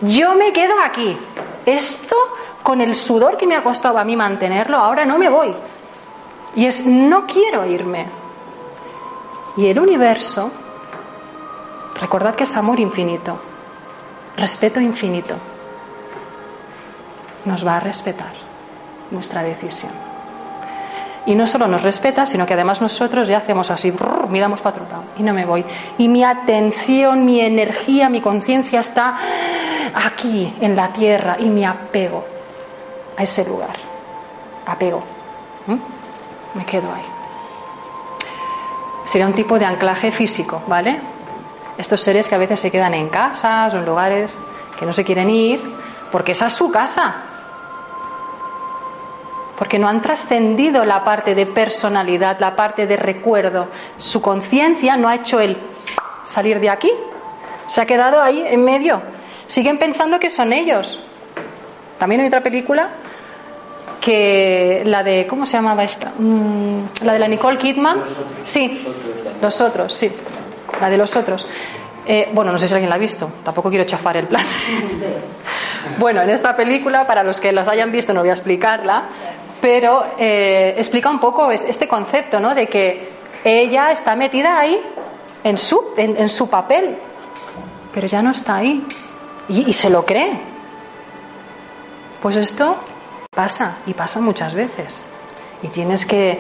yo 0.02 0.36
me 0.36 0.52
quedo 0.52 0.80
aquí. 0.80 1.18
Esto, 1.66 2.16
con 2.64 2.82
el 2.82 2.96
sudor 2.96 3.38
que 3.38 3.48
me 3.48 3.56
ha 3.56 3.64
costado 3.64 3.98
a 3.98 4.04
mí 4.04 4.16
mantenerlo, 4.16 4.78
ahora 4.78 5.06
no 5.06 5.18
me 5.18 5.30
voy. 5.30 5.54
Y 6.56 6.66
es, 6.66 6.86
no 6.86 7.26
quiero 7.26 7.66
irme. 7.66 8.08
Y 9.58 9.68
el 9.68 9.80
universo, 9.80 10.52
recordad 12.00 12.36
que 12.36 12.44
es 12.44 12.56
amor 12.56 12.80
infinito, 12.80 13.38
respeto 14.38 14.80
infinito, 14.80 15.36
nos 17.46 17.66
va 17.66 17.78
a 17.78 17.80
respetar 17.80 18.34
nuestra 19.12 19.44
decisión. 19.44 20.11
Y 21.26 21.36
no 21.36 21.46
solo 21.46 21.68
nos 21.68 21.84
respeta, 21.84 22.26
sino 22.26 22.48
que 22.48 22.56
además 22.56 22.82
nosotros 22.82 23.28
ya 23.28 23.38
hacemos 23.38 23.70
así, 23.70 23.94
miramos 24.30 24.60
para 24.60 24.78
otro 24.78 24.90
lado 24.90 25.04
y 25.18 25.24
no 25.24 25.34
me 25.34 25.46
voy. 25.46 25.64
Y 26.00 26.08
mi 26.08 26.24
atención, 26.24 27.26
mi 27.26 27.40
energía, 27.40 28.10
mi 28.10 28.22
conciencia 28.22 28.80
está 28.80 29.18
aquí, 29.94 30.52
en 30.62 30.76
la 30.76 30.88
tierra, 30.90 31.38
y 31.40 31.50
me 31.50 31.66
apego 31.66 32.26
a 33.18 33.24
ese 33.24 33.46
lugar. 33.46 33.76
Apego. 34.66 35.04
Me 36.56 36.66
quedo 36.66 36.92
ahí. 36.92 37.06
Sería 39.06 39.28
un 39.28 39.34
tipo 39.34 39.60
de 39.60 39.66
anclaje 39.66 40.12
físico, 40.12 40.64
¿vale? 40.68 41.00
Estos 41.78 42.02
seres 42.02 42.28
que 42.28 42.36
a 42.36 42.38
veces 42.38 42.60
se 42.60 42.72
quedan 42.72 42.94
en 42.94 43.10
casas 43.10 43.74
o 43.74 43.78
en 43.78 43.86
lugares 43.86 44.40
que 44.80 44.86
no 44.86 44.94
se 44.94 45.04
quieren 45.04 45.30
ir, 45.30 45.62
porque 46.12 46.32
esa 46.32 46.48
es 46.48 46.54
su 46.54 46.72
casa, 46.72 47.16
porque 49.62 49.78
no 49.78 49.88
han 49.88 50.02
trascendido 50.02 50.86
la 50.86 51.04
parte 51.04 51.36
de 51.36 51.46
personalidad, 51.46 52.40
la 52.40 52.56
parte 52.56 52.88
de 52.88 52.98
recuerdo. 52.98 53.68
Su 53.96 54.20
conciencia 54.20 54.98
no 54.98 55.08
ha 55.08 55.14
hecho 55.14 55.40
el 55.40 55.56
salir 56.26 56.60
de 56.60 56.72
aquí, 56.72 56.92
se 57.68 57.80
ha 57.80 57.86
quedado 57.86 58.24
ahí 58.24 58.44
en 58.44 58.66
medio. 58.66 59.04
Siguen 59.46 59.78
pensando 59.78 60.20
que 60.20 60.32
son 60.32 60.52
ellos. 60.52 61.00
También 62.00 62.22
hay 62.22 62.28
otra 62.28 62.42
película 62.42 62.90
que 64.02 64.82
la 64.84 65.04
de 65.04 65.28
¿cómo 65.28 65.46
se 65.46 65.58
llamaba 65.58 65.84
esta? 65.84 66.12
Mm, 66.18 66.86
la 67.04 67.14
de 67.14 67.20
la 67.20 67.28
Nicole 67.28 67.60
Kidman. 67.60 68.02
Sí, 68.44 68.84
los 69.44 69.62
otros, 69.62 69.94
sí, 69.94 70.12
la 70.82 70.90
de 70.90 70.98
los 70.98 71.16
otros. 71.16 71.46
Eh, 72.08 72.30
bueno, 72.34 72.52
no 72.52 72.58
sé 72.58 72.68
si 72.68 72.74
alguien 72.74 72.90
la 72.90 72.96
ha 72.96 72.98
visto, 72.98 73.32
tampoco 73.44 73.70
quiero 73.70 73.84
chafar 73.84 74.18
el 74.18 74.26
plan. 74.26 74.44
bueno, 76.00 76.24
en 76.24 76.32
esta 76.32 76.56
película, 76.56 77.06
para 77.06 77.22
los 77.22 77.40
que 77.40 77.52
las 77.52 77.68
hayan 77.68 77.92
visto, 77.92 78.12
no 78.12 78.22
voy 78.22 78.32
a 78.32 78.34
explicarla, 78.34 79.04
pero 79.62 80.04
eh, 80.18 80.74
explica 80.78 81.10
un 81.10 81.20
poco 81.20 81.52
este 81.52 81.88
concepto, 81.88 82.40
¿no? 82.40 82.56
De 82.56 82.68
que 82.68 83.10
ella 83.44 83.92
está 83.92 84.16
metida 84.16 84.60
ahí 84.60 84.82
en 85.44 85.58
su, 85.58 85.94
en, 85.96 86.28
su 86.30 86.50
papel, 86.50 86.98
pero 87.94 88.08
ya 88.08 88.22
no 88.22 88.32
está 88.32 88.56
ahí 88.58 88.84
y 89.48 89.72
se 89.74 89.90
lo 89.90 90.04
cree. 90.04 90.32
Pues 92.22 92.36
esto 92.36 92.76
pasa 93.30 93.78
y 93.86 93.94
pasa 93.94 94.20
muchas 94.20 94.54
veces. 94.54 95.06
Y 95.64 95.68
tienes 95.68 96.06
que 96.06 96.40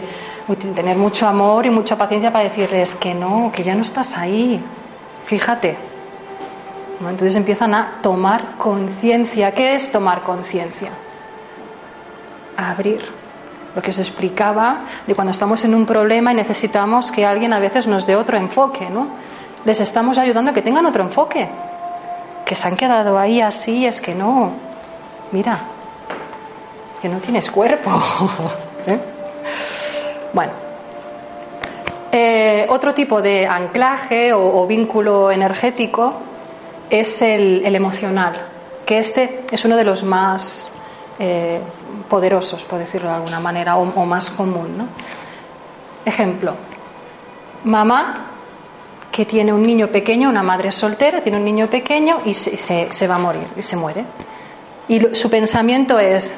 tener 0.76 0.97
mucho 0.97 1.28
amor 1.28 1.65
y 1.65 1.69
mucha 1.69 1.95
paciencia 1.95 2.32
para 2.32 2.45
decirles 2.45 2.95
que 2.95 3.13
no, 3.13 3.51
que 3.53 3.63
ya 3.63 3.76
no 3.76 3.84
estás 3.84 4.17
ahí. 4.17 4.59
Fíjate. 5.26 5.78
Entonces 6.99 7.36
empiezan 7.36 7.74
a 7.74 7.99
tomar 8.01 8.57
conciencia. 8.57 9.53
¿Qué 9.53 9.76
es 9.76 9.91
tomar 9.91 10.22
conciencia? 10.22 10.91
Abrir. 12.58 13.04
Lo 13.76 13.82
que 13.82 13.91
os 13.91 13.99
explicaba 13.99 14.82
de 15.08 15.16
cuando 15.16 15.32
estamos 15.32 15.64
en 15.64 15.74
un 15.74 15.86
problema 15.86 16.32
y 16.32 16.36
necesitamos 16.36 17.12
que 17.12 17.26
alguien 17.26 17.54
a 17.54 17.60
veces 17.60 17.88
nos 17.88 18.06
dé 18.06 18.16
otro 18.16 18.38
enfoque, 18.38 18.89
¿no? 18.89 19.08
Les 19.64 19.80
estamos 19.80 20.18
ayudando 20.18 20.52
a 20.52 20.54
que 20.54 20.62
tengan 20.62 20.86
otro 20.86 21.04
enfoque. 21.04 21.47
Que 22.45 22.56
se 22.56 22.68
han 22.68 22.76
quedado 22.76 23.18
ahí 23.18 23.39
así, 23.39 23.86
es 23.86 24.02
que 24.02 24.14
no. 24.14 24.52
Mira, 25.32 25.60
que 27.02 27.08
no 27.08 27.18
tienes 27.20 27.49
cuerpo. 27.49 27.89
¿eh? 28.88 28.99
Bueno, 30.34 30.52
eh, 32.12 32.66
otro 32.70 32.93
tipo 32.93 33.22
de 33.22 33.47
anclaje 33.47 34.34
o, 34.34 34.68
vínculo 34.68 35.32
energético 35.32 36.14
es 36.89 37.22
el, 37.22 37.74
emocional, 37.74 38.34
que 38.86 38.99
este 38.99 39.45
es 39.49 39.64
uno 39.64 39.78
de 39.78 39.86
los 39.86 40.04
más 40.04 40.70
eh, 41.20 41.62
poderosos, 42.09 42.64
por 42.66 42.80
decirlo 42.80 43.09
de 43.09 43.16
alguna 43.16 43.39
manera, 43.39 43.78
o, 43.78 44.05
más 44.05 44.32
común. 44.32 44.88
Ejemplo, 46.05 46.55
mamá 47.64 48.28
que 49.12 49.26
tiene 49.26 49.53
un 49.53 49.64
niño 49.64 49.88
pequeño, 49.88 50.30
una 50.30 50.43
madre 50.43 50.72
soltera, 50.72 51.22
tiene 51.22 51.38
un 51.38 51.45
niño 51.45 51.68
pequeño 51.68 52.22
y 52.26 52.34
se, 52.34 52.91
se 52.91 53.07
va 53.07 53.16
a 53.16 53.20
morir, 53.20 53.47
y 53.57 53.62
se 53.62 53.76
muere. 53.76 54.05
Y 54.88 55.16
su 55.16 55.30
pensamiento 55.30 55.99
es, 55.99 56.36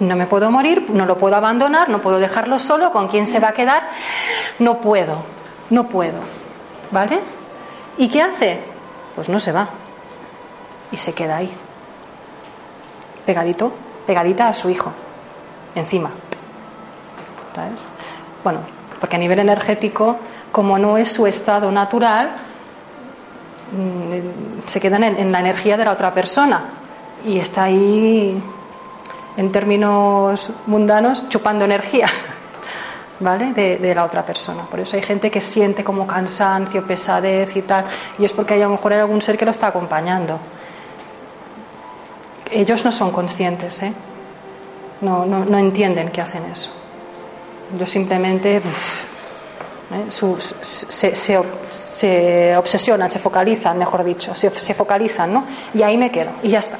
no 0.00 0.16
me 0.16 0.26
puedo 0.26 0.50
morir, 0.50 0.90
no 0.90 1.06
lo 1.06 1.16
puedo 1.16 1.36
abandonar, 1.36 1.88
no 1.88 2.00
puedo 2.00 2.18
dejarlo 2.18 2.58
solo, 2.58 2.92
¿con 2.92 3.08
quién 3.08 3.26
se 3.26 3.40
va 3.40 3.50
a 3.50 3.52
quedar? 3.52 3.88
No 4.58 4.80
puedo, 4.80 5.18
no 5.70 5.88
puedo. 5.88 6.18
¿Vale? 6.90 7.20
¿Y 7.96 8.08
qué 8.08 8.22
hace? 8.22 8.60
Pues 9.14 9.28
no 9.28 9.38
se 9.38 9.52
va. 9.52 9.68
Y 10.90 10.96
se 10.96 11.12
queda 11.12 11.36
ahí. 11.36 11.52
Pegadito, 13.24 13.72
pegadita 14.06 14.48
a 14.48 14.52
su 14.52 14.70
hijo. 14.70 14.92
Encima. 15.74 16.10
¿Sabes? 17.54 17.86
Bueno, 18.42 18.60
porque 19.00 19.16
a 19.16 19.18
nivel 19.18 19.38
energético, 19.38 20.16
como 20.52 20.78
no 20.78 20.98
es 20.98 21.12
su 21.12 21.26
estado 21.26 21.70
natural, 21.70 22.30
mm, 23.72 24.66
se 24.66 24.80
quedan 24.80 25.04
en 25.04 25.32
la 25.32 25.40
energía 25.40 25.76
de 25.76 25.84
la 25.84 25.92
otra 25.92 26.12
persona. 26.12 26.62
Y 27.24 27.38
está 27.38 27.64
ahí 27.64 28.42
en 29.36 29.52
términos 29.52 30.50
mundanos, 30.66 31.28
chupando 31.28 31.64
energía, 31.64 32.08
¿vale? 33.20 33.52
De, 33.52 33.94
la 33.94 34.04
otra 34.04 34.24
persona. 34.24 34.62
Por 34.64 34.80
eso 34.80 34.96
hay 34.96 35.02
gente 35.02 35.30
que 35.30 35.40
siente 35.40 35.82
como 35.82 36.06
cansancio, 36.06 36.86
pesadez 36.86 37.56
y 37.56 37.62
tal, 37.62 37.84
y 38.18 38.24
es 38.24 38.32
porque 38.32 38.54
hay, 38.54 38.62
a 38.62 38.66
lo 38.66 38.72
mejor 38.72 38.92
hay 38.92 39.00
algún 39.00 39.22
ser 39.22 39.36
que 39.36 39.44
lo 39.44 39.50
está 39.50 39.68
acompañando. 39.68 40.38
Ellos 42.54 42.84
no 42.84 42.92
son 42.92 43.10
conscientes, 43.10 43.82
¿eh? 43.82 43.92
No, 45.00 45.58
entienden 45.58 46.10
que 46.10 46.20
hacen 46.20 46.44
eso. 46.44 46.70
Ellos 47.74 47.90
simplemente 47.90 48.58
¿eh? 48.58 48.62
se, 50.08 51.14
se, 51.14 51.36
se, 51.68 52.56
obsesionan, 52.56 53.10
se 53.10 53.18
focalizan, 53.18 53.76
mejor 53.76 54.04
dicho, 54.04 54.36
se, 54.36 54.50
se 54.50 54.72
focalizan, 54.72 55.34
¿no? 55.34 55.44
Y 55.74 55.82
ahí 55.82 55.98
me 55.98 56.12
quedo, 56.12 56.30
y 56.44 56.48
ya 56.48 56.60
está. 56.60 56.78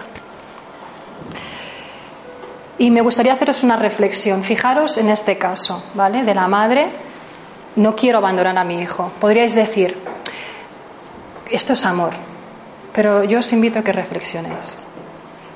Y 2.78 2.90
me 2.92 3.00
gustaría 3.00 3.32
haceros 3.32 3.64
una 3.64 3.76
reflexión. 3.76 4.44
Fijaros 4.44 4.96
en 4.98 5.08
este 5.08 5.38
caso, 5.38 5.82
¿vale? 5.94 6.22
De 6.22 6.34
la 6.34 6.46
madre, 6.46 6.88
no 7.74 7.96
quiero 7.96 8.18
abandonar 8.18 8.56
a 8.58 8.64
mi 8.64 8.80
hijo. 8.80 9.10
Podríais 9.20 9.56
decir, 9.56 9.98
esto 11.50 11.72
es 11.72 11.84
amor, 11.84 12.12
pero 12.92 13.24
yo 13.24 13.40
os 13.40 13.52
invito 13.52 13.80
a 13.80 13.82
que 13.82 13.92
reflexionéis. 13.92 14.83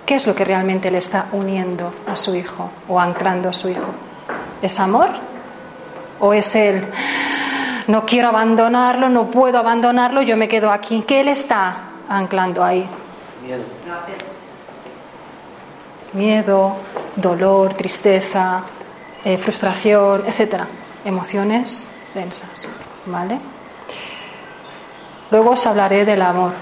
¿Qué 0.09 0.15
es 0.15 0.27
lo 0.27 0.35
que 0.35 0.43
realmente 0.43 0.91
le 0.91 0.97
está 0.97 1.27
uniendo 1.33 1.93
a 2.07 2.17
su 2.17 2.35
hijo 2.35 2.71
o 2.89 2.99
anclando 2.99 3.51
a 3.51 3.53
su 3.53 3.69
hijo? 3.69 3.93
¿Es 4.63 4.81
amor? 4.81 5.11
¿O 6.19 6.33
es 6.33 6.57
él? 6.57 6.83
No 7.89 8.07
quiero 8.07 8.29
abandonarlo, 8.29 9.11
no 9.11 9.31
puedo 9.31 9.59
abandonarlo, 9.59 10.23
yo 10.23 10.35
me 10.39 10.49
quedo 10.49 10.71
aquí. 10.71 11.05
¿Qué 11.07 11.21
él 11.21 11.29
está 11.29 11.91
anclando 12.09 12.65
ahí? 12.65 12.89
Miedo 13.43 13.65
miedo, 16.15 16.77
dolor, 17.15 17.75
tristeza, 17.75 18.63
eh, 19.23 19.37
frustración, 19.37 20.23
etcétera, 20.27 20.67
emociones 21.05 21.91
densas, 22.15 22.67
¿vale? 23.05 23.39
Luego 25.31 25.51
os 25.51 25.67
hablaré 25.67 26.07
del 26.07 26.23
amor. 26.23 26.53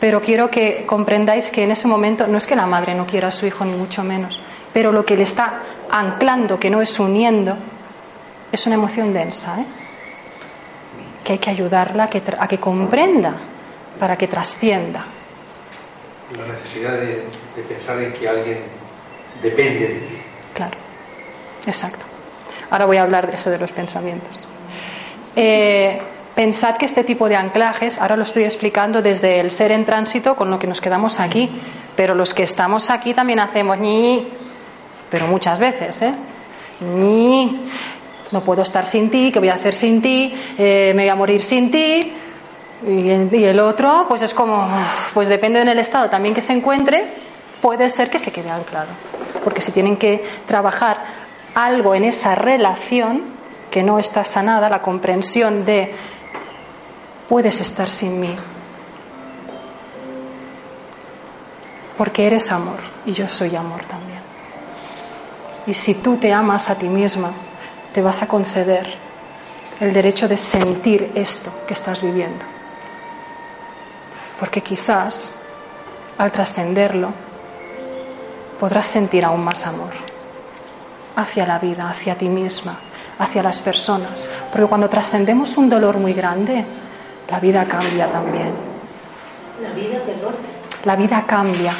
Pero 0.00 0.20
quiero 0.20 0.50
que 0.50 0.84
comprendáis 0.86 1.50
que 1.50 1.64
en 1.64 1.70
ese 1.70 1.86
momento 1.86 2.26
no 2.26 2.38
es 2.38 2.46
que 2.46 2.56
la 2.56 2.66
madre 2.66 2.94
no 2.94 3.06
quiera 3.06 3.28
a 3.28 3.30
su 3.30 3.46
hijo, 3.46 3.64
ni 3.64 3.72
mucho 3.72 4.02
menos, 4.02 4.40
pero 4.72 4.92
lo 4.92 5.04
que 5.04 5.16
le 5.16 5.24
está 5.24 5.60
anclando, 5.90 6.58
que 6.58 6.70
no 6.70 6.80
es 6.80 6.98
uniendo, 6.98 7.56
es 8.50 8.66
una 8.66 8.76
emoción 8.76 9.12
densa, 9.12 9.60
¿eh? 9.60 9.64
que 11.22 11.34
hay 11.34 11.38
que 11.38 11.50
ayudarla 11.50 12.08
a 12.38 12.48
que 12.48 12.58
comprenda 12.58 13.34
para 13.98 14.16
que 14.16 14.26
trascienda 14.26 15.04
la 16.36 16.46
necesidad 16.46 16.92
de, 16.92 17.24
pensar 17.68 18.00
en 18.00 18.12
que 18.12 18.28
alguien 18.28 18.58
depende 19.42 19.80
de 19.80 19.94
ti. 19.94 20.18
Claro, 20.54 20.76
exacto. 21.66 22.04
Ahora 22.70 22.84
voy 22.84 22.96
a 22.98 23.02
hablar 23.02 23.26
de 23.26 23.34
eso 23.34 23.50
de 23.50 23.58
los 23.58 23.72
pensamientos. 23.72 24.46
Eh, 25.34 26.00
pensad 26.34 26.76
que 26.76 26.86
este 26.86 27.04
tipo 27.04 27.28
de 27.28 27.36
anclajes, 27.36 27.98
ahora 27.98 28.16
lo 28.16 28.22
estoy 28.22 28.44
explicando 28.44 29.02
desde 29.02 29.40
el 29.40 29.50
ser 29.50 29.72
en 29.72 29.84
tránsito 29.84 30.36
con 30.36 30.50
lo 30.50 30.58
que 30.58 30.66
nos 30.66 30.80
quedamos 30.80 31.20
aquí, 31.20 31.50
pero 31.96 32.14
los 32.14 32.34
que 32.34 32.42
estamos 32.42 32.90
aquí 32.90 33.14
también 33.14 33.40
hacemos 33.40 33.78
ni, 33.78 34.26
pero 35.10 35.26
muchas 35.26 35.58
veces, 35.58 36.00
¿eh? 36.02 36.14
Ni, 36.96 37.60
no 38.30 38.40
puedo 38.40 38.62
estar 38.62 38.86
sin 38.86 39.10
ti, 39.10 39.30
¿qué 39.32 39.38
voy 39.38 39.50
a 39.50 39.54
hacer 39.54 39.74
sin 39.74 40.00
ti? 40.00 40.32
Eh, 40.56 40.92
me 40.94 41.02
voy 41.02 41.10
a 41.10 41.14
morir 41.14 41.42
sin 41.42 41.70
ti, 41.70 42.12
y 42.86 43.44
el 43.44 43.60
otro, 43.60 44.06
pues 44.08 44.22
es 44.22 44.32
como, 44.32 44.66
pues 45.12 45.28
depende 45.28 45.62
del 45.62 45.78
estado 45.78 46.08
también 46.08 46.34
que 46.34 46.40
se 46.40 46.54
encuentre, 46.54 47.12
puede 47.60 47.88
ser 47.90 48.08
que 48.08 48.18
se 48.18 48.32
quede 48.32 48.50
anclado. 48.50 48.88
Porque 49.44 49.60
si 49.60 49.70
tienen 49.70 49.96
que 49.96 50.24
trabajar 50.46 50.98
algo 51.54 51.94
en 51.94 52.04
esa 52.04 52.34
relación 52.34 53.22
que 53.70 53.82
no 53.82 53.98
está 53.98 54.24
sanada, 54.24 54.70
la 54.70 54.80
comprensión 54.80 55.64
de 55.64 55.92
puedes 57.30 57.62
estar 57.62 57.88
sin 57.88 58.20
mí. 58.20 58.36
Porque 61.96 62.26
eres 62.26 62.52
amor 62.52 62.80
y 63.06 63.12
yo 63.12 63.26
soy 63.26 63.56
amor 63.56 63.82
también. 63.84 64.20
Y 65.66 65.72
si 65.72 65.94
tú 65.94 66.18
te 66.18 66.30
amas 66.34 66.68
a 66.68 66.74
ti 66.74 66.88
misma, 66.88 67.30
te 67.94 68.02
vas 68.02 68.22
a 68.22 68.28
conceder 68.28 68.92
el 69.80 69.94
derecho 69.94 70.28
de 70.28 70.36
sentir 70.36 71.12
esto 71.14 71.50
que 71.66 71.72
estás 71.72 72.02
viviendo 72.02 72.60
porque 74.40 74.62
quizás 74.62 75.32
al 76.16 76.32
trascenderlo 76.32 77.12
podrás 78.58 78.86
sentir 78.86 79.24
aún 79.24 79.44
más 79.44 79.66
amor 79.66 79.92
hacia 81.14 81.46
la 81.46 81.58
vida, 81.58 81.88
hacia 81.88 82.16
ti 82.16 82.28
misma, 82.30 82.78
hacia 83.18 83.42
las 83.42 83.60
personas, 83.60 84.26
porque 84.50 84.66
cuando 84.66 84.88
trascendemos 84.88 85.58
un 85.58 85.68
dolor 85.68 85.98
muy 85.98 86.14
grande, 86.14 86.64
la 87.30 87.38
vida 87.38 87.64
cambia 87.64 88.10
también. 88.10 88.50
La 89.62 89.70
vida, 89.70 89.98
perdón. 90.04 90.34
La 90.84 90.96
vida 90.96 91.24
cambia. 91.26 91.74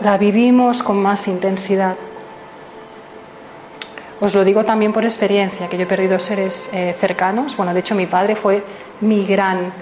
La 0.00 0.18
vivimos 0.18 0.82
con 0.82 1.00
más 1.00 1.28
intensidad. 1.28 1.94
Os 4.20 4.34
lo 4.34 4.44
digo 4.44 4.64
también 4.64 4.92
por 4.92 5.04
experiencia, 5.04 5.68
que 5.68 5.76
yo 5.76 5.84
he 5.84 5.86
perdido 5.86 6.18
seres 6.18 6.70
eh, 6.72 6.94
cercanos. 6.98 7.56
Bueno, 7.56 7.74
de 7.74 7.80
hecho 7.80 7.94
mi 7.94 8.06
padre 8.06 8.34
fue 8.34 8.62
mi 9.02 9.26
gran 9.26 9.72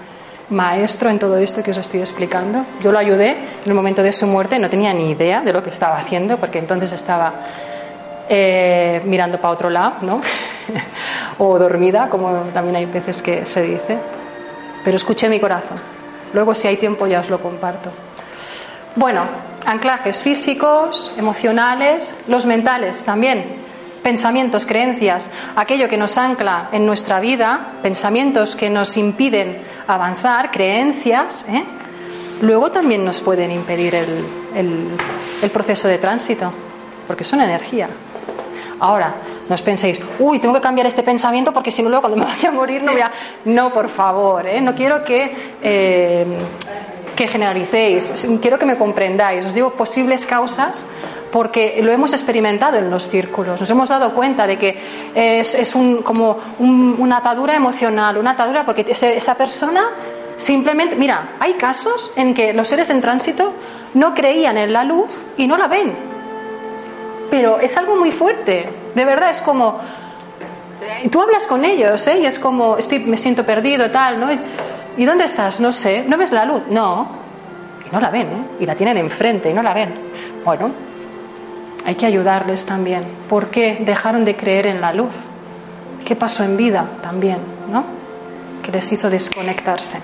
maestro 0.50 1.08
en 1.08 1.18
todo 1.18 1.38
esto 1.38 1.62
que 1.62 1.70
os 1.70 1.76
estoy 1.76 2.00
explicando. 2.00 2.64
Yo 2.82 2.92
lo 2.92 2.98
ayudé 2.98 3.30
en 3.30 3.66
el 3.66 3.74
momento 3.74 4.02
de 4.02 4.12
su 4.12 4.26
muerte, 4.26 4.58
no 4.58 4.68
tenía 4.68 4.92
ni 4.92 5.10
idea 5.10 5.40
de 5.40 5.52
lo 5.52 5.62
que 5.62 5.70
estaba 5.70 5.96
haciendo, 5.96 6.36
porque 6.36 6.58
entonces 6.58 6.92
estaba 6.92 7.32
eh, 8.28 9.00
mirando 9.04 9.38
para 9.38 9.54
otro 9.54 9.70
lado, 9.70 9.94
¿no? 10.02 10.20
o 11.38 11.58
dormida, 11.58 12.08
como 12.08 12.30
también 12.52 12.76
hay 12.76 12.86
veces 12.86 13.22
que 13.22 13.44
se 13.46 13.62
dice. 13.62 13.98
Pero 14.84 14.96
escuché 14.96 15.28
mi 15.28 15.40
corazón. 15.40 15.78
Luego, 16.32 16.54
si 16.54 16.68
hay 16.68 16.76
tiempo, 16.76 17.06
ya 17.06 17.20
os 17.20 17.30
lo 17.30 17.40
comparto. 17.40 17.90
Bueno, 18.96 19.22
anclajes 19.64 20.22
físicos, 20.22 21.12
emocionales, 21.16 22.14
los 22.28 22.46
mentales 22.46 23.02
también 23.02 23.64
pensamientos, 24.04 24.66
creencias, 24.66 25.30
aquello 25.56 25.88
que 25.88 25.96
nos 25.96 26.18
ancla 26.18 26.68
en 26.70 26.84
nuestra 26.86 27.18
vida, 27.20 27.72
pensamientos 27.82 28.54
que 28.54 28.68
nos 28.68 28.96
impiden 28.98 29.56
avanzar, 29.88 30.50
creencias, 30.50 31.46
¿eh? 31.48 31.64
luego 32.42 32.70
también 32.70 33.02
nos 33.04 33.20
pueden 33.20 33.50
impedir 33.50 33.94
el, 33.94 35.50
proceso 35.50 35.88
de 35.88 35.98
tránsito, 35.98 36.52
porque 37.06 37.24
son 37.24 37.40
energía. 37.40 37.88
Ahora, 38.80 39.14
no 39.48 39.54
os 39.54 39.62
penséis, 39.62 40.00
uy, 40.18 40.38
tengo 40.38 40.54
que 40.54 40.60
cambiar 40.60 40.86
este 40.86 41.02
pensamiento 41.02 41.52
porque 41.52 41.70
si 41.70 41.82
no, 41.82 41.88
luego 41.88 42.02
cuando 42.02 42.18
me 42.18 42.24
vaya 42.32 42.48
a 42.48 42.52
morir 42.52 42.82
no 42.82 42.92
voy 42.92 43.00
a. 43.00 43.10
No, 43.44 43.72
por 43.72 43.88
favor, 43.88 44.46
¿eh? 44.46 44.60
no 44.60 44.74
quiero 44.74 45.04
que, 45.04 45.32
eh, 45.62 46.26
que 47.14 47.28
generalicéis, 47.28 48.28
quiero 48.40 48.58
que 48.58 48.66
me 48.66 48.76
comprendáis. 48.76 49.46
Os 49.46 49.54
digo 49.54 49.70
posibles 49.70 50.26
causas 50.26 50.84
porque 51.30 51.80
lo 51.82 51.90
hemos 51.90 52.12
experimentado 52.12 52.78
en 52.78 52.90
los 52.90 53.08
círculos. 53.08 53.58
Nos 53.58 53.68
hemos 53.70 53.88
dado 53.88 54.14
cuenta 54.14 54.46
de 54.46 54.56
que 54.56 54.78
es, 55.14 55.76
como 56.04 56.38
una 56.60 57.16
atadura 57.16 57.56
emocional, 57.56 58.18
una 58.18 58.32
atadura 58.32 58.64
porque 58.64 58.86
esa 58.88 59.34
persona 59.34 59.84
Simplemente, 60.36 60.96
mira, 60.96 61.36
hay 61.38 61.54
casos 61.54 62.12
en 62.16 62.34
que 62.34 62.52
los 62.52 62.68
seres 62.68 62.90
en 62.90 63.00
tránsito 63.00 63.52
no 63.94 64.14
creían 64.14 64.58
en 64.58 64.72
la 64.72 64.84
luz 64.84 65.24
y 65.36 65.46
no 65.46 65.56
la 65.56 65.68
ven. 65.68 66.13
Pero 67.34 67.58
es 67.58 67.76
algo 67.76 67.96
muy 67.96 68.12
fuerte, 68.12 68.68
de 68.94 69.04
verdad, 69.04 69.30
es 69.30 69.40
como, 69.40 69.80
eh, 70.80 71.08
tú 71.08 71.20
hablas 71.20 71.48
con 71.48 71.64
ellos, 71.64 72.06
¿eh? 72.06 72.20
Y 72.20 72.26
es 72.26 72.38
como, 72.38 72.76
estoy, 72.76 73.00
me 73.00 73.18
siento 73.18 73.44
perdido, 73.44 73.90
tal, 73.90 74.20
¿no? 74.20 74.28
¿Y 74.96 75.04
dónde 75.04 75.24
estás? 75.24 75.58
No 75.58 75.72
sé, 75.72 76.04
¿no 76.06 76.16
ves 76.16 76.30
la 76.30 76.44
luz? 76.44 76.62
No, 76.68 77.08
y 77.84 77.92
no 77.92 77.98
la 77.98 78.10
ven, 78.10 78.28
¿eh? 78.28 78.44
Y 78.60 78.66
la 78.66 78.76
tienen 78.76 78.98
enfrente 78.98 79.50
y 79.50 79.52
no 79.52 79.64
la 79.64 79.74
ven. 79.74 79.92
Bueno, 80.44 80.70
hay 81.84 81.96
que 81.96 82.06
ayudarles 82.06 82.64
también. 82.66 83.04
¿Por 83.28 83.48
qué 83.48 83.78
dejaron 83.80 84.24
de 84.24 84.36
creer 84.36 84.68
en 84.68 84.80
la 84.80 84.92
luz? 84.92 85.26
¿Qué 86.04 86.14
pasó 86.14 86.44
en 86.44 86.56
vida 86.56 86.86
también, 87.02 87.38
no? 87.68 87.84
Que 88.62 88.70
les 88.70 88.92
hizo 88.92 89.10
desconectarse 89.10 89.98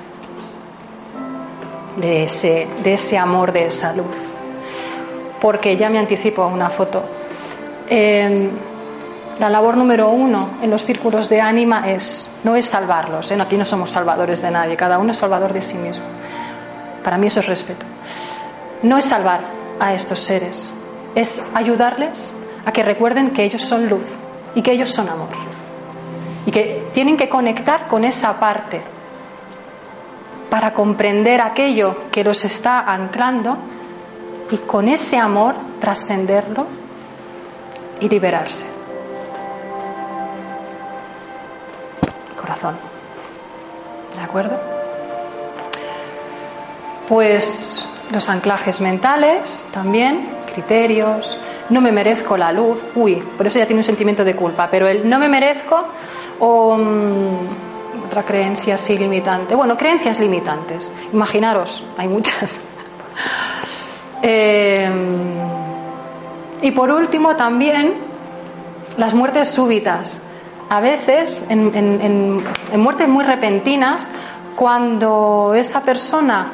de 1.97 2.25
ese, 2.25 2.67
de 2.83 2.95
ese 2.95 3.17
amor, 3.17 3.53
de 3.53 3.67
esa 3.67 3.93
luz. 3.93 4.17
Porque 5.41 5.77
ya 5.77 5.89
me 5.89 5.99
anticipo 6.01 6.43
a 6.43 6.49
una 6.49 6.69
foto. 6.69 7.20
Em, 7.93 8.51
la 9.41 9.49
labor 9.51 9.77
número 9.77 10.11
uno 10.11 10.51
en 10.63 10.71
los 10.71 10.85
círculos 10.85 11.29
de 11.29 11.41
ánima 11.41 11.91
es, 11.91 12.31
no 12.45 12.55
es 12.55 12.67
salvarlos, 12.67 13.33
¿eh? 13.33 13.39
aquí 13.41 13.57
no 13.57 13.65
somos 13.65 13.91
salvadores 13.91 14.41
de 14.41 14.51
nadie, 14.53 14.77
cada 14.77 14.99
uno 14.99 15.11
es 15.11 15.19
salvador 15.19 15.53
de 15.53 15.61
sí 15.61 15.77
mismo. 15.77 16.05
Para 17.03 17.19
mí 17.19 17.27
eso 17.27 17.41
es 17.41 17.47
respeto. 17.47 17.85
No 18.85 18.97
es 18.97 19.07
salvar 19.07 19.41
a 19.81 19.93
estos 19.93 20.21
seres, 20.21 20.71
es 21.17 21.43
ayudarles 21.53 22.31
a 22.65 22.71
que 22.71 22.85
recuerden 22.85 23.31
que 23.31 23.43
ellos 23.43 23.63
son 23.63 23.89
luz 23.89 24.19
y 24.55 24.63
que 24.63 24.71
ellos 24.71 24.91
son 24.91 25.09
amor. 25.09 25.29
Y 26.47 26.53
que 26.53 26.87
tienen 26.95 27.17
que 27.17 27.29
conectar 27.29 27.89
con 27.89 28.05
esa 28.05 28.39
parte 28.39 28.81
para 30.49 30.75
comprender 30.75 31.41
aquello 31.41 31.97
que 32.13 32.23
los 32.23 32.45
está 32.45 32.81
anclando 32.81 33.57
y 34.51 34.59
con 34.59 34.89
ese 34.89 35.19
amor 35.19 35.57
trascenderlo 35.81 36.80
y 38.01 38.09
liberarse. 38.09 38.67
Corazón. 42.41 42.77
¿De 44.17 44.23
acuerdo? 44.23 44.59
Pues 47.09 47.87
los 48.11 48.29
anclajes 48.29 48.81
mentales 48.81 49.67
también, 49.73 50.29
criterios, 50.53 51.39
no 51.69 51.81
me 51.81 51.93
merezco 51.93 52.37
la 52.37 52.53
luz, 52.53 52.85
uy, 52.95 53.17
por 53.37 53.47
eso 53.47 53.59
ya 53.59 53.67
tiene 53.67 53.81
un 53.81 53.85
sentimiento 53.85 54.25
de 54.25 54.35
culpa, 54.35 54.69
pero 54.71 54.89
el 54.89 55.09
no 55.09 55.19
me 55.19 55.29
merezco 55.29 55.85
o 56.41 56.77
mm, 56.77 58.07
otra 58.07 58.25
creencia 58.25 58.75
así 58.75 58.99
limitante. 58.99 59.55
Bueno, 59.55 59.77
creencias 59.77 60.19
limitantes, 60.19 60.91
imaginaros, 61.13 61.85
hay 61.97 62.09
muchas. 62.09 62.59
Em, 64.23 65.50
y 66.63 66.71
por 66.73 66.91
último 66.91 67.37
también 67.37 67.95
las 68.97 69.15
muertes 69.15 69.49
súbitas. 69.49 70.23
A 70.69 70.81
veces, 70.81 71.47
en, 71.49 72.43
muertes 72.77 73.09
muy 73.09 73.25
repentinas, 73.25 74.09
cuando 74.55 75.55
esa 75.57 75.83
persona 75.83 76.53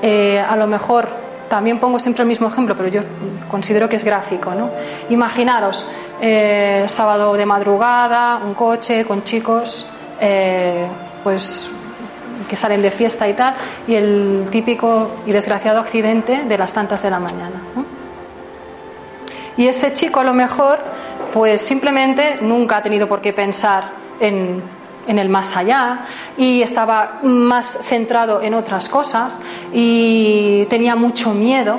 eh, 0.00 0.38
a 0.38 0.54
lo 0.54 0.66
mejor 0.66 1.08
también 1.48 1.80
pongo 1.80 1.98
siempre 1.98 2.22
el 2.22 2.28
mismo 2.28 2.46
ejemplo, 2.46 2.74
pero 2.76 2.88
yo 2.88 3.02
considero 3.50 3.88
que 3.88 3.96
es 3.96 4.04
gráfico. 4.04 4.52
¿no? 4.54 4.70
Imaginaros, 5.08 5.84
eh, 6.20 6.84
sábado 6.86 7.34
de 7.34 7.46
madrugada, 7.46 8.40
un 8.44 8.54
coche 8.54 9.04
con 9.04 9.24
chicos, 9.24 9.86
eh, 10.20 10.86
pues 11.24 11.70
que 12.48 12.56
salen 12.56 12.80
de 12.80 12.90
fiesta 12.90 13.28
y 13.28 13.34
tal, 13.34 13.54
y 13.86 13.94
el 13.94 14.46
típico 14.50 15.10
y 15.26 15.32
desgraciado 15.32 15.80
accidente 15.80 16.44
de 16.44 16.58
las 16.58 16.72
tantas 16.72 17.02
de 17.02 17.10
la 17.10 17.18
mañana. 17.18 17.60
Y 19.58 19.66
ese 19.66 19.92
chico 19.92 20.20
a 20.20 20.24
lo 20.24 20.32
mejor, 20.32 20.78
pues 21.34 21.60
simplemente 21.60 22.38
nunca 22.40 22.78
ha 22.78 22.82
tenido 22.82 23.06
por 23.06 23.20
qué 23.20 23.34
pensar 23.34 23.90
en 24.18 24.62
el 25.06 25.28
más 25.28 25.54
allá 25.56 26.06
y 26.38 26.62
estaba 26.62 27.18
más 27.22 27.78
centrado 27.82 28.40
en 28.40 28.54
otras 28.54 28.88
cosas 28.88 29.38
y 29.72 30.64
tenía 30.66 30.96
mucho 30.96 31.34
miedo 31.34 31.78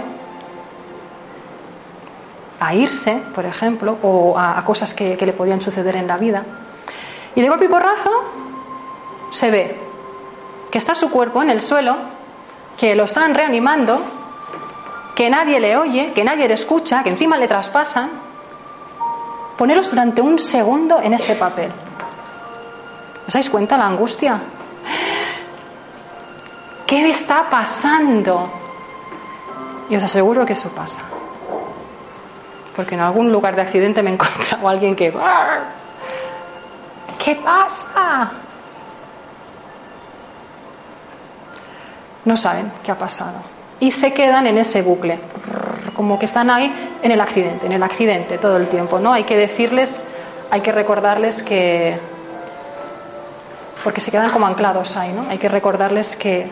a 2.59 2.75
irse, 2.75 3.21
por 3.33 3.45
ejemplo, 3.45 3.97
o 4.01 4.37
a, 4.37 4.63
cosas 4.65 4.93
que, 4.93 5.17
le 5.19 5.33
podían 5.33 5.61
suceder 5.61 5.95
en 5.95 6.07
la 6.07 6.17
vida. 6.17 6.43
Y 7.35 7.41
de 7.41 7.49
golpe 7.49 7.65
y 7.65 7.69
porrazo 7.69 8.09
se 9.31 9.49
ve 9.49 9.77
que 10.69 10.77
está 10.77 10.93
su 10.93 11.09
cuerpo 11.09 11.41
en 11.41 11.49
el 11.49 11.61
suelo, 11.61 11.95
que 12.77 12.95
lo 12.95 13.05
están 13.05 13.33
reanimando, 13.33 14.01
que 15.19 15.29
nadie 15.29 15.59
le 15.59 15.75
oye, 15.75 16.13
que 16.13 16.23
nadie 16.23 16.47
le 16.47 16.53
escucha, 16.53 17.03
que 17.03 17.09
encima 17.09 17.37
le 17.37 17.45
traspasan. 17.45 18.09
Poneros 19.57 19.89
durante 19.89 20.21
un 20.21 20.39
segundo 20.39 21.01
en 21.01 21.11
ese 21.11 21.35
papel. 21.35 21.69
¿Os 23.27 23.33
dais 23.33 23.49
cuenta 23.49 23.75
la 23.75 23.85
angustia? 23.85 24.39
¿Qué 26.87 27.01
me 27.01 27.09
está 27.09 27.49
pasando? 27.49 28.49
Y 29.89 29.97
os 29.97 30.03
aseguro 30.05 30.45
que 30.45 30.53
eso 30.53 30.69
pasa. 30.69 31.01
Porque 32.73 32.95
en 32.95 33.01
algún 33.01 33.29
lugar 33.29 33.57
de 33.57 33.63
accidente 33.63 34.01
me 34.01 34.11
he 34.11 34.13
encontrado 34.13 34.69
a 34.69 34.71
alguien 34.71 34.95
que... 34.95 35.13
¿Qué 37.21 37.35
pasa? 37.35 38.31
No 42.23 42.37
saben 42.37 42.71
qué 42.81 42.93
ha 42.93 42.97
pasado. 42.97 43.58
Y 43.79 43.91
se 43.91 44.13
quedan 44.13 44.47
en 44.47 44.57
ese 44.57 44.81
bucle. 44.81 45.19
Como 45.95 46.19
que 46.19 46.25
están 46.25 46.49
ahí 46.49 46.73
en 47.01 47.11
el 47.11 47.21
accidente, 47.21 47.65
en 47.65 47.73
el 47.73 47.83
accidente 47.83 48.37
todo 48.37 48.57
el 48.57 48.67
tiempo. 48.67 48.99
¿no? 48.99 49.13
Hay 49.13 49.23
que 49.23 49.37
decirles, 49.37 50.07
hay 50.51 50.61
que 50.61 50.71
recordarles 50.71 51.43
que 51.43 51.97
porque 53.83 54.01
se 54.01 54.11
quedan 54.11 54.29
como 54.29 54.45
anclados 54.45 54.97
ahí, 54.97 55.11
¿no? 55.13 55.25
Hay 55.29 55.37
que 55.37 55.47
recordarles 55.47 56.15
que, 56.15 56.49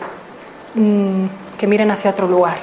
mm, 0.74 1.26
que 1.58 1.66
miren 1.66 1.90
hacia 1.90 2.10
otro 2.10 2.26
lugar, 2.26 2.58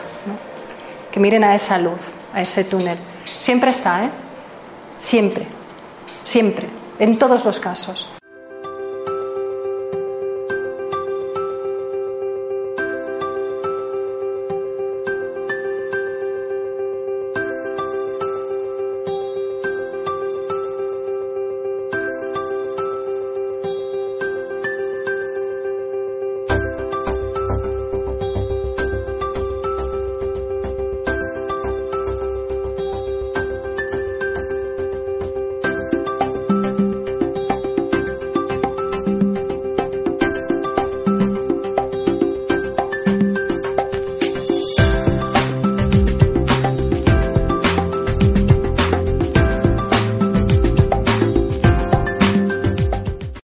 que 1.11 1.19
miren 1.19 1.43
a 1.43 1.53
esa 1.53 1.77
luz, 1.77 2.13
a 2.33 2.41
ese 2.41 2.63
túnel. 2.63 2.97
Siempre 3.23 3.69
está, 3.69 4.05
¿eh? 4.05 4.09
Siempre, 4.97 5.45
siempre, 6.23 6.67
en 6.99 7.17
todos 7.17 7.45
los 7.45 7.59
casos. 7.59 8.14